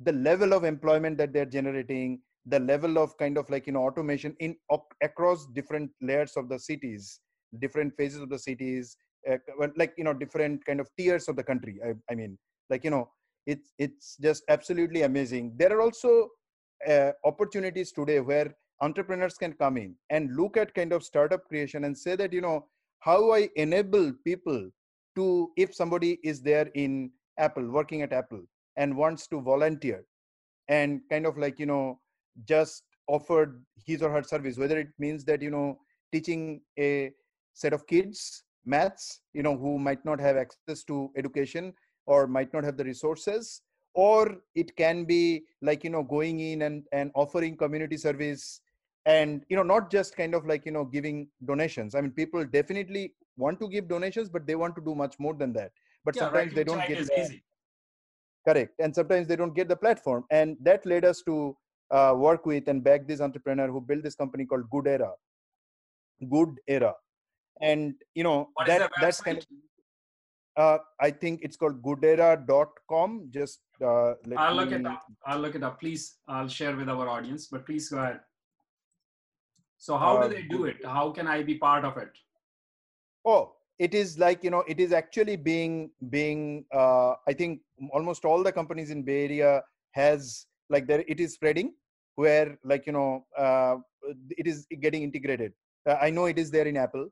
The 0.00 0.12
level 0.12 0.52
of 0.54 0.64
employment 0.64 1.18
that 1.18 1.32
they're 1.32 1.44
generating 1.44 2.20
the 2.46 2.58
level 2.58 2.98
of 2.98 3.16
kind 3.18 3.38
of 3.38 3.48
like 3.48 3.66
you 3.66 3.72
know 3.74 3.84
automation 3.84 4.34
in 4.40 4.56
across 5.02 5.46
different 5.46 5.90
layers 6.00 6.36
of 6.36 6.48
the 6.48 6.58
cities 6.58 7.20
different 7.58 7.94
phases 7.96 8.20
of 8.20 8.28
the 8.28 8.38
cities 8.38 8.96
uh, 9.30 9.36
like 9.76 9.94
you 9.96 10.04
know 10.04 10.12
different 10.12 10.64
kind 10.66 10.80
of 10.80 10.88
tiers 10.98 11.28
of 11.28 11.36
the 11.36 11.42
country 11.42 11.78
I, 11.86 11.94
I 12.10 12.14
mean 12.14 12.36
like 12.68 12.84
you 12.84 12.90
know 12.90 13.08
it's 13.46 13.72
it's 13.78 14.16
just 14.16 14.42
absolutely 14.48 15.02
amazing. 15.02 15.52
There 15.56 15.72
are 15.76 15.82
also 15.82 16.28
uh, 16.88 17.12
opportunities 17.24 17.92
today 17.92 18.20
where 18.20 18.54
entrepreneurs 18.80 19.34
can 19.34 19.52
come 19.52 19.76
in 19.76 19.94
and 20.10 20.36
look 20.36 20.56
at 20.56 20.74
kind 20.74 20.92
of 20.92 21.02
startup 21.02 21.44
creation 21.48 21.84
and 21.84 21.96
say 21.96 22.16
that 22.16 22.32
you 22.32 22.40
know 22.40 22.66
how 22.98 23.32
i 23.32 23.48
enable 23.56 24.12
people 24.24 24.68
to 25.14 25.50
if 25.56 25.74
somebody 25.74 26.18
is 26.24 26.42
there 26.42 26.68
in 26.74 27.10
apple 27.38 27.70
working 27.70 28.02
at 28.02 28.12
apple 28.12 28.42
and 28.76 28.96
wants 28.96 29.26
to 29.26 29.40
volunteer 29.40 30.04
and 30.68 31.00
kind 31.10 31.26
of 31.26 31.38
like 31.38 31.58
you 31.58 31.66
know 31.66 31.98
just 32.48 32.82
offered 33.06 33.62
his 33.86 34.02
or 34.02 34.10
her 34.10 34.22
service 34.22 34.58
whether 34.58 34.78
it 34.78 34.88
means 34.98 35.24
that 35.24 35.40
you 35.40 35.50
know 35.50 35.78
teaching 36.12 36.60
a 36.78 37.12
set 37.52 37.72
of 37.72 37.86
kids 37.86 38.42
maths 38.64 39.20
you 39.34 39.42
know 39.42 39.56
who 39.56 39.78
might 39.78 40.04
not 40.04 40.20
have 40.20 40.36
access 40.36 40.82
to 40.82 41.10
education 41.16 41.72
or 42.06 42.26
might 42.26 42.52
not 42.52 42.64
have 42.64 42.76
the 42.76 42.84
resources 42.84 43.62
or 43.94 44.36
it 44.54 44.74
can 44.76 45.04
be 45.04 45.44
like 45.62 45.84
you 45.84 45.90
know 45.90 46.02
going 46.02 46.40
in 46.40 46.62
and 46.62 46.84
and 46.92 47.10
offering 47.14 47.56
community 47.56 47.96
service 47.96 48.60
and 49.06 49.44
you 49.48 49.56
know 49.56 49.62
not 49.62 49.90
just 49.90 50.16
kind 50.16 50.34
of 50.34 50.46
like 50.46 50.66
you 50.66 50.72
know 50.72 50.84
giving 50.84 51.28
donations. 51.44 51.94
I 51.94 52.00
mean 52.00 52.10
people 52.10 52.44
definitely 52.44 53.14
want 53.36 53.60
to 53.60 53.68
give 53.68 53.88
donations 53.88 54.28
but 54.28 54.46
they 54.46 54.54
want 54.54 54.74
to 54.76 54.82
do 54.82 54.94
much 54.94 55.18
more 55.18 55.34
than 55.34 55.52
that. 55.54 55.72
But 56.04 56.16
yeah, 56.16 56.22
sometimes 56.22 56.48
right. 56.48 56.56
they 56.56 56.64
don't 56.64 56.86
get 56.86 57.06
the, 57.06 57.40
correct. 58.46 58.74
And 58.78 58.94
sometimes 58.94 59.26
they 59.26 59.36
don't 59.36 59.54
get 59.54 59.68
the 59.68 59.76
platform. 59.76 60.24
And 60.30 60.56
that 60.60 60.84
led 60.84 61.04
us 61.04 61.22
to 61.22 61.56
uh, 61.90 62.14
work 62.16 62.46
with 62.46 62.68
and 62.68 62.82
back 62.82 63.06
this 63.06 63.20
entrepreneur 63.20 63.68
who 63.68 63.80
built 63.80 64.02
this 64.02 64.14
company 64.14 64.44
called 64.44 64.68
Goodera. 64.70 65.12
Good 66.30 66.60
era. 66.66 66.94
And 67.60 67.94
you 68.14 68.24
know 68.24 68.50
what 68.54 68.66
that 68.66 68.90
that's 69.00 69.20
kind 69.20 69.38
of 69.38 69.46
uh, 70.56 70.78
I 71.00 71.10
think 71.10 71.40
it's 71.42 71.56
called 71.56 71.82
goodera.com. 71.82 73.28
Just 73.30 73.60
uh, 73.82 74.14
I'll 74.36 74.54
me... 74.54 74.60
look 74.60 74.72
it 74.72 74.86
up. 74.86 75.02
I'll 75.26 75.40
look 75.40 75.54
it 75.54 75.62
up. 75.62 75.80
Please, 75.80 76.16
I'll 76.28 76.48
share 76.48 76.76
with 76.76 76.88
our 76.88 77.08
audience, 77.08 77.48
but 77.50 77.66
please 77.66 77.88
go 77.88 77.98
ahead. 77.98 78.20
So 79.78 79.96
how 79.96 80.18
do 80.18 80.26
Uh, 80.26 80.28
they 80.28 80.42
do 80.42 80.64
it? 80.64 80.84
How 80.84 81.10
can 81.10 81.26
I 81.26 81.42
be 81.42 81.56
part 81.58 81.84
of 81.84 81.96
it? 81.96 82.10
Oh, 83.24 83.54
it 83.78 83.94
is 83.94 84.18
like 84.18 84.44
you 84.44 84.50
know, 84.50 84.64
it 84.68 84.80
is 84.80 84.92
actually 84.92 85.36
being 85.36 85.90
being. 86.10 86.64
Uh, 86.72 87.14
I 87.26 87.32
think 87.32 87.60
almost 87.90 88.24
all 88.24 88.42
the 88.42 88.52
companies 88.52 88.90
in 88.90 89.02
Bay 89.02 89.24
Area 89.24 89.62
has 89.92 90.46
like 90.70 90.86
there. 90.86 91.04
It 91.08 91.20
is 91.20 91.34
spreading 91.34 91.74
where 92.14 92.58
like 92.64 92.86
you 92.86 92.92
know, 92.92 93.26
uh, 93.36 93.76
it 94.38 94.46
is 94.46 94.66
getting 94.80 95.02
integrated. 95.02 95.52
Uh, 95.86 95.96
I 96.00 96.10
know 96.10 96.26
it 96.26 96.38
is 96.38 96.50
there 96.50 96.66
in 96.66 96.76
Apple, 96.76 97.08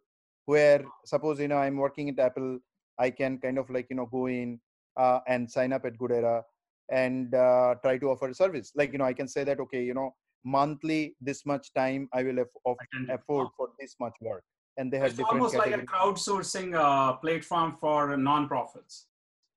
where 0.46 0.84
suppose 1.04 1.40
you 1.40 1.48
know 1.48 1.58
I'm 1.58 1.76
working 1.76 2.08
at 2.08 2.18
Apple, 2.18 2.58
I 3.02 3.10
can 3.10 3.38
kind 3.44 3.58
of 3.58 3.68
like 3.76 3.86
you 3.90 3.96
know 3.96 4.06
go 4.06 4.26
in 4.26 4.60
uh, 4.96 5.20
and 5.26 5.50
sign 5.56 5.72
up 5.76 5.84
at 5.84 5.98
Goodera 5.98 6.42
and 6.90 7.34
uh, 7.34 7.74
try 7.82 7.98
to 7.98 8.10
offer 8.12 8.28
a 8.28 8.34
service. 8.34 8.72
Like 8.80 8.92
you 8.92 8.98
know, 8.98 9.08
I 9.12 9.16
can 9.20 9.28
say 9.34 9.44
that 9.44 9.60
okay, 9.66 9.82
you 9.90 9.94
know, 9.98 10.14
monthly 10.44 11.16
this 11.20 11.44
much 11.52 11.72
time 11.74 12.08
I 12.12 12.22
will 12.22 12.40
aff- 12.44 12.58
off- 12.64 12.86
Attend- 12.86 13.10
afford 13.18 13.48
for 13.56 13.68
this 13.80 13.96
much 14.04 14.16
work, 14.20 14.44
and 14.76 14.92
they 14.92 14.98
have 14.98 15.10
It's 15.10 15.20
almost 15.20 15.56
like 15.62 15.74
a 15.82 15.84
crowdsourcing 15.92 16.74
uh, 16.74 17.12
platform 17.24 17.76
for 17.80 18.16
non-profits. 18.16 19.06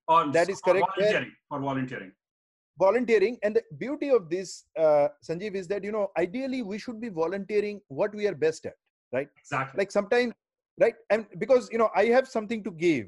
Or 0.08 0.20
That 0.38 0.50
is 0.50 0.62
correct. 0.62 0.86
Volunteering, 0.96 1.32
for 1.50 1.60
volunteering. 1.60 2.12
volunteering 2.78 3.38
and 3.44 3.56
the 3.56 3.64
beauty 3.82 4.10
of 4.16 4.30
this 4.30 4.66
uh, 4.78 5.08
Sanjiv 5.28 5.56
is 5.56 5.68
that 5.68 5.84
you 5.88 5.92
know 5.96 6.12
ideally 6.24 6.62
we 6.72 6.78
should 6.78 7.00
be 7.06 7.10
volunteering 7.10 7.78
what 8.00 8.14
we 8.20 8.28
are 8.28 8.36
best 8.36 8.66
at 8.66 8.74
right? 9.14 9.30
Exactly. 9.44 9.78
like 9.80 9.92
sometimes 9.92 10.34
right 10.84 10.96
and 11.10 11.26
because 11.44 11.70
you 11.74 11.80
know 11.82 11.90
i 11.96 12.06
have 12.16 12.28
something 12.28 12.64
to 12.68 12.72
give 12.72 13.06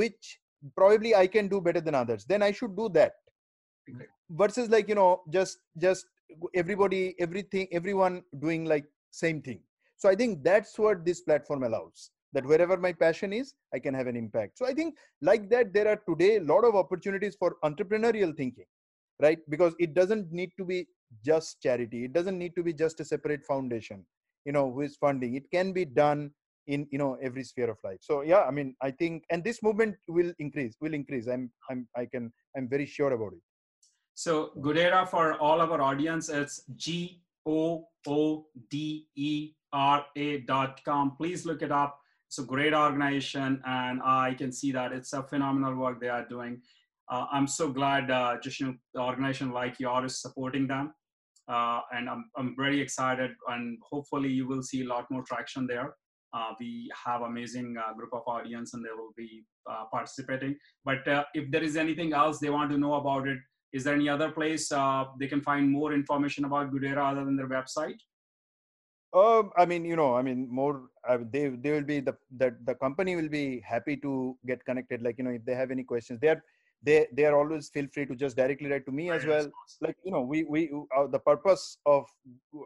which 0.00 0.38
probably 0.76 1.14
i 1.14 1.26
can 1.26 1.48
do 1.54 1.60
better 1.60 1.80
than 1.80 1.94
others 2.02 2.24
then 2.24 2.42
i 2.42 2.52
should 2.52 2.76
do 2.76 2.88
that. 2.98 3.12
Okay. 3.90 4.06
versus 4.38 4.68
like 4.72 4.88
you 4.88 4.94
know 4.94 5.22
just 5.34 5.58
just 5.84 6.06
everybody 6.62 7.14
everything 7.26 7.66
everyone 7.72 8.22
doing 8.40 8.66
like 8.72 8.84
same 9.10 9.40
thing. 9.46 9.60
So 9.96 10.08
i 10.10 10.14
think 10.14 10.42
that's 10.48 10.78
what 10.78 11.04
this 11.06 11.22
platform 11.28 11.62
allows 11.68 12.10
that 12.34 12.44
wherever 12.50 12.76
my 12.86 12.92
passion 13.04 13.32
is 13.32 13.54
i 13.74 13.78
can 13.78 13.94
have 13.94 14.10
an 14.12 14.16
impact. 14.16 14.58
So 14.58 14.66
i 14.66 14.74
think 14.74 14.96
like 15.30 15.48
that 15.54 15.72
there 15.72 15.88
are 15.92 16.00
today 16.10 16.36
a 16.36 16.44
lot 16.52 16.64
of 16.68 16.76
opportunities 16.82 17.36
for 17.38 17.56
entrepreneurial 17.64 18.36
thinking 18.36 18.68
right? 19.20 19.38
Because 19.48 19.74
it 19.80 19.94
doesn't 19.94 20.30
need 20.30 20.52
to 20.58 20.64
be 20.64 20.86
just 21.28 21.60
charity. 21.60 22.04
It 22.04 22.12
doesn't 22.12 22.38
need 22.38 22.54
to 22.58 22.62
be 22.62 22.72
just 22.72 23.00
a 23.00 23.04
separate 23.04 23.44
foundation 23.44 24.04
you 24.48 24.52
know 24.52 24.70
who 24.72 24.82
is 24.82 24.96
funding. 24.96 25.34
It 25.34 25.50
can 25.50 25.72
be 25.72 25.84
done 25.84 26.30
in 26.68 26.86
you 26.92 26.98
know 27.02 27.16
every 27.28 27.44
sphere 27.50 27.70
of 27.74 27.78
life 27.88 27.98
so 28.08 28.22
yeah 28.30 28.42
i 28.48 28.52
mean 28.58 28.74
i 28.88 28.90
think 28.90 29.24
and 29.30 29.42
this 29.42 29.62
movement 29.62 29.96
will 30.06 30.32
increase 30.38 30.76
will 30.80 30.94
increase 31.00 31.26
i'm 31.34 31.50
i'm 31.70 31.86
i 31.96 32.04
can 32.14 32.32
i'm 32.56 32.68
very 32.76 32.86
sure 32.96 33.12
about 33.18 33.32
it 33.32 33.44
So 34.18 34.50
Goodera 34.58 35.08
for 35.08 35.38
all 35.38 35.60
of 35.60 35.70
our 35.70 35.80
audience, 35.80 36.28
it's 36.28 36.64
G 36.74 37.22
O 37.46 37.86
O 38.08 38.46
D 38.68 39.06
E 39.14 39.52
R 39.72 40.04
A 40.16 40.38
dot 40.38 40.80
com. 40.84 41.12
Please 41.16 41.46
look 41.46 41.62
it 41.62 41.70
up. 41.70 42.00
It's 42.26 42.40
a 42.40 42.42
great 42.42 42.74
organization, 42.74 43.62
and 43.64 44.00
I 44.02 44.34
can 44.34 44.50
see 44.50 44.72
that 44.72 44.92
it's 44.92 45.12
a 45.12 45.22
phenomenal 45.22 45.76
work 45.76 46.00
they 46.00 46.08
are 46.08 46.26
doing. 46.28 46.60
Uh, 47.08 47.26
I'm 47.30 47.46
so 47.46 47.70
glad 47.70 48.10
uh, 48.10 48.38
just 48.42 48.58
you 48.58 48.66
know, 48.66 48.74
the 48.92 49.00
organization 49.02 49.52
like 49.52 49.78
yours 49.78 50.14
is 50.14 50.20
supporting 50.20 50.66
them, 50.66 50.92
uh, 51.46 51.82
and 51.92 52.10
I'm 52.10 52.24
I'm 52.36 52.56
very 52.56 52.80
excited, 52.80 53.30
and 53.46 53.78
hopefully 53.92 54.30
you 54.30 54.48
will 54.48 54.64
see 54.64 54.82
a 54.82 54.88
lot 54.88 55.08
more 55.12 55.22
traction 55.22 55.68
there. 55.68 55.94
Uh, 56.32 56.52
we 56.60 56.90
have 57.04 57.22
amazing 57.22 57.76
uh, 57.78 57.92
group 57.94 58.10
of 58.12 58.22
audience, 58.26 58.74
and 58.74 58.84
they 58.84 58.90
will 58.90 59.12
be 59.16 59.44
uh, 59.70 59.84
participating. 59.90 60.56
But 60.84 61.06
uh, 61.08 61.24
if 61.34 61.50
there 61.50 61.62
is 61.62 61.76
anything 61.76 62.12
else 62.12 62.38
they 62.38 62.50
want 62.50 62.70
to 62.70 62.78
know 62.78 62.94
about 62.94 63.26
it, 63.26 63.38
is 63.72 63.84
there 63.84 63.94
any 63.94 64.08
other 64.08 64.30
place 64.30 64.70
uh, 64.72 65.04
they 65.18 65.26
can 65.26 65.40
find 65.40 65.70
more 65.70 65.92
information 65.92 66.44
about 66.44 66.72
Goodera 66.72 67.12
other 67.12 67.24
than 67.24 67.36
their 67.36 67.48
website? 67.48 67.98
um 69.14 69.50
i 69.56 69.64
mean 69.64 69.84
you 69.86 69.96
know 69.96 70.14
i 70.14 70.20
mean 70.20 70.46
more 70.50 70.82
they 71.32 71.48
they 71.48 71.70
will 71.70 71.88
be 71.90 71.98
the 71.98 72.14
that 72.36 72.54
the 72.66 72.74
company 72.74 73.16
will 73.16 73.28
be 73.28 73.62
happy 73.66 73.96
to 73.96 74.36
get 74.46 74.62
connected 74.66 75.02
like 75.02 75.16
you 75.16 75.24
know 75.24 75.30
if 75.30 75.44
they 75.46 75.54
have 75.54 75.70
any 75.70 75.82
questions 75.82 76.20
they 76.20 76.28
are 76.28 76.42
they 76.82 77.06
they 77.12 77.24
are 77.24 77.36
always 77.36 77.70
feel 77.70 77.86
free 77.94 78.04
to 78.04 78.14
just 78.14 78.36
directly 78.36 78.70
write 78.70 78.84
to 78.84 78.92
me 78.92 79.10
as 79.10 79.24
well 79.24 79.50
like 79.80 79.96
you 80.04 80.12
know 80.12 80.20
we 80.20 80.44
we 80.44 80.70
uh, 80.96 81.06
the 81.06 81.18
purpose 81.18 81.78
of 81.86 82.04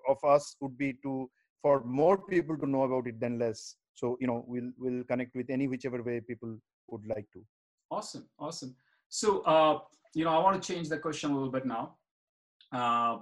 of 0.09 0.19
us 0.25 0.57
would 0.61 0.77
be 0.77 0.93
to 1.03 1.31
for 1.63 1.83
more 1.85 2.19
people 2.19 2.57
to 2.59 2.67
know 2.67 2.83
about 2.83 3.07
it 3.07 3.19
than 3.21 3.39
less 3.39 3.77
so 3.95 4.17
you 4.21 4.27
know 4.27 4.45
we'll 4.47 4.71
we'll 4.79 5.05
connect 5.05 5.35
with 5.35 5.51
any 5.51 5.69
whichever 5.69 6.03
way 6.03 6.21
people 6.21 6.57
would 6.89 7.07
like 7.07 7.27
to 7.33 7.43
Awesome, 7.93 8.27
awesome. 8.39 8.75
So, 9.11 9.43
uh, 9.43 9.81
you 10.15 10.25
know, 10.25 10.31
I 10.31 10.39
want 10.39 10.61
to 10.61 10.67
change 10.67 10.89
the 10.89 10.97
question 10.97 11.31
a 11.31 11.35
little 11.35 11.51
bit 11.51 11.67
now. 11.67 11.97
Uh, 12.73 13.19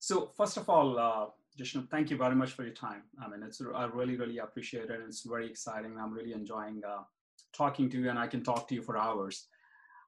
so, 0.00 0.32
first 0.36 0.56
of 0.56 0.68
all, 0.68 0.98
uh, 0.98 1.26
Jishnu, 1.56 1.88
thank 1.88 2.10
you 2.10 2.16
very 2.16 2.34
much 2.34 2.50
for 2.50 2.64
your 2.64 2.74
time. 2.74 3.02
I 3.24 3.28
mean, 3.28 3.44
it's 3.44 3.62
I 3.76 3.84
really, 3.84 4.16
really 4.16 4.38
appreciate 4.38 4.90
it. 4.90 5.00
It's 5.06 5.22
very 5.22 5.48
exciting. 5.48 5.96
I'm 5.96 6.12
really 6.12 6.32
enjoying 6.32 6.82
uh, 6.84 7.04
talking 7.56 7.88
to 7.90 8.00
you, 8.00 8.10
and 8.10 8.18
I 8.18 8.26
can 8.26 8.42
talk 8.42 8.66
to 8.66 8.74
you 8.74 8.82
for 8.82 8.98
hours. 8.98 9.46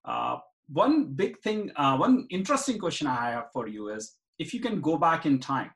Uh, 0.04 0.38
one 0.68 1.14
big 1.14 1.38
thing, 1.38 1.70
uh, 1.76 1.96
one 1.96 2.26
interesting 2.30 2.80
question 2.80 3.06
I 3.06 3.30
have 3.30 3.52
for 3.52 3.68
you 3.68 3.90
is 3.90 4.16
if 4.40 4.52
you 4.52 4.58
can 4.58 4.80
go 4.80 4.98
back 4.98 5.24
in 5.24 5.38
time, 5.38 5.70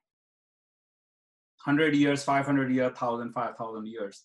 100 1.64 1.94
years, 1.94 2.24
500 2.24 2.70
years, 2.70 2.92
1,000, 2.92 3.32
5,000 3.32 3.86
years, 3.86 4.24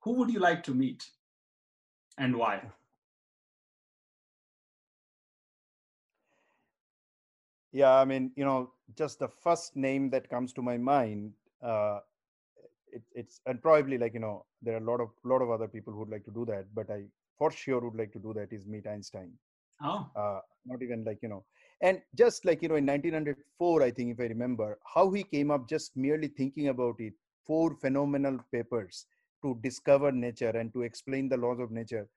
who 0.00 0.12
would 0.12 0.30
you 0.30 0.40
like 0.40 0.62
to 0.64 0.74
meet 0.74 1.04
and 2.18 2.36
why? 2.36 2.62
yeah 7.72 7.94
i 8.00 8.04
mean 8.04 8.30
you 8.36 8.44
know 8.44 8.70
just 8.96 9.18
the 9.18 9.28
first 9.28 9.76
name 9.76 10.08
that 10.10 10.28
comes 10.30 10.52
to 10.52 10.62
my 10.62 10.76
mind 10.76 11.32
uh 11.62 11.98
it, 12.92 13.02
it's 13.14 13.40
and 13.46 13.60
probably 13.60 13.98
like 13.98 14.14
you 14.14 14.20
know 14.20 14.44
there 14.62 14.74
are 14.74 14.84
a 14.84 14.88
lot 14.90 15.00
of 15.00 15.10
lot 15.24 15.42
of 15.42 15.50
other 15.50 15.68
people 15.68 15.92
who 15.92 15.98
would 16.00 16.14
like 16.16 16.24
to 16.24 16.30
do 16.30 16.44
that 16.46 16.64
but 16.74 16.88
i 16.90 17.02
for 17.38 17.50
sure 17.50 17.80
would 17.80 17.98
like 18.02 18.12
to 18.12 18.18
do 18.18 18.32
that 18.32 18.50
is 18.50 18.66
meet 18.66 18.86
einstein. 18.86 19.30
Oh, 19.82 20.08
uh, 20.16 20.40
not 20.64 20.82
even 20.82 21.04
like 21.04 21.18
you 21.22 21.28
know 21.28 21.44
and 21.82 22.00
just 22.14 22.44
like 22.44 22.62
you 22.62 22.68
know 22.68 22.76
in 22.76 22.86
1904 22.86 23.82
i 23.82 23.90
think 23.90 24.12
if 24.12 24.20
i 24.20 24.24
remember 24.24 24.78
how 24.94 25.10
he 25.10 25.22
came 25.22 25.50
up 25.50 25.68
just 25.68 25.96
merely 25.96 26.28
thinking 26.28 26.68
about 26.68 26.94
it 26.98 27.12
four 27.46 27.74
phenomenal 27.80 28.38
papers 28.52 29.06
to 29.42 29.58
discover 29.62 30.10
nature 30.10 30.50
and 30.50 30.72
to 30.72 30.82
explain 30.82 31.28
the 31.28 31.36
laws 31.36 31.60
of 31.60 31.70
nature. 31.70 32.08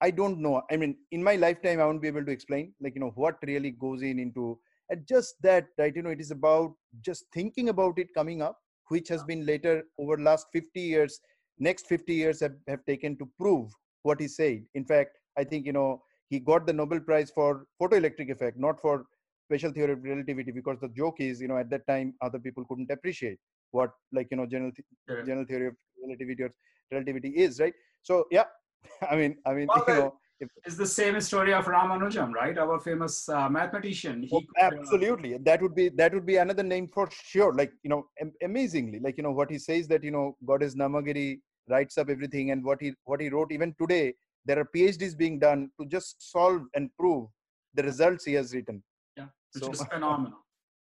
I 0.00 0.10
don't 0.10 0.40
know. 0.40 0.62
I 0.70 0.76
mean 0.76 0.96
in 1.12 1.22
my 1.22 1.36
lifetime 1.36 1.80
i 1.80 1.84
won't 1.84 2.02
be 2.02 2.08
able 2.08 2.24
to 2.24 2.32
explain 2.32 2.74
like 2.80 2.94
you 2.94 3.00
know 3.00 3.12
what 3.14 3.38
really 3.46 3.70
goes 3.70 4.02
in 4.02 4.18
into 4.18 4.58
and 4.90 5.06
just 5.06 5.36
that 5.42 5.68
right 5.78 5.94
you 5.94 6.02
know 6.02 6.10
it 6.10 6.20
is 6.20 6.30
about 6.30 6.74
just 7.00 7.24
thinking 7.32 7.68
about 7.68 7.98
it 7.98 8.12
coming 8.14 8.42
up 8.42 8.58
which 8.88 9.08
has 9.08 9.22
been 9.24 9.46
later 9.46 9.84
over 9.98 10.18
last 10.18 10.48
50 10.52 10.80
years 10.80 11.20
next 11.58 11.86
50 11.86 12.12
years 12.12 12.40
have, 12.40 12.56
have 12.68 12.84
taken 12.84 13.16
to 13.18 13.28
prove 13.38 13.70
what 14.02 14.20
he 14.20 14.28
said. 14.28 14.64
In 14.74 14.84
fact 14.84 15.18
i 15.38 15.44
think 15.44 15.64
you 15.64 15.72
know 15.72 16.02
he 16.34 16.40
got 16.50 16.66
the 16.66 16.72
Nobel 16.80 17.00
Prize 17.08 17.30
for 17.38 17.66
photoelectric 17.80 18.30
effect, 18.34 18.58
not 18.66 18.80
for 18.80 19.06
special 19.48 19.72
theory 19.76 19.92
of 19.92 20.02
relativity, 20.02 20.50
because 20.50 20.78
the 20.80 20.88
joke 21.00 21.20
is, 21.20 21.40
you 21.40 21.48
know, 21.48 21.58
at 21.64 21.70
that 21.70 21.86
time 21.86 22.14
other 22.26 22.40
people 22.46 22.64
couldn't 22.68 22.90
appreciate 22.90 23.38
what, 23.70 23.90
like, 24.12 24.28
you 24.32 24.38
know, 24.38 24.46
general 24.54 24.72
th- 24.76 24.90
Yeah. 25.08 25.22
general 25.28 25.46
theory 25.50 25.68
of 25.72 25.76
relativity 26.04 26.42
or 26.46 26.52
relativity 26.96 27.30
is, 27.46 27.60
right? 27.64 27.74
So 28.02 28.14
yeah, 28.36 28.48
I 29.12 29.16
mean, 29.20 29.36
I 29.50 29.54
mean, 29.58 29.68
Well, 29.74 29.84
you 29.88 29.94
know, 30.00 30.12
if, 30.40 30.48
it's 30.66 30.80
the 30.84 30.90
same 30.94 31.20
story 31.28 31.52
of 31.58 31.64
Ramanujam, 31.74 32.32
right? 32.40 32.56
Our 32.64 32.78
famous 32.88 33.16
uh, 33.28 33.48
mathematician. 33.58 34.22
He 34.22 34.36
oh, 34.36 34.40
could, 34.48 34.62
uh, 34.66 34.80
absolutely, 34.80 35.36
that 35.48 35.62
would 35.62 35.76
be 35.80 35.88
that 36.00 36.14
would 36.14 36.26
be 36.32 36.36
another 36.44 36.66
name 36.74 36.88
for 36.96 37.08
sure. 37.32 37.52
Like, 37.62 37.72
you 37.84 37.90
know, 37.94 38.00
am- 38.20 38.36
amazingly, 38.50 39.00
like, 39.06 39.16
you 39.18 39.26
know, 39.28 39.36
what 39.40 39.50
he 39.56 39.58
says 39.70 39.88
that 39.94 40.02
you 40.10 40.14
know, 40.18 40.26
God 40.52 40.62
is 40.68 40.74
Namagiri 40.84 41.40
writes 41.74 41.98
up 41.98 42.10
everything, 42.16 42.50
and 42.52 42.64
what 42.70 42.80
he 42.86 42.92
what 43.04 43.20
he 43.26 43.28
wrote 43.36 43.52
even 43.58 43.74
today, 43.84 44.06
there 44.44 44.58
are 44.58 44.68
PhDs 44.74 45.16
being 45.16 45.38
done 45.38 45.70
to 45.80 45.86
just 45.86 46.30
solve 46.32 46.62
and 46.74 46.90
prove 46.98 47.28
the 47.74 47.82
results 47.82 48.24
he 48.24 48.34
has 48.34 48.54
written. 48.54 48.82
Yeah, 49.16 49.26
which 49.52 49.64
So- 49.64 49.70
is 49.72 49.82
phenomenal. 49.92 50.38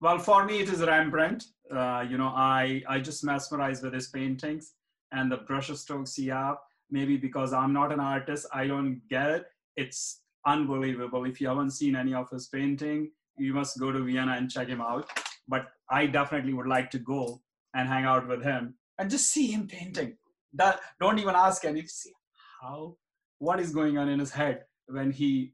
Well, 0.01 0.19
for 0.19 0.45
me, 0.45 0.59
it 0.59 0.69
is 0.69 0.81
Rembrandt. 0.81 1.45
Uh, 1.71 2.05
you 2.09 2.19
know, 2.19 2.33
I 2.35 2.83
I 2.89 2.99
just 2.99 3.23
mesmerized 3.23 3.85
with 3.85 3.95
his 3.95 4.09
paintings 4.09 4.73
and 5.13 5.31
the 5.31 5.37
brush 5.49 5.71
strokes 5.79 6.17
he 6.17 6.27
have. 6.29 6.57
Maybe 6.91 7.17
because 7.17 7.53
I'm 7.53 7.73
not 7.73 7.93
an 7.93 8.01
artist, 8.01 8.47
I 8.53 8.67
don't 8.67 9.01
get 9.09 9.31
it. 9.31 9.47
It's 9.77 10.23
unbelievable. 10.45 11.25
If 11.25 11.41
you 11.41 11.49
haven't 11.49 11.71
seen 11.71 11.95
any 11.97 12.15
of 12.15 12.29
his 12.31 12.49
painting, 12.49 13.13
you 13.39 13.55
must 13.55 13.79
go 13.79 13.93
to 13.93 14.01
Vienna 14.03 14.33
and 14.33 14.51
check 14.51 14.69
him 14.69 14.81
out. 14.81 15.09
But 15.49 15.69
I 15.89 16.07
definitely 16.07 16.53
would 16.53 16.67
like 16.67 16.91
to 16.91 16.99
go 16.99 17.41
and 17.75 17.89
hang 17.89 18.05
out 18.05 18.27
with 18.29 18.43
him 18.43 18.75
and 18.99 19.09
just 19.09 19.31
see 19.31 19.47
him 19.53 19.67
painting. 19.69 20.17
That 20.53 20.81
don't 21.01 21.19
even 21.21 21.35
ask 21.37 21.65
any 21.65 21.87
see 21.87 22.13
how 22.61 22.97
what 23.43 23.59
is 23.59 23.73
going 23.75 23.99
on 23.99 24.09
in 24.09 24.21
his 24.21 24.31
head 24.31 24.67
when 24.87 25.11
he 25.11 25.53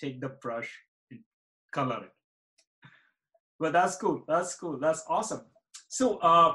take 0.00 0.20
the 0.20 0.28
brush 0.28 0.70
and 1.10 1.18
color 1.72 2.04
it. 2.04 2.12
But 3.58 3.72
that's 3.72 3.96
cool. 3.96 4.22
That's 4.28 4.54
cool. 4.54 4.78
That's 4.78 5.02
awesome. 5.08 5.40
So 5.88 6.18
uh, 6.18 6.54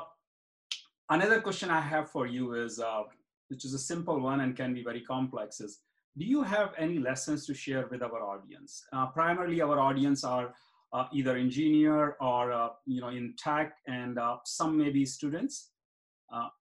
another 1.09 1.41
question 1.41 1.69
I 1.69 1.81
have 1.81 2.09
for 2.09 2.27
you 2.27 2.53
is, 2.53 2.79
uh, 2.79 3.03
which 3.49 3.65
is 3.65 3.73
a 3.73 3.77
simple 3.77 4.21
one 4.21 4.39
and 4.39 4.55
can 4.55 4.73
be 4.73 4.81
very 4.81 5.01
complex, 5.01 5.59
is 5.59 5.79
do 6.17 6.23
you 6.23 6.43
have 6.43 6.69
any 6.77 6.97
lessons 6.97 7.45
to 7.47 7.53
share 7.53 7.87
with 7.91 8.01
our 8.01 8.21
audience? 8.23 8.85
Uh, 8.93 9.07
primarily, 9.07 9.59
our 9.59 9.79
audience 9.81 10.23
are 10.23 10.53
uh, 10.93 11.07
either 11.11 11.35
engineer 11.35 12.15
or 12.21 12.53
uh, 12.53 12.69
you 12.85 13.01
know 13.01 13.09
in 13.09 13.33
tech, 13.37 13.73
and 13.87 14.17
uh, 14.17 14.37
some 14.45 14.77
maybe 14.77 15.05
students. 15.05 15.71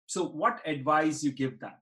So, 0.05 0.25
what 0.25 0.61
advice 0.65 1.23
you 1.23 1.31
give 1.31 1.59
them? 1.59 1.73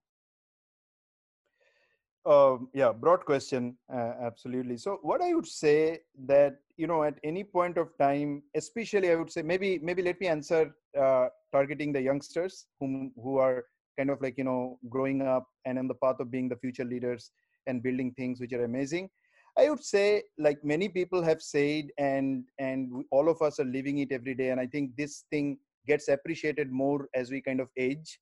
Um, 2.28 2.68
yeah, 2.74 2.92
broad 2.92 3.24
question, 3.24 3.78
uh, 3.94 4.12
absolutely. 4.22 4.76
So, 4.76 5.00
what 5.02 5.22
I 5.22 5.34
would 5.34 5.48
say 5.48 6.00
that 6.26 6.58
you 6.76 6.86
know 6.86 7.04
at 7.04 7.18
any 7.24 7.46
point 7.46 7.78
of 7.78 7.98
time, 7.98 8.44
especially 8.54 9.10
I 9.12 9.16
would 9.16 9.32
say 9.32 9.44
maybe 9.44 9.80
maybe 9.82 10.02
let 10.02 10.20
me 10.20 10.28
answer 10.28 10.76
uh, 11.00 11.28
targeting 11.54 11.94
the 11.94 12.02
youngsters 12.02 12.66
whom 12.82 13.14
who 13.16 13.38
are 13.38 13.64
kind 13.98 14.10
of 14.10 14.22
like 14.22 14.38
you 14.38 14.44
know 14.44 14.78
growing 14.90 15.22
up 15.22 15.48
and 15.64 15.80
on 15.80 15.88
the 15.88 15.96
path 15.96 16.20
of 16.20 16.30
being 16.30 16.50
the 16.50 16.58
future 16.58 16.84
leaders 16.84 17.32
and 17.66 17.82
building 17.82 18.12
things 18.12 18.42
which 18.42 18.52
are 18.52 18.66
amazing. 18.66 19.10
I 19.58 19.70
would 19.70 19.84
say 19.84 20.24
like 20.38 20.62
many 20.66 20.90
people 20.90 21.24
have 21.24 21.42
said, 21.42 21.86
and 21.98 22.44
and 22.60 23.06
all 23.10 23.30
of 23.30 23.42
us 23.42 23.58
are 23.62 23.72
living 23.78 24.00
it 24.00 24.12
every 24.12 24.36
day, 24.36 24.50
and 24.50 24.60
I 24.60 24.68
think 24.68 24.98
this 24.98 25.24
thing 25.32 25.60
gets 25.88 26.10
appreciated 26.10 26.74
more 26.74 27.08
as 27.16 27.32
we 27.32 27.42
kind 27.42 27.62
of 27.62 27.70
age. 27.78 28.20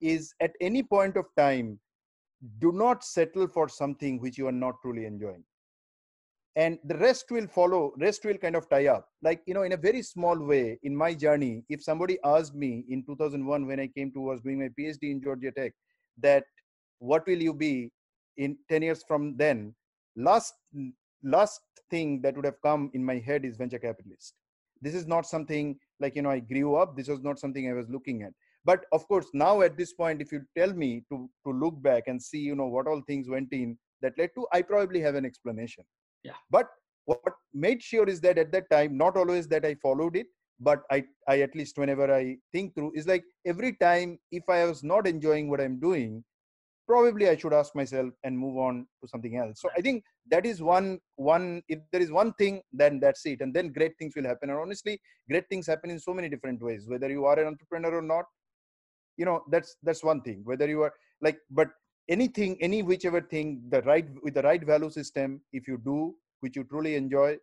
Is 0.00 0.32
at 0.40 0.52
any 0.60 0.84
point 0.84 1.16
of 1.16 1.26
time 1.36 1.80
do 2.58 2.72
not 2.72 3.04
settle 3.04 3.46
for 3.46 3.68
something 3.68 4.20
which 4.20 4.38
you 4.38 4.46
are 4.46 4.52
not 4.52 4.80
truly 4.82 5.06
enjoying. 5.06 5.44
And 6.56 6.78
the 6.84 6.96
rest 6.96 7.30
will 7.30 7.46
follow 7.46 7.92
rest 7.98 8.24
will 8.24 8.36
kind 8.36 8.56
of 8.56 8.68
tie 8.68 8.88
up. 8.88 9.08
Like 9.22 9.42
you 9.46 9.54
know 9.54 9.62
in 9.62 9.72
a 9.72 9.76
very 9.76 10.02
small 10.02 10.38
way 10.38 10.78
in 10.82 10.94
my 10.94 11.14
journey 11.14 11.64
if 11.68 11.82
somebody 11.82 12.18
asked 12.24 12.54
me 12.54 12.84
in 12.88 13.04
2001 13.04 13.66
when 13.66 13.80
i 13.80 13.86
came 13.86 14.10
to 14.12 14.20
was 14.20 14.40
doing 14.40 14.58
my 14.58 14.68
phd 14.78 15.02
in 15.02 15.22
georgia 15.22 15.52
tech 15.52 15.72
that 16.20 16.44
what 16.98 17.26
will 17.26 17.40
you 17.40 17.54
be 17.54 17.90
in 18.36 18.56
10 18.68 18.82
years 18.82 19.04
from 19.06 19.36
then? 19.36 19.74
Last 20.16 20.54
last 21.22 21.60
thing 21.90 22.20
that 22.22 22.36
would 22.36 22.44
have 22.44 22.60
come 22.62 22.90
in 22.94 23.04
my 23.04 23.18
head 23.18 23.44
is 23.44 23.56
venture 23.56 23.78
capitalist. 23.78 24.34
This 24.80 24.94
is 24.94 25.06
not 25.06 25.26
something 25.26 25.76
like 26.00 26.16
you 26.16 26.22
know 26.22 26.30
i 26.30 26.40
grew 26.40 26.76
up. 26.76 26.96
This 26.96 27.08
was 27.08 27.20
not 27.22 27.38
something 27.38 27.68
i 27.68 27.72
was 27.72 27.88
looking 27.88 28.22
at 28.22 28.32
but 28.68 28.84
of 28.96 29.06
course 29.10 29.28
now 29.42 29.60
at 29.66 29.76
this 29.80 29.92
point 30.00 30.22
if 30.24 30.32
you 30.34 30.40
tell 30.56 30.72
me 30.82 30.90
to 31.10 31.16
to 31.46 31.52
look 31.62 31.76
back 31.88 32.08
and 32.08 32.22
see 32.30 32.42
you 32.48 32.56
know 32.60 32.70
what 32.74 32.88
all 32.90 33.02
things 33.10 33.28
went 33.34 33.52
in 33.60 33.76
that 34.02 34.18
led 34.20 34.30
to 34.34 34.46
i 34.52 34.60
probably 34.62 35.00
have 35.00 35.16
an 35.20 35.24
explanation. 35.24 35.84
Yeah. 36.24 36.38
But 36.50 36.68
what 37.04 37.34
made 37.54 37.82
sure 37.82 38.08
is 38.08 38.20
that 38.20 38.38
at 38.38 38.52
that 38.52 38.68
time 38.70 38.96
not 39.02 39.16
always 39.16 39.48
that 39.48 39.64
i 39.64 39.74
followed 39.86 40.16
it 40.16 40.26
but 40.68 40.82
i 40.96 41.02
i 41.32 41.40
at 41.46 41.54
least 41.58 41.78
whenever 41.82 42.06
i 42.14 42.36
think 42.54 42.74
through 42.74 42.92
is 42.94 43.06
like 43.06 43.24
every 43.52 43.72
time 43.82 44.18
if 44.38 44.48
i 44.56 44.64
was 44.70 44.82
not 44.92 45.06
enjoying 45.12 45.48
what 45.50 45.62
i'm 45.64 45.78
doing 45.84 46.22
probably 46.90 47.28
i 47.30 47.36
should 47.36 47.56
ask 47.60 47.74
myself 47.80 48.10
and 48.24 48.42
move 48.44 48.56
on 48.66 48.86
to 49.00 49.08
something 49.12 49.36
else. 49.42 49.60
So 49.62 49.70
i 49.78 49.80
think 49.86 50.02
that 50.32 50.44
is 50.50 50.60
one 50.62 50.98
one 51.16 51.62
if 51.68 51.78
there 51.92 52.04
is 52.06 52.10
one 52.10 52.32
thing 52.34 52.60
then 52.72 53.00
that's 53.04 53.24
it. 53.26 53.40
And 53.40 53.54
then 53.54 53.72
great 53.78 53.94
things 53.98 54.14
will 54.16 54.28
happen. 54.32 54.50
And 54.50 54.58
honestly 54.58 55.00
great 55.30 55.48
things 55.48 55.66
happen 55.66 55.90
in 55.90 56.00
so 56.08 56.14
many 56.18 56.28
different 56.34 56.60
ways 56.68 56.88
whether 56.88 57.10
you 57.16 57.24
are 57.24 57.38
an 57.38 57.48
entrepreneur 57.52 57.94
or 58.00 58.06
not 58.14 58.26
you 59.18 59.24
know 59.24 59.42
that's 59.50 59.76
that's 59.82 60.02
one 60.02 60.22
thing 60.22 60.40
whether 60.44 60.66
you 60.66 60.82
are 60.82 60.94
like 61.20 61.38
but 61.50 61.68
anything 62.08 62.56
any 62.60 62.82
whichever 62.82 63.20
thing 63.20 63.60
the 63.68 63.82
right 63.82 64.06
with 64.22 64.34
the 64.34 64.42
right 64.42 64.64
value 64.64 64.90
system 64.90 65.40
if 65.52 65.68
you 65.68 65.76
do 65.84 66.14
which 66.40 66.56
you 66.56 66.64
truly 66.64 66.94
enjoy 66.94 67.36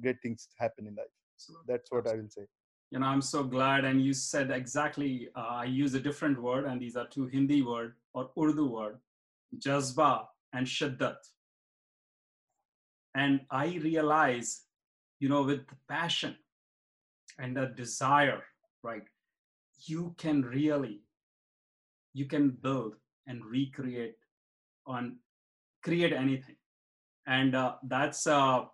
great 0.00 0.20
things 0.22 0.48
happen 0.58 0.86
in 0.86 0.94
life. 0.94 1.06
So 1.36 1.54
that's 1.66 1.90
what 1.90 2.06
i 2.06 2.14
will 2.14 2.30
say. 2.30 2.46
You 2.90 3.00
know 3.00 3.06
i'm 3.06 3.22
so 3.22 3.42
glad 3.42 3.84
and 3.84 4.04
you 4.04 4.14
said 4.14 4.50
exactly 4.50 5.28
uh, 5.36 5.56
i 5.62 5.64
use 5.64 5.94
a 5.94 6.00
different 6.00 6.40
word 6.40 6.66
and 6.66 6.80
these 6.80 6.96
are 6.96 7.06
two 7.14 7.26
hindi 7.26 7.62
word 7.62 7.94
or 8.14 8.30
urdu 8.42 8.66
word 8.74 8.98
jazba 9.64 10.10
and 10.52 10.66
shiddat 10.74 11.16
and 13.22 13.40
i 13.50 13.66
realize 13.88 14.52
you 15.18 15.28
know 15.28 15.42
with 15.42 15.66
passion 15.88 16.36
and 17.40 17.56
the 17.56 17.66
desire 17.82 18.40
right 18.84 19.10
you 19.86 20.14
can 20.16 20.42
really 20.42 21.00
you 22.16 22.24
can 22.24 22.48
build 22.66 22.94
and 23.26 23.44
recreate 23.44 24.16
on 24.86 25.16
create 25.82 26.12
anything. 26.12 26.56
And 27.26 27.54
uh, 27.54 27.74
that's 27.82 28.26
uh, 28.26 28.64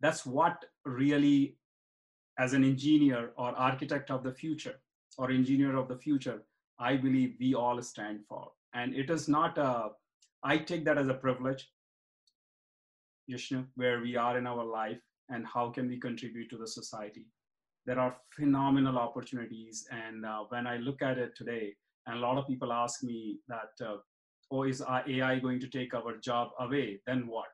that's 0.00 0.26
what 0.26 0.64
really 0.84 1.56
as 2.38 2.52
an 2.52 2.64
engineer 2.64 3.30
or 3.36 3.50
architect 3.68 4.10
of 4.10 4.22
the 4.22 4.32
future 4.32 4.76
or 5.16 5.30
engineer 5.30 5.76
of 5.76 5.88
the 5.88 5.96
future 5.96 6.42
i 6.78 6.94
believe 7.06 7.34
we 7.40 7.54
all 7.54 7.82
stand 7.82 8.20
for. 8.28 8.44
And 8.74 8.94
it 8.94 9.10
is 9.10 9.28
not 9.28 9.58
a 9.58 9.72
i 10.42 10.58
take 10.58 10.84
that 10.84 10.98
as 10.98 11.08
a 11.08 11.18
privilege 11.24 11.68
Jishnu, 13.30 13.64
where 13.74 14.00
we 14.00 14.14
are 14.16 14.38
in 14.38 14.46
our 14.46 14.64
life 14.64 15.00
and 15.28 15.46
how 15.54 15.68
can 15.70 15.88
we 15.88 15.98
contribute 15.98 16.48
to 16.50 16.56
the 16.56 16.66
society. 16.66 17.26
There 17.84 17.98
are 17.98 18.16
phenomenal 18.36 18.98
opportunities 18.98 19.86
and 19.90 20.24
uh, 20.26 20.40
when 20.48 20.66
i 20.66 20.76
look 20.76 21.02
at 21.10 21.18
it 21.26 21.36
today 21.42 21.74
and 22.08 22.16
a 22.16 22.20
lot 22.20 22.38
of 22.38 22.46
people 22.46 22.72
ask 22.72 23.04
me 23.04 23.38
that, 23.48 23.86
uh, 23.86 23.98
oh, 24.50 24.62
is 24.62 24.82
AI 24.82 25.38
going 25.38 25.60
to 25.60 25.68
take 25.68 25.92
our 25.92 26.16
job 26.16 26.48
away? 26.58 27.00
Then 27.06 27.26
what? 27.26 27.48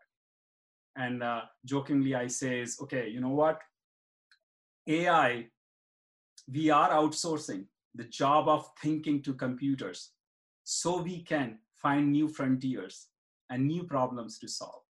And 0.96 1.24
uh, 1.24 1.42
jokingly, 1.64 2.14
I 2.14 2.28
says, 2.28 2.76
okay, 2.80 3.09
you 3.09 3.20
know 3.20 3.30
what? 3.30 3.59
AI, 4.86 5.46
we 6.52 6.70
are 6.70 6.90
outsourcing 6.90 7.64
the 7.96 8.05
job 8.05 8.48
of 8.48 8.70
thinking 8.80 9.22
to 9.22 9.34
computers 9.34 10.11
so 10.62 11.02
we 11.02 11.22
can 11.22 11.59
find 11.74 12.12
new 12.12 12.28
frontiers 12.28 13.09
and 13.50 13.66
new 13.66 13.82
problems 13.82 14.38
to 14.38 14.46
solve. 14.46 14.82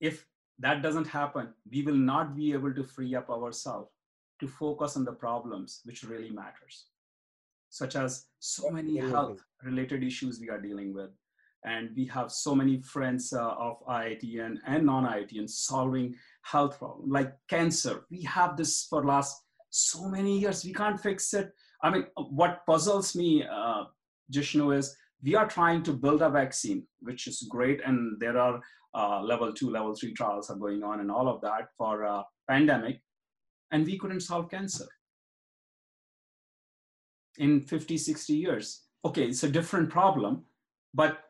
If 0.00 0.24
that 0.60 0.82
doesn't 0.82 1.08
happen, 1.08 1.48
we 1.68 1.82
will 1.82 1.96
not 1.96 2.36
be 2.36 2.52
able 2.52 2.72
to 2.74 2.84
free 2.84 3.16
up 3.16 3.28
ourselves 3.28 3.90
to 4.38 4.46
focus 4.46 4.96
on 4.96 5.04
the 5.04 5.12
problems 5.12 5.80
which 5.84 6.04
really 6.04 6.30
matters 6.30 6.86
such 7.72 7.96
as 7.96 8.26
so 8.38 8.68
many 8.70 8.98
health 8.98 9.40
related 9.64 10.04
issues 10.04 10.38
we 10.38 10.50
are 10.50 10.60
dealing 10.60 10.92
with. 10.92 11.08
And 11.64 11.88
we 11.96 12.04
have 12.06 12.30
so 12.30 12.54
many 12.54 12.82
friends 12.82 13.32
uh, 13.32 13.48
of 13.48 13.76
IITian 13.88 14.56
and 14.66 14.84
non-IITian 14.84 15.48
solving 15.48 16.14
health 16.42 16.78
problems 16.78 17.10
like 17.10 17.32
cancer. 17.48 18.04
We 18.10 18.22
have 18.24 18.58
this 18.58 18.86
for 18.90 19.04
last 19.04 19.42
so 19.70 20.06
many 20.06 20.38
years. 20.38 20.66
We 20.66 20.74
can't 20.74 21.00
fix 21.00 21.32
it. 21.32 21.50
I 21.82 21.88
mean, 21.88 22.04
what 22.16 22.60
puzzles 22.66 23.16
me, 23.16 23.44
uh, 23.50 23.84
Jishnu, 24.30 24.76
is 24.76 24.94
we 25.22 25.34
are 25.34 25.48
trying 25.48 25.82
to 25.84 25.94
build 25.94 26.20
a 26.20 26.28
vaccine, 26.28 26.86
which 27.00 27.26
is 27.26 27.46
great. 27.48 27.80
And 27.86 28.20
there 28.20 28.36
are 28.36 28.60
uh, 28.94 29.22
level 29.22 29.50
two, 29.50 29.70
level 29.70 29.94
three 29.94 30.12
trials 30.12 30.50
are 30.50 30.56
going 30.56 30.82
on 30.82 31.00
and 31.00 31.10
all 31.10 31.26
of 31.26 31.40
that 31.40 31.68
for 31.78 32.04
uh, 32.04 32.22
pandemic. 32.50 33.00
And 33.70 33.86
we 33.86 33.98
couldn't 33.98 34.20
solve 34.20 34.50
cancer 34.50 34.88
in 37.38 37.60
50, 37.60 37.96
60 37.96 38.32
years. 38.32 38.82
Okay, 39.04 39.24
it's 39.24 39.42
a 39.42 39.48
different 39.48 39.90
problem, 39.90 40.42
but 40.94 41.24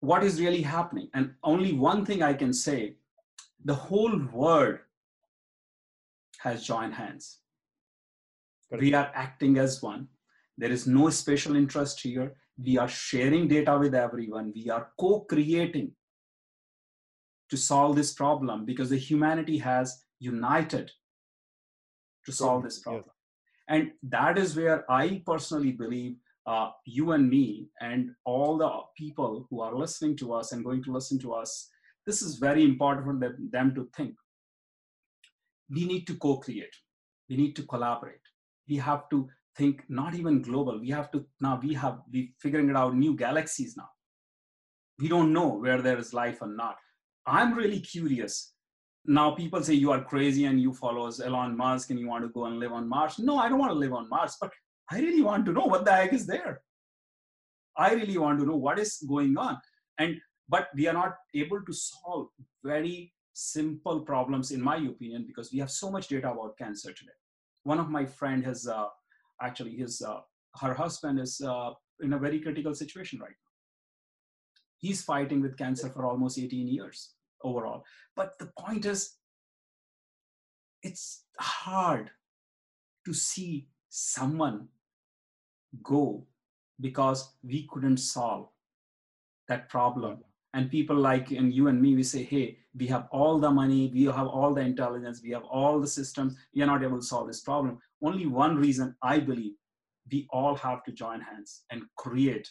what 0.00 0.24
is 0.24 0.40
really 0.40 0.62
happening? 0.62 1.08
And 1.14 1.34
only 1.44 1.72
one 1.72 2.04
thing 2.04 2.22
I 2.22 2.34
can 2.34 2.52
say 2.52 2.96
the 3.64 3.74
whole 3.74 4.18
world 4.32 4.78
has 6.38 6.64
joined 6.64 6.94
hands. 6.94 7.38
We 8.70 8.94
are 8.94 9.12
acting 9.14 9.58
as 9.58 9.82
one. 9.82 10.08
There 10.58 10.72
is 10.72 10.86
no 10.86 11.10
special 11.10 11.54
interest 11.54 12.00
here. 12.00 12.34
We 12.58 12.78
are 12.78 12.88
sharing 12.88 13.46
data 13.46 13.78
with 13.78 13.94
everyone. 13.94 14.52
We 14.54 14.70
are 14.70 14.90
co 14.98 15.20
creating 15.20 15.92
to 17.50 17.56
solve 17.56 17.96
this 17.96 18.12
problem 18.12 18.64
because 18.64 18.90
the 18.90 18.96
humanity 18.96 19.58
has 19.58 20.04
united 20.18 20.90
to 22.24 22.32
solve 22.32 22.62
this 22.62 22.78
problem. 22.78 23.11
And 23.72 23.90
that 24.02 24.36
is 24.36 24.54
where 24.54 24.84
I 24.90 25.22
personally 25.24 25.72
believe 25.72 26.16
uh, 26.46 26.68
you 26.84 27.12
and 27.12 27.28
me 27.28 27.70
and 27.80 28.10
all 28.26 28.58
the 28.58 28.70
people 28.98 29.46
who 29.48 29.62
are 29.62 29.74
listening 29.74 30.14
to 30.18 30.34
us 30.34 30.52
and 30.52 30.62
going 30.62 30.84
to 30.84 30.92
listen 30.92 31.18
to 31.20 31.32
us, 31.32 31.70
this 32.06 32.20
is 32.20 32.36
very 32.36 32.64
important 32.64 33.06
for 33.06 33.18
them, 33.18 33.48
them 33.50 33.74
to 33.74 33.88
think. 33.96 34.14
We 35.70 35.86
need 35.86 36.06
to 36.08 36.16
co 36.16 36.36
create, 36.36 36.76
we 37.30 37.36
need 37.38 37.56
to 37.56 37.62
collaborate. 37.62 38.20
We 38.68 38.76
have 38.76 39.08
to 39.08 39.26
think 39.56 39.84
not 39.88 40.14
even 40.14 40.42
global. 40.42 40.78
We 40.78 40.90
have 40.90 41.10
to 41.12 41.24
now, 41.40 41.58
we 41.62 41.72
have, 41.72 42.00
we 42.12 42.34
figuring 42.42 42.68
it 42.68 42.76
out 42.76 42.94
new 42.94 43.16
galaxies 43.16 43.74
now. 43.74 43.88
We 44.98 45.08
don't 45.08 45.32
know 45.32 45.48
where 45.48 45.80
there 45.80 45.96
is 45.98 46.12
life 46.12 46.42
or 46.42 46.48
not. 46.48 46.76
I'm 47.26 47.54
really 47.54 47.80
curious 47.80 48.52
now 49.04 49.32
people 49.32 49.62
say 49.62 49.74
you 49.74 49.90
are 49.90 50.02
crazy 50.02 50.44
and 50.44 50.60
you 50.60 50.72
follow 50.72 51.10
Elon 51.24 51.56
Musk 51.56 51.90
and 51.90 51.98
you 51.98 52.08
want 52.08 52.24
to 52.24 52.28
go 52.28 52.44
and 52.44 52.58
live 52.58 52.72
on 52.72 52.88
Mars. 52.88 53.18
No, 53.18 53.36
I 53.36 53.48
don't 53.48 53.58
want 53.58 53.72
to 53.72 53.78
live 53.78 53.92
on 53.92 54.08
Mars, 54.08 54.36
but 54.40 54.52
I 54.90 55.00
really 55.00 55.22
want 55.22 55.44
to 55.46 55.52
know 55.52 55.64
what 55.64 55.84
the 55.84 55.92
heck 55.92 56.12
is 56.12 56.26
there. 56.26 56.60
I 57.76 57.94
really 57.94 58.18
want 58.18 58.38
to 58.38 58.46
know 58.46 58.56
what 58.56 58.78
is 58.78 59.04
going 59.08 59.36
on. 59.36 59.58
And 59.98 60.20
but 60.48 60.68
we 60.74 60.86
are 60.86 60.92
not 60.92 61.16
able 61.34 61.62
to 61.62 61.72
solve 61.72 62.28
very 62.62 63.12
simple 63.32 64.00
problems, 64.00 64.50
in 64.50 64.60
my 64.60 64.76
opinion, 64.76 65.24
because 65.26 65.50
we 65.52 65.58
have 65.58 65.70
so 65.70 65.90
much 65.90 66.08
data 66.08 66.30
about 66.30 66.58
cancer 66.58 66.92
today. 66.92 67.12
One 67.64 67.80
of 67.80 67.88
my 67.88 68.04
friend 68.04 68.44
has 68.44 68.68
uh, 68.68 68.86
actually 69.40 69.76
his 69.76 70.02
uh, 70.02 70.20
her 70.60 70.74
husband 70.74 71.18
is 71.18 71.40
uh, 71.40 71.70
in 72.00 72.12
a 72.12 72.18
very 72.18 72.40
critical 72.40 72.74
situation 72.74 73.18
right 73.18 73.30
now. 73.30 73.50
He's 74.78 75.02
fighting 75.02 75.40
with 75.40 75.56
cancer 75.56 75.88
for 75.88 76.06
almost 76.06 76.38
18 76.38 76.68
years 76.68 77.14
overall. 77.44 77.84
But 78.16 78.38
the 78.38 78.50
point 78.58 78.84
is, 78.86 79.16
it's 80.82 81.24
hard 81.38 82.10
to 83.06 83.14
see 83.14 83.68
someone 83.88 84.68
go 85.82 86.26
because 86.80 87.34
we 87.42 87.66
couldn't 87.70 87.98
solve 87.98 88.48
that 89.48 89.68
problem. 89.68 90.18
And 90.54 90.70
people 90.70 90.96
like 90.96 91.30
and 91.30 91.52
you 91.52 91.68
and 91.68 91.80
me 91.80 91.94
we 91.94 92.02
say 92.02 92.22
hey 92.22 92.58
we 92.78 92.86
have 92.88 93.08
all 93.10 93.38
the 93.38 93.50
money 93.50 93.90
we 93.94 94.04
have 94.04 94.26
all 94.26 94.52
the 94.52 94.60
intelligence 94.60 95.22
we 95.22 95.30
have 95.30 95.44
all 95.44 95.80
the 95.80 95.86
systems 95.86 96.36
we 96.54 96.62
are 96.62 96.66
not 96.66 96.82
able 96.82 96.98
to 96.98 97.06
solve 97.06 97.26
this 97.26 97.40
problem. 97.40 97.78
Only 98.02 98.26
one 98.26 98.56
reason 98.56 98.94
i 99.02 99.18
believe 99.18 99.54
we 100.10 100.26
all 100.30 100.54
have 100.56 100.84
to 100.84 100.92
join 100.92 101.20
hands 101.20 101.62
and 101.70 101.84
create 101.96 102.50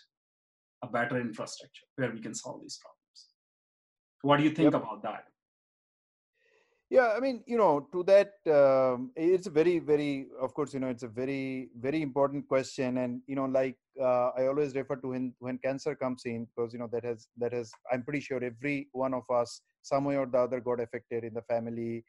a 0.83 0.87
better 0.87 1.19
infrastructure 1.19 1.85
where 1.95 2.11
we 2.11 2.19
can 2.19 2.33
solve 2.33 2.61
these 2.61 2.79
problems 2.81 3.00
what 4.21 4.37
do 4.37 4.43
you 4.43 4.51
think 4.51 4.71
yep. 4.71 4.81
about 4.81 5.01
that 5.03 5.25
yeah, 6.91 7.13
I 7.15 7.21
mean, 7.21 7.41
you 7.47 7.57
know, 7.57 7.87
to 7.93 8.03
that, 8.03 8.33
um, 8.53 9.11
it's 9.15 9.47
a 9.47 9.49
very, 9.49 9.79
very, 9.79 10.27
of 10.41 10.53
course, 10.53 10.73
you 10.73 10.81
know, 10.81 10.89
it's 10.89 11.03
a 11.03 11.07
very, 11.07 11.69
very 11.79 12.01
important 12.01 12.49
question, 12.49 12.97
and 12.97 13.21
you 13.27 13.35
know, 13.37 13.45
like 13.45 13.77
uh, 13.99 14.31
I 14.37 14.47
always 14.47 14.75
refer 14.75 14.97
to 14.97 15.07
when 15.07 15.33
when 15.39 15.57
cancer 15.59 15.95
comes 15.95 16.23
in, 16.25 16.47
because 16.53 16.73
you 16.73 16.79
know 16.79 16.89
that 16.91 17.05
has 17.05 17.29
that 17.37 17.53
has, 17.53 17.71
I'm 17.89 18.03
pretty 18.03 18.19
sure 18.19 18.43
every 18.43 18.89
one 18.91 19.13
of 19.13 19.23
us, 19.33 19.61
some 19.83 20.03
way 20.03 20.17
or 20.17 20.25
the 20.25 20.39
other, 20.39 20.59
got 20.59 20.81
affected 20.81 21.23
in 21.23 21.33
the 21.33 21.43
family, 21.43 22.03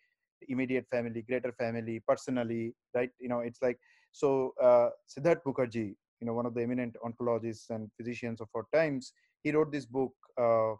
immediate 0.49 0.89
family, 0.91 1.23
greater 1.23 1.53
family, 1.53 2.03
personally, 2.09 2.75
right? 2.93 3.11
You 3.21 3.29
know, 3.29 3.39
it's 3.39 3.63
like 3.63 3.79
so. 4.11 4.53
Uh, 4.61 4.89
Siddharth 5.09 5.45
Mukherjee, 5.47 5.95
you 6.21 6.27
know, 6.27 6.35
one 6.35 6.47
of 6.47 6.55
the 6.55 6.63
eminent 6.63 6.97
oncologists 7.07 7.71
and 7.71 7.89
physicians 7.97 8.41
of 8.41 8.49
our 8.57 8.67
times, 8.75 9.13
he 9.45 9.53
wrote 9.53 9.71
this 9.71 9.87
book. 9.87 10.13
Uh, 10.37 10.75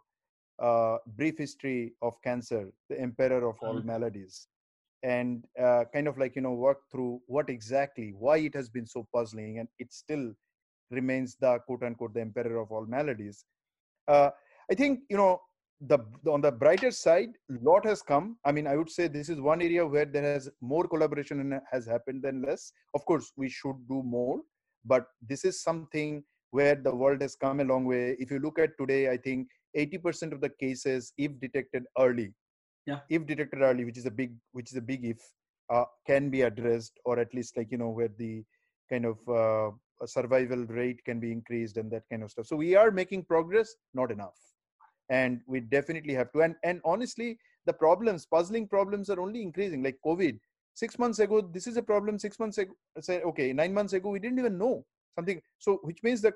uh, 0.63 0.97
brief 1.17 1.37
history 1.37 1.93
of 2.01 2.13
cancer, 2.23 2.71
the 2.89 2.99
emperor 2.99 3.47
of 3.47 3.55
all 3.61 3.75
mm-hmm. 3.75 3.87
maladies, 3.87 4.47
and 5.03 5.45
uh, 5.61 5.83
kind 5.93 6.07
of 6.07 6.17
like 6.17 6.35
you 6.35 6.41
know 6.41 6.53
work 6.53 6.79
through 6.91 7.21
what 7.27 7.49
exactly 7.49 8.13
why 8.17 8.37
it 8.37 8.55
has 8.55 8.69
been 8.69 8.87
so 8.87 9.05
puzzling, 9.13 9.59
and 9.59 9.67
it 9.77 9.91
still 9.93 10.31
remains 10.89 11.35
the 11.35 11.59
quote 11.67 11.83
unquote 11.83 12.13
the 12.13 12.21
emperor 12.21 12.57
of 12.57 12.71
all 12.71 12.85
maladies. 12.85 13.45
Uh, 14.07 14.29
I 14.71 14.75
think 14.75 15.01
you 15.09 15.17
know 15.17 15.41
the 15.81 15.99
on 16.31 16.39
the 16.39 16.51
brighter 16.51 16.91
side, 16.91 17.31
lot 17.49 17.85
has 17.85 18.01
come. 18.01 18.37
I 18.45 18.53
mean, 18.53 18.67
I 18.67 18.77
would 18.77 18.89
say 18.89 19.07
this 19.07 19.27
is 19.27 19.41
one 19.41 19.61
area 19.61 19.85
where 19.85 20.05
there 20.05 20.23
has 20.23 20.49
more 20.61 20.87
collaboration 20.87 21.41
and 21.41 21.59
has 21.71 21.85
happened 21.85 22.23
than 22.23 22.41
less. 22.41 22.71
Of 22.93 23.05
course, 23.05 23.33
we 23.35 23.49
should 23.49 23.85
do 23.89 24.01
more, 24.01 24.39
but 24.85 25.07
this 25.21 25.43
is 25.43 25.61
something 25.61 26.23
where 26.51 26.75
the 26.75 26.95
world 26.95 27.21
has 27.21 27.35
come 27.35 27.59
a 27.59 27.63
long 27.63 27.83
way. 27.83 28.15
If 28.19 28.31
you 28.31 28.39
look 28.39 28.59
at 28.59 28.77
today, 28.77 29.09
I 29.09 29.17
think 29.17 29.47
80% 29.77 30.33
of 30.33 30.41
the 30.41 30.49
cases 30.49 31.13
if 31.17 31.39
detected 31.39 31.83
early 31.97 32.33
yeah. 32.85 32.99
if 33.09 33.25
detected 33.25 33.61
early 33.61 33.85
which 33.85 33.97
is 33.97 34.05
a 34.05 34.11
big 34.11 34.33
which 34.51 34.71
is 34.71 34.77
a 34.77 34.81
big 34.81 35.05
if 35.05 35.19
uh, 35.69 35.85
can 36.05 36.29
be 36.29 36.41
addressed 36.41 36.99
or 37.05 37.19
at 37.19 37.33
least 37.33 37.57
like 37.57 37.71
you 37.71 37.77
know 37.77 37.89
where 37.89 38.09
the 38.17 38.43
kind 38.89 39.05
of 39.05 39.17
uh, 39.29 39.71
survival 40.05 40.65
rate 40.65 41.03
can 41.05 41.19
be 41.19 41.31
increased 41.31 41.77
and 41.77 41.89
that 41.91 42.03
kind 42.09 42.23
of 42.23 42.31
stuff. 42.31 42.47
So 42.47 42.55
we 42.55 42.75
are 42.75 42.91
making 42.91 43.23
progress 43.23 43.75
not 43.93 44.11
enough. 44.11 44.37
And 45.09 45.41
we 45.47 45.59
definitely 45.59 46.13
have 46.13 46.31
to 46.31 46.41
and 46.41 46.55
and 46.63 46.81
honestly 46.85 47.37
the 47.65 47.73
problems 47.73 48.25
puzzling 48.25 48.67
problems 48.67 49.09
are 49.09 49.19
only 49.19 49.41
increasing 49.41 49.83
like 49.83 49.97
covid. 50.05 50.39
Six 50.75 50.97
months 50.97 51.19
ago 51.19 51.41
this 51.41 51.67
is 51.67 51.77
a 51.77 51.83
problem 51.83 52.17
six 52.17 52.39
months 52.39 52.57
ago 52.57 52.73
okay 53.09 53.53
nine 53.53 53.73
months 53.73 53.93
ago 53.93 54.09
we 54.09 54.19
didn't 54.19 54.39
even 54.39 54.57
know 54.57 54.83
something 55.15 55.41
so 55.59 55.79
which 55.83 55.99
means 56.03 56.21
that 56.21 56.33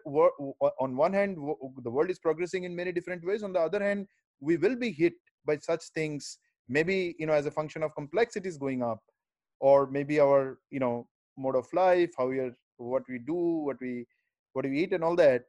on 0.79 0.95
one 0.95 1.13
hand 1.13 1.37
the 1.83 1.89
world 1.89 2.09
is 2.09 2.19
progressing 2.19 2.63
in 2.63 2.75
many 2.75 2.91
different 2.91 3.25
ways. 3.25 3.43
On 3.43 3.53
the 3.53 3.59
other 3.59 3.83
hand 3.83 4.07
we 4.39 4.57
will 4.57 4.75
be 4.75 4.91
hit 4.91 5.13
by 5.45 5.57
such 5.57 5.83
things 5.95 6.39
maybe 6.69 7.15
you 7.17 7.25
know 7.25 7.33
as 7.33 7.45
a 7.45 7.51
function 7.51 7.83
of 7.83 7.95
complexities 7.95 8.57
going 8.57 8.83
up 8.83 8.99
or 9.59 9.87
maybe 9.89 10.19
our 10.19 10.59
you 10.69 10.79
know 10.79 11.07
mode 11.37 11.55
of 11.55 11.67
life 11.73 12.11
how 12.17 12.27
we 12.27 12.39
are 12.39 12.55
what 12.77 13.03
we 13.09 13.19
do 13.19 13.41
what 13.67 13.77
we 13.81 14.05
what 14.53 14.65
we 14.65 14.83
eat 14.83 14.93
and 14.93 15.03
all 15.03 15.15
that. 15.15 15.43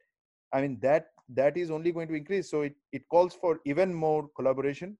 I 0.52 0.62
mean 0.62 0.78
that 0.82 1.06
that 1.34 1.58
is 1.58 1.70
only 1.70 1.92
going 1.92 2.08
to 2.08 2.14
increase. 2.14 2.50
So 2.50 2.62
it, 2.62 2.74
it 2.92 3.02
calls 3.10 3.34
for 3.34 3.60
even 3.66 3.92
more 3.92 4.28
collaboration 4.34 4.96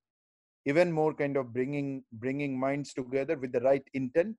even 0.67 0.93
more 0.93 1.15
kind 1.15 1.37
of 1.37 1.53
bringing 1.53 2.05
bringing 2.13 2.59
minds 2.59 2.93
together 2.93 3.37
with 3.37 3.53
the 3.53 3.61
right 3.61 3.83
intent. 3.95 4.37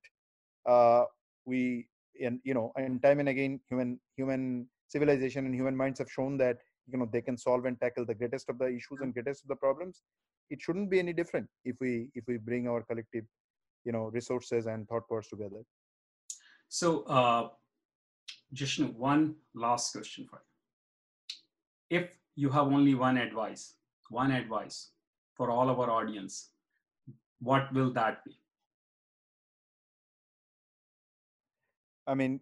Uh, 0.65 1.03
we 1.45 1.87
and 2.19 2.39
you 2.43 2.53
know 2.53 2.71
and 2.75 3.01
time 3.01 3.19
and 3.19 3.29
again 3.29 3.59
human 3.69 3.99
human 4.15 4.67
civilization 4.87 5.45
and 5.45 5.55
human 5.55 5.75
minds 5.75 5.99
have 5.99 6.11
shown 6.11 6.37
that 6.37 6.57
you 6.87 6.97
know 6.97 7.07
they 7.11 7.21
can 7.21 7.37
solve 7.37 7.65
and 7.65 7.79
tackle 7.79 8.05
the 8.05 8.13
greatest 8.13 8.49
of 8.49 8.57
the 8.57 8.67
issues 8.67 8.99
and 9.01 9.13
greatest 9.13 9.43
of 9.43 9.49
the 9.49 9.55
problems. 9.55 10.01
It 10.49 10.61
shouldn't 10.61 10.89
be 10.89 10.99
any 10.99 11.13
different 11.13 11.47
if 11.63 11.75
we 11.79 12.09
if 12.15 12.23
we 12.27 12.37
bring 12.37 12.67
our 12.67 12.81
collective 12.81 13.25
you 13.85 13.91
know 13.91 14.05
resources 14.13 14.65
and 14.65 14.87
thought 14.87 15.07
powers 15.07 15.27
together. 15.27 15.61
So 16.67 17.03
uh 17.03 17.49
Jishnu, 18.53 18.93
one 18.93 19.35
last 19.53 19.91
question 19.93 20.25
for 20.27 20.41
you. 21.89 21.99
If 21.99 22.17
you 22.35 22.49
have 22.49 22.67
only 22.67 22.95
one 22.95 23.17
advice 23.17 23.73
one 24.09 24.31
advice 24.31 24.91
for 25.35 25.51
all 25.51 25.69
of 25.69 25.79
our 25.79 25.91
audience 25.91 26.49
what 27.39 27.71
will 27.73 27.91
that 27.93 28.23
be 28.25 28.38
I 32.09 32.15
mean, 32.15 32.39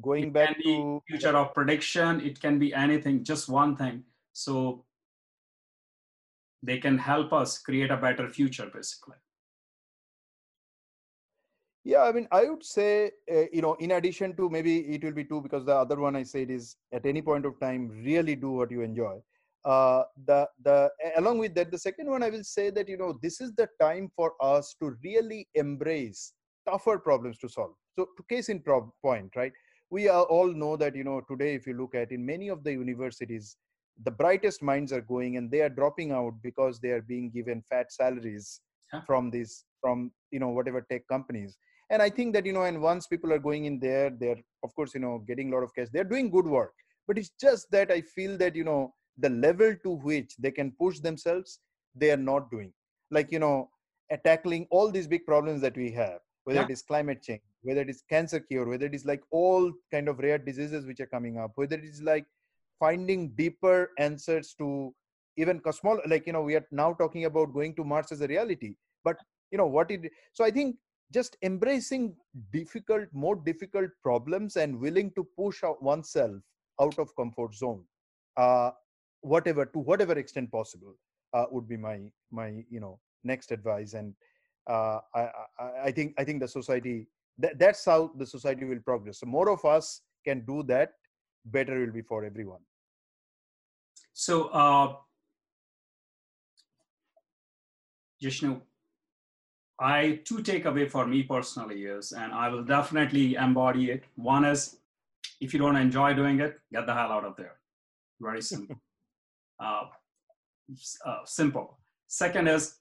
going 0.00 0.24
it 0.24 0.32
back 0.32 0.56
to 0.62 1.02
future 1.06 1.36
of 1.36 1.52
prediction, 1.54 2.20
it 2.20 2.40
can 2.40 2.58
be 2.58 2.72
anything, 2.72 3.22
just 3.22 3.48
one 3.48 3.76
thing. 3.76 4.04
So 4.32 4.84
they 6.62 6.78
can 6.78 6.96
help 6.98 7.32
us 7.32 7.58
create 7.58 7.90
a 7.90 7.96
better 7.96 8.28
future, 8.28 8.70
basically. 8.74 9.16
Yeah, 11.84 12.04
I 12.04 12.12
mean, 12.12 12.26
I 12.32 12.44
would 12.48 12.64
say, 12.64 13.10
uh, 13.30 13.44
you 13.52 13.60
know, 13.60 13.74
in 13.74 13.90
addition 13.90 14.34
to 14.36 14.48
maybe 14.48 14.78
it 14.78 15.04
will 15.04 15.12
be 15.12 15.24
two 15.24 15.42
because 15.42 15.66
the 15.66 15.76
other 15.76 16.00
one 16.00 16.16
I 16.16 16.22
said 16.22 16.50
is 16.50 16.76
at 16.92 17.04
any 17.04 17.20
point 17.20 17.44
of 17.44 17.60
time, 17.60 17.90
really 18.02 18.34
do 18.34 18.52
what 18.52 18.70
you 18.70 18.80
enjoy. 18.80 19.20
Uh, 19.66 20.02
the 20.26 20.46
the 20.62 20.90
along 21.16 21.38
with 21.38 21.54
that, 21.54 21.70
the 21.70 21.78
second 21.78 22.10
one 22.10 22.22
I 22.22 22.30
will 22.30 22.44
say 22.44 22.70
that 22.70 22.88
you 22.88 22.96
know 22.96 23.18
this 23.22 23.40
is 23.40 23.52
the 23.54 23.68
time 23.80 24.10
for 24.16 24.32
us 24.40 24.74
to 24.80 24.96
really 25.04 25.46
embrace 25.54 26.32
tougher 26.66 26.98
problems 26.98 27.38
to 27.38 27.48
solve. 27.50 27.74
So 27.96 28.08
to 28.16 28.24
case 28.28 28.48
in 28.48 28.60
point, 28.60 29.30
right? 29.36 29.52
We 29.90 30.08
all 30.08 30.52
know 30.52 30.76
that, 30.76 30.96
you 30.96 31.04
know, 31.04 31.20
today, 31.28 31.54
if 31.54 31.66
you 31.66 31.74
look 31.74 31.94
at 31.94 32.10
in 32.10 32.24
many 32.24 32.48
of 32.48 32.64
the 32.64 32.72
universities, 32.72 33.56
the 34.02 34.10
brightest 34.10 34.62
minds 34.62 34.92
are 34.92 35.00
going 35.00 35.36
and 35.36 35.50
they 35.50 35.60
are 35.60 35.68
dropping 35.68 36.10
out 36.10 36.34
because 36.42 36.80
they 36.80 36.90
are 36.90 37.02
being 37.02 37.30
given 37.30 37.62
fat 37.68 37.92
salaries 37.92 38.60
huh? 38.90 39.02
from 39.06 39.30
these, 39.30 39.64
from, 39.80 40.10
you 40.32 40.40
know, 40.40 40.48
whatever 40.48 40.84
tech 40.90 41.06
companies. 41.06 41.56
And 41.90 42.02
I 42.02 42.10
think 42.10 42.34
that, 42.34 42.46
you 42.46 42.52
know, 42.52 42.62
and 42.62 42.82
once 42.82 43.06
people 43.06 43.32
are 43.32 43.38
going 43.38 43.66
in 43.66 43.78
there, 43.78 44.10
they're, 44.10 44.40
of 44.64 44.74
course, 44.74 44.94
you 44.94 45.00
know, 45.00 45.22
getting 45.28 45.52
a 45.52 45.54
lot 45.54 45.62
of 45.62 45.74
cash. 45.74 45.88
They're 45.92 46.02
doing 46.02 46.30
good 46.30 46.46
work. 46.46 46.72
But 47.06 47.18
it's 47.18 47.30
just 47.40 47.70
that 47.70 47.92
I 47.92 48.00
feel 48.00 48.36
that, 48.38 48.56
you 48.56 48.64
know, 48.64 48.94
the 49.18 49.28
level 49.28 49.76
to 49.84 49.90
which 49.90 50.34
they 50.38 50.50
can 50.50 50.72
push 50.72 50.98
themselves, 50.98 51.60
they 51.94 52.10
are 52.10 52.16
not 52.16 52.50
doing. 52.50 52.72
Like, 53.12 53.30
you 53.30 53.38
know, 53.38 53.68
tackling 54.24 54.66
all 54.70 54.90
these 54.90 55.06
big 55.06 55.24
problems 55.24 55.60
that 55.60 55.76
we 55.76 55.90
have 55.92 56.18
whether 56.44 56.60
yeah. 56.60 56.66
it 56.66 56.70
is 56.70 56.82
climate 56.82 57.22
change 57.22 57.40
whether 57.64 57.80
it 57.80 57.90
is 57.90 58.02
cancer 58.08 58.40
cure 58.40 58.66
whether 58.68 58.86
it 58.86 58.94
is 58.94 59.04
like 59.04 59.22
all 59.30 59.72
kind 59.90 60.08
of 60.08 60.18
rare 60.18 60.38
diseases 60.38 60.86
which 60.86 61.00
are 61.00 61.12
coming 61.14 61.38
up 61.38 61.52
whether 61.56 61.76
it 61.76 61.84
is 61.84 62.02
like 62.02 62.26
finding 62.78 63.28
deeper 63.30 63.90
answers 63.98 64.54
to 64.58 64.94
even 65.36 65.60
small 65.72 66.00
like 66.06 66.26
you 66.26 66.32
know 66.32 66.42
we 66.42 66.54
are 66.54 66.66
now 66.70 66.92
talking 66.92 67.24
about 67.24 67.52
going 67.52 67.74
to 67.74 67.84
mars 67.84 68.12
as 68.12 68.20
a 68.20 68.26
reality 68.26 68.74
but 69.02 69.16
you 69.50 69.58
know 69.58 69.66
what 69.66 69.90
it 69.90 70.10
so 70.32 70.44
i 70.44 70.50
think 70.50 70.76
just 71.12 71.36
embracing 71.42 72.14
difficult 72.52 73.06
more 73.12 73.36
difficult 73.36 73.90
problems 74.02 74.56
and 74.56 74.78
willing 74.78 75.10
to 75.16 75.26
push 75.36 75.62
out 75.62 75.82
oneself 75.82 76.36
out 76.80 76.98
of 76.98 77.14
comfort 77.16 77.54
zone 77.54 77.82
uh 78.36 78.70
whatever 79.20 79.64
to 79.64 79.78
whatever 79.78 80.18
extent 80.18 80.50
possible 80.50 80.94
uh, 81.34 81.46
would 81.50 81.68
be 81.68 81.76
my 81.76 81.98
my 82.30 82.64
you 82.70 82.80
know 82.80 82.98
next 83.24 83.50
advice. 83.50 83.94
And 83.94 84.14
uh, 84.68 85.00
I, 85.14 85.20
I, 85.58 85.70
I, 85.86 85.90
think 85.90 86.14
I 86.18 86.24
think 86.24 86.40
the 86.40 86.48
society 86.48 87.06
that, 87.38 87.58
that's 87.58 87.84
how 87.84 88.10
the 88.16 88.26
society 88.26 88.64
will 88.64 88.80
progress. 88.80 89.20
So 89.20 89.26
more 89.26 89.50
of 89.50 89.64
us 89.64 90.00
can 90.24 90.44
do 90.46 90.62
that, 90.64 90.92
better 91.46 91.80
will 91.80 91.92
be 91.92 92.02
for 92.02 92.24
everyone. 92.24 92.60
So, 94.12 94.48
uh, 94.48 94.94
Jishnu, 98.22 98.60
I 99.78 100.20
two 100.24 100.40
take 100.42 100.66
away 100.66 100.88
for 100.88 101.06
me 101.06 101.24
personally 101.24 101.84
is, 101.84 102.12
and 102.12 102.32
I 102.32 102.48
will 102.48 102.62
definitely 102.62 103.34
embody 103.34 103.90
it. 103.90 104.04
One 104.14 104.44
is, 104.44 104.76
if 105.40 105.52
you 105.52 105.58
don't 105.58 105.76
enjoy 105.76 106.14
doing 106.14 106.40
it, 106.40 106.60
get 106.72 106.86
the 106.86 106.94
hell 106.94 107.10
out 107.10 107.24
of 107.24 107.36
there. 107.36 107.56
Very 108.20 108.40
simple. 108.52 108.76
uh, 109.58 109.84
uh, 111.04 111.18
simple. 111.24 111.78
Second 112.06 112.48
is, 112.48 112.76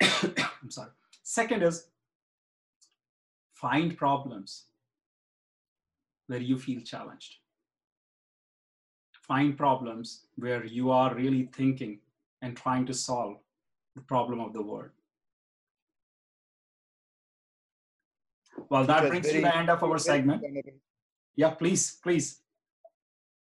I'm 0.02 0.70
sorry. 0.70 0.90
Second 1.22 1.62
is 1.62 1.88
find 3.56 3.96
problems 3.96 4.66
where 6.26 6.40
you 6.40 6.58
feel 6.58 6.80
challenged. 6.80 7.36
Find 9.22 9.56
problems 9.56 10.26
where 10.36 10.64
you 10.64 10.90
are 10.90 11.14
really 11.14 11.48
thinking 11.52 11.98
and 12.42 12.56
trying 12.56 12.86
to 12.86 12.94
solve 12.94 13.38
the 13.96 14.02
problem 14.02 14.40
of 14.40 14.52
the 14.52 14.62
world. 14.62 14.90
Well, 18.68 18.84
that 18.84 19.08
brings 19.08 19.26
very, 19.26 19.40
to 19.40 19.48
the 19.48 19.56
end 19.56 19.70
of 19.70 19.82
our 19.82 19.98
segment. 19.98 20.44
Yeah, 21.34 21.50
please, 21.50 21.98
please. 22.02 22.40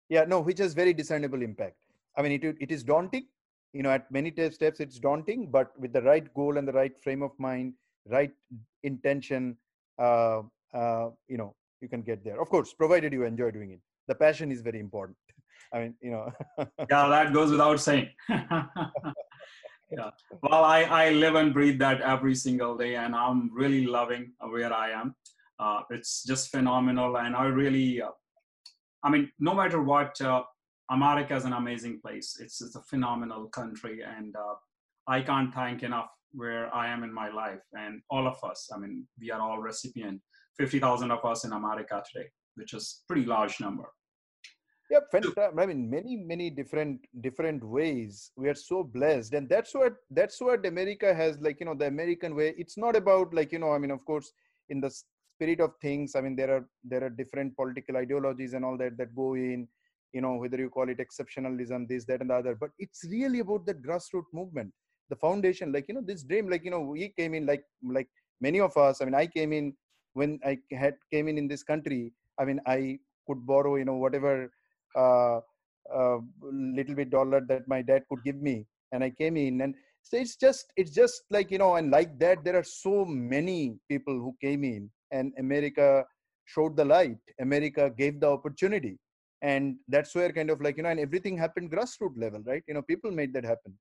Yeah, 0.10 0.26
no, 0.26 0.40
which 0.40 0.60
has 0.60 0.74
very 0.74 0.94
discernible 0.94 1.42
impact. 1.42 1.78
I 2.18 2.22
mean, 2.22 2.32
it, 2.32 2.58
it 2.60 2.72
is 2.72 2.84
daunting. 2.84 3.28
You 3.74 3.84
know, 3.84 3.92
at 3.92 4.10
many 4.12 4.32
steps, 4.52 4.80
it's 4.80 4.98
daunting, 4.98 5.48
but 5.52 5.78
with 5.80 5.94
the 5.94 6.02
right 6.02 6.34
goal 6.34 6.58
and 6.58 6.68
the 6.68 6.74
right 6.74 6.98
frame 7.04 7.22
of 7.22 7.32
mind, 7.38 7.74
right 8.08 8.32
intention, 8.84 9.58
uh, 10.00 10.42
uh, 10.74 11.10
you 11.28 11.38
know, 11.38 11.56
you 11.82 11.90
can 11.90 12.02
get 12.02 12.24
there. 12.24 12.42
Of 12.42 12.50
course, 12.50 12.74
provided 12.74 13.14
you 13.14 13.24
enjoy 13.24 13.52
doing 13.52 13.72
it. 13.72 13.80
The 14.08 14.16
passion 14.16 14.52
is 14.52 14.62
very 14.62 14.80
important. 14.80 15.18
I 15.74 15.80
mean, 15.80 15.96
you 16.02 16.12
know. 16.12 16.32
yeah, 16.90 17.08
that 17.08 17.34
goes 17.34 17.52
without 17.52 17.80
saying. 17.80 18.10
yeah. 18.30 20.10
Well, 20.44 20.64
I, 20.64 20.84
I 20.84 21.10
live 21.10 21.36
and 21.36 21.54
breathe 21.54 21.80
that 21.80 22.02
every 22.02 22.36
single 22.36 22.78
day, 22.78 22.96
and 22.96 23.16
I'm 23.16 23.52
really 23.54 23.86
loving 23.86 24.34
where 24.40 24.74
I 24.74 24.92
am. 24.92 25.16
Uh, 25.60 25.82
it's 25.90 26.24
just 26.24 26.52
phenomenal, 26.52 27.18
and 27.18 27.36
I 27.36 27.46
really, 27.46 28.02
uh, 28.02 28.12
I 29.04 29.10
mean, 29.10 29.32
no 29.40 29.54
matter 29.54 29.82
what, 29.82 30.20
uh, 30.22 30.44
America 30.92 31.36
is 31.36 31.46
an 31.46 31.54
amazing 31.54 32.00
place. 32.02 32.38
It's, 32.40 32.62
it's 32.62 32.76
a 32.76 32.82
phenomenal 32.84 33.48
country, 33.48 34.02
and 34.04 34.36
uh, 34.36 34.56
I 35.08 35.22
can't 35.22 35.54
thank 35.54 35.84
enough 35.84 36.10
where 36.36 36.74
I 36.74 36.88
am 36.88 37.04
in 37.04 37.14
my 37.14 37.30
life, 37.30 37.66
and 37.74 38.02
all 38.10 38.28
of 38.28 38.38
us. 38.44 38.70
I 38.74 38.78
mean, 38.78 39.08
we 39.20 39.32
are 39.32 39.42
all 39.42 39.60
recipient. 39.60 40.22
Fifty 40.58 40.80
thousand 40.80 41.12
of 41.12 41.24
us 41.26 41.46
in 41.46 41.52
America 41.52 42.02
today, 42.12 42.28
which 42.56 42.74
is 42.74 43.04
pretty 43.08 43.26
large 43.26 43.60
number 43.60 43.86
yeah 44.90 45.00
fantastic. 45.12 45.60
i 45.60 45.66
mean 45.66 45.90
many 45.90 46.16
many 46.16 46.50
different 46.50 47.00
different 47.22 47.64
ways 47.64 48.32
we 48.38 48.48
are 48.48 48.60
so 48.72 48.84
blessed 48.84 49.34
and 49.34 49.50
that's 49.50 49.74
what 49.74 49.96
that's 50.12 50.40
what 50.40 50.66
america 50.66 51.14
has 51.14 51.40
like 51.40 51.60
you 51.60 51.66
know 51.66 51.74
the 51.74 51.88
american 51.88 52.36
way 52.36 52.54
it's 52.58 52.78
not 52.78 52.96
about 52.96 53.34
like 53.34 53.52
you 53.52 53.60
know 53.60 53.72
i 53.74 53.78
mean 53.78 53.92
of 53.92 54.04
course 54.06 54.32
in 54.70 54.80
the 54.80 54.90
spirit 54.90 55.60
of 55.60 55.72
things 55.82 56.16
i 56.16 56.22
mean 56.22 56.36
there 56.36 56.54
are 56.56 56.66
there 56.84 57.04
are 57.04 57.10
different 57.10 57.56
political 57.56 57.98
ideologies 57.98 58.54
and 58.54 58.64
all 58.64 58.78
that 58.78 58.96
that 58.98 59.16
go 59.16 59.34
in 59.34 59.68
you 60.14 60.22
know 60.22 60.36
whether 60.36 60.58
you 60.58 60.70
call 60.70 60.88
it 60.88 61.00
exceptionalism 61.06 61.88
this 61.88 62.06
that 62.06 62.22
and 62.22 62.30
the 62.30 62.36
other 62.36 62.56
but 62.56 62.70
it's 62.78 63.04
really 63.10 63.40
about 63.40 63.66
that 63.66 63.82
grassroots 63.82 64.32
movement 64.34 64.72
the 65.10 65.16
foundation 65.16 65.72
like 65.72 65.86
you 65.88 65.96
know 65.96 66.06
this 66.12 66.24
dream 66.24 66.50
like 66.50 66.64
you 66.66 66.72
know 66.72 66.82
we 66.82 67.10
came 67.20 67.34
in 67.34 67.46
like 67.46 67.64
like 67.98 68.10
many 68.42 68.60
of 68.60 68.76
us 68.78 69.02
i 69.02 69.06
mean 69.06 69.16
i 69.16 69.26
came 69.26 69.52
in 69.54 69.74
when 70.14 70.40
i 70.46 70.58
had 70.84 70.96
came 71.12 71.28
in 71.28 71.38
in 71.38 71.48
this 71.48 71.64
country. 71.64 72.12
I 72.40 72.46
mean 72.46 72.60
i 72.66 73.00
could 73.28 73.46
borrow 73.46 73.76
you 73.76 73.86
know 73.86 73.98
whatever 74.04 74.52
uh, 74.96 75.38
uh, 75.98 76.18
little 76.78 76.96
bit 76.96 77.10
dollar 77.10 77.42
that 77.52 77.68
my 77.68 77.82
dad 77.82 78.04
could 78.10 78.24
give 78.24 78.42
me 78.50 78.66
and 78.92 79.04
i 79.04 79.10
came 79.10 79.38
in. 79.38 79.62
And 79.62 79.76
so 80.02 80.18
it's 80.18 80.36
just 80.36 80.72
it's 80.76 80.92
just 80.92 81.24
like 81.30 81.52
you 81.52 81.58
know 81.58 81.76
and 81.76 81.92
like 81.92 82.18
that 82.20 82.44
there 82.44 82.58
are 82.62 82.64
so 82.64 83.06
many 83.06 83.78
people 83.90 84.14
who 84.14 84.36
came 84.42 84.64
in 84.64 84.90
and 85.12 85.34
america 85.38 86.06
showed 86.46 86.78
the 86.78 86.86
light. 86.86 87.18
America 87.40 87.92
gave 87.98 88.20
the 88.20 88.28
opportunity. 88.30 89.00
And 89.42 89.78
that's 89.88 90.14
where 90.16 90.32
kind 90.32 90.50
of 90.50 90.62
like 90.62 90.78
you 90.78 90.84
know 90.84 90.90
and 90.90 91.00
everything 91.00 91.38
happened 91.38 91.72
grassroots 91.72 92.18
level 92.18 92.42
right? 92.46 92.64
You 92.68 92.76
know 92.76 92.82
people 92.82 93.12
made 93.12 93.34
that 93.34 93.44
happen 93.44 93.74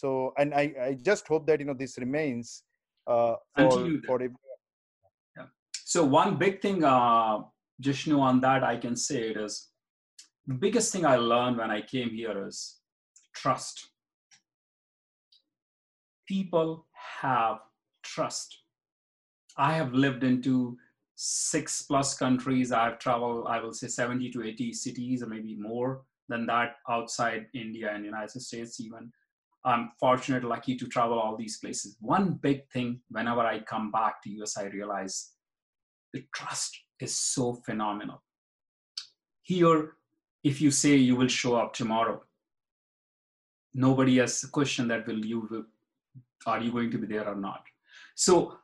so 0.00 0.32
and 0.38 0.52
i 0.62 0.64
i 0.88 0.90
just 1.10 1.28
hope 1.32 1.46
that 1.46 1.60
you 1.60 1.66
know 1.66 1.78
this 1.82 1.96
remains 2.04 2.64
uh 3.06 3.34
for, 3.56 3.70
for 4.06 4.18
yeah. 4.22 5.46
so 5.92 6.04
one 6.04 6.36
big 6.36 6.60
thing 6.60 6.82
uh 6.84 7.38
jishnu 7.80 8.18
on 8.20 8.40
that 8.46 8.64
i 8.72 8.76
can 8.84 8.96
say 8.96 9.20
it 9.30 9.36
is 9.46 9.68
the 10.46 10.54
biggest 10.54 10.92
thing 10.92 11.06
I 11.06 11.16
learned 11.16 11.56
when 11.56 11.70
I 11.70 11.80
came 11.80 12.10
here 12.10 12.46
is 12.46 12.80
trust. 13.34 13.88
People 16.28 16.86
have 17.20 17.58
trust. 18.02 18.58
I 19.56 19.74
have 19.74 19.94
lived 19.94 20.24
into 20.24 20.76
six 21.14 21.82
plus 21.82 22.16
countries. 22.16 22.72
I've 22.72 22.98
traveled, 22.98 23.46
I 23.48 23.60
will 23.60 23.72
say 23.72 23.88
70 23.88 24.30
to 24.32 24.42
80 24.42 24.72
cities 24.72 25.22
or 25.22 25.26
maybe 25.26 25.56
more 25.56 26.02
than 26.28 26.46
that 26.46 26.76
outside 26.90 27.46
India 27.54 27.92
and 27.94 28.04
United 28.04 28.40
States 28.40 28.80
even. 28.80 29.12
I'm 29.64 29.92
fortunate, 29.98 30.44
lucky 30.44 30.76
to 30.76 30.86
travel 30.86 31.18
all 31.18 31.36
these 31.36 31.58
places. 31.58 31.96
One 32.00 32.34
big 32.34 32.68
thing 32.70 33.00
whenever 33.10 33.40
I 33.40 33.60
come 33.60 33.90
back 33.90 34.22
to 34.22 34.30
US, 34.42 34.58
I 34.58 34.64
realize 34.64 35.30
the 36.12 36.24
trust 36.34 36.78
is 37.00 37.16
so 37.16 37.54
phenomenal. 37.66 38.22
Here, 39.42 39.92
if 40.42 40.60
you 40.60 40.70
say 40.70 40.96
you 40.96 41.16
will 41.16 41.28
show 41.28 41.56
up 41.56 41.72
tomorrow 41.72 42.22
nobody 43.74 44.18
has 44.18 44.42
a 44.44 44.48
question 44.48 44.86
that 44.88 45.06
will 45.06 45.24
you 45.24 45.66
are 46.46 46.60
you 46.60 46.70
going 46.70 46.90
to 46.90 46.98
be 46.98 47.06
there 47.06 47.28
or 47.28 47.34
not 47.34 47.64
so 48.14 48.58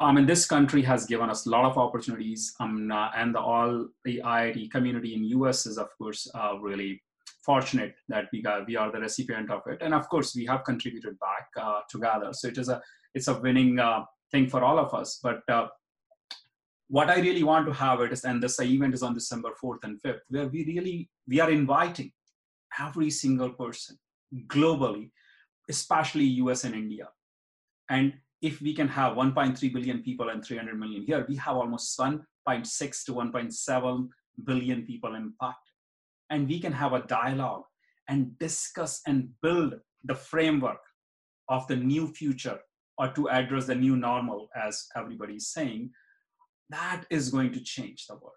I 0.00 0.10
mean, 0.10 0.26
this 0.26 0.46
country 0.46 0.82
has 0.82 1.06
given 1.06 1.30
us 1.30 1.46
a 1.46 1.50
lot 1.50 1.64
of 1.64 1.78
opportunities, 1.78 2.56
um, 2.58 2.90
and 2.90 3.32
the, 3.32 3.38
all 3.38 3.86
the 4.04 4.20
IIT 4.24 4.72
community 4.72 5.14
in 5.14 5.22
US 5.38 5.64
is, 5.64 5.78
of 5.78 5.96
course, 5.96 6.28
uh, 6.34 6.58
really 6.58 7.00
fortunate 7.42 7.94
that 8.08 8.26
we 8.32 8.42
got 8.42 8.66
we 8.66 8.76
are 8.76 8.90
the 8.92 9.00
recipient 9.00 9.50
of 9.50 9.62
it, 9.66 9.82
and 9.82 9.94
of 9.94 10.08
course, 10.08 10.34
we 10.34 10.46
have 10.46 10.64
contributed 10.64 11.18
back 11.18 11.48
uh, 11.60 11.80
together. 11.88 12.32
So 12.32 12.48
it 12.48 12.58
is 12.58 12.68
a 12.68 12.80
it's 13.14 13.28
a 13.28 13.38
winning 13.38 13.78
uh, 13.78 14.04
thing 14.30 14.48
for 14.48 14.64
all 14.64 14.78
of 14.78 14.94
us. 14.94 15.20
But 15.22 15.42
uh, 15.48 15.66
what 16.88 17.08
I 17.08 17.20
really 17.20 17.42
want 17.42 17.66
to 17.66 17.72
have 17.72 18.00
it 18.00 18.12
is, 18.12 18.24
and 18.24 18.42
this 18.42 18.60
event 18.60 18.94
is 18.94 19.02
on 19.02 19.14
December 19.14 19.50
4th 19.62 19.84
and 19.84 20.00
5th, 20.02 20.20
where 20.28 20.46
we 20.48 20.64
really, 20.66 21.08
we 21.26 21.40
are 21.40 21.50
inviting 21.50 22.12
every 22.78 23.10
single 23.10 23.50
person 23.50 23.98
globally, 24.46 25.10
especially 25.68 26.24
US 26.24 26.64
and 26.64 26.74
India. 26.74 27.08
And 27.88 28.14
if 28.40 28.60
we 28.60 28.74
can 28.74 28.88
have 28.88 29.16
1.3 29.16 29.72
billion 29.72 30.02
people 30.02 30.28
and 30.28 30.44
300 30.44 30.78
million 30.78 31.02
here, 31.02 31.24
we 31.28 31.36
have 31.36 31.56
almost 31.56 31.98
1.6 31.98 33.04
to 33.04 33.12
1.7 33.12 34.08
billion 34.44 34.82
people 34.82 35.14
impact. 35.14 35.71
And 36.32 36.48
we 36.48 36.58
can 36.58 36.72
have 36.72 36.94
a 36.94 37.06
dialogue 37.06 37.64
and 38.08 38.36
discuss 38.38 39.00
and 39.06 39.28
build 39.42 39.74
the 40.02 40.14
framework 40.14 40.80
of 41.48 41.68
the 41.68 41.76
new 41.76 42.08
future 42.08 42.58
or 42.98 43.08
to 43.12 43.28
address 43.28 43.66
the 43.66 43.74
new 43.74 43.96
normal, 43.96 44.48
as 44.56 44.86
everybody 44.96 45.34
is 45.34 45.52
saying, 45.52 45.90
that 46.70 47.04
is 47.10 47.30
going 47.30 47.52
to 47.52 47.60
change 47.60 48.06
the 48.06 48.14
world. 48.14 48.32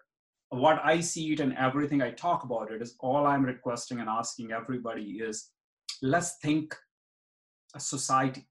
What 0.50 0.80
i 0.84 1.00
see 1.00 1.32
it 1.32 1.40
and 1.40 1.56
everything 1.58 2.00
i 2.02 2.10
talk 2.10 2.44
about 2.44 2.70
it 2.70 2.80
is 2.80 2.94
all 3.00 3.26
i'm 3.26 3.44
requesting 3.44 3.98
and 4.00 4.08
asking 4.08 4.52
everybody 4.52 5.06
is 5.28 5.50
let's 6.02 6.36
think 6.42 6.76
a 7.74 7.80
society 7.80 8.46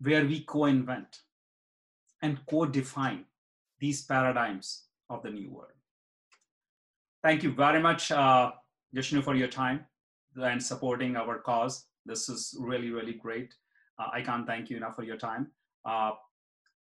where 0.00 0.24
we 0.24 0.40
co-invent 0.54 1.20
and 2.22 2.40
co-define 2.50 3.24
these 3.78 4.04
paradigms 4.04 4.86
of 5.08 5.22
the 5.22 5.30
new 5.30 5.50
world 5.50 5.81
thank 7.22 7.42
you 7.42 7.52
very 7.52 7.80
much 7.80 8.10
uh, 8.10 8.50
Jishnu, 8.94 9.22
for 9.22 9.34
your 9.34 9.48
time 9.48 9.84
and 10.36 10.62
supporting 10.62 11.16
our 11.16 11.38
cause 11.38 11.86
this 12.06 12.28
is 12.28 12.54
really 12.58 12.90
really 12.90 13.14
great 13.14 13.54
uh, 13.98 14.08
i 14.12 14.20
can't 14.20 14.46
thank 14.46 14.70
you 14.70 14.76
enough 14.76 14.96
for 14.96 15.02
your 15.02 15.16
time 15.16 15.50
uh, 15.84 16.12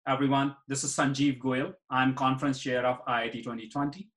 everyone. 0.06 0.56
This 0.68 0.84
is 0.84 0.94
Sanjiv 0.94 1.40
Goyal. 1.40 1.74
I'm 1.90 2.14
conference 2.14 2.60
chair 2.60 2.86
of 2.86 3.06
IIT 3.06 3.44
2020, 3.44 4.10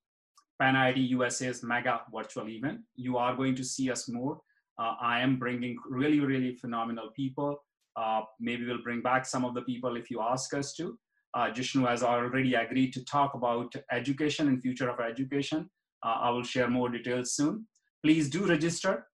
Pan 0.59 0.75
IIT 0.75 1.09
USA's 1.11 1.63
mega 1.63 2.01
virtual 2.13 2.49
event. 2.49 2.81
You 2.97 3.17
are 3.19 3.37
going 3.37 3.55
to 3.55 3.65
see 3.65 3.91
us 3.91 4.09
more. 4.09 4.41
Uh, 4.79 4.95
I 5.01 5.21
am 5.21 5.39
bringing 5.39 5.77
really, 5.89 6.21
really 6.21 6.57
phenomenal 6.57 7.11
people. 7.15 7.63
Uh, 7.95 8.23
maybe 8.41 8.67
we'll 8.67 8.83
bring 8.83 9.01
back 9.01 9.25
some 9.25 9.45
of 9.45 9.55
the 9.55 9.63
people 9.63 9.97
if 9.97 10.11
you 10.11 10.21
ask 10.21 10.53
us 10.55 10.75
to. 10.75 10.99
Uh, 11.35 11.51
Jishnu 11.51 11.87
has 11.87 12.03
already 12.03 12.55
agreed 12.55 12.93
to 12.95 13.05
talk 13.05 13.35
about 13.35 13.73
education 13.93 14.49
and 14.49 14.61
future 14.61 14.91
of 14.91 14.99
education. 14.99 15.71
Uh, 16.07 16.19
I 16.27 16.31
will 16.31 16.45
share 16.45 16.71
more 16.71 16.89
details 16.89 17.33
soon. 17.35 17.67
Please 18.05 18.31
do 18.31 18.47
register 18.47 19.07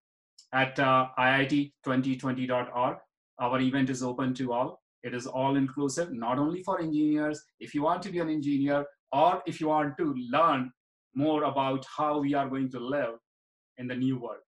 at 0.52 0.78
uh, 0.78 1.06
iit2020.org. 1.18 2.96
Our 3.38 3.60
event 3.60 3.88
is 3.88 4.02
open 4.02 4.34
to 4.34 4.52
all. 4.52 4.82
It 5.02 5.14
is 5.14 5.26
all 5.26 5.56
inclusive, 5.56 6.12
not 6.12 6.38
only 6.38 6.62
for 6.62 6.80
engineers. 6.80 7.42
If 7.60 7.74
you 7.74 7.82
want 7.82 8.02
to 8.02 8.10
be 8.10 8.18
an 8.18 8.28
engineer 8.28 8.84
or 9.10 9.42
if 9.46 9.58
you 9.58 9.68
want 9.68 9.96
to 9.98 10.14
learn 10.30 10.70
more 11.14 11.44
about 11.44 11.86
how 11.96 12.18
we 12.18 12.34
are 12.34 12.48
going 12.48 12.70
to 12.72 12.78
live 12.78 13.14
in 13.78 13.86
the 13.86 13.96
new 13.96 14.18
world, 14.18 14.44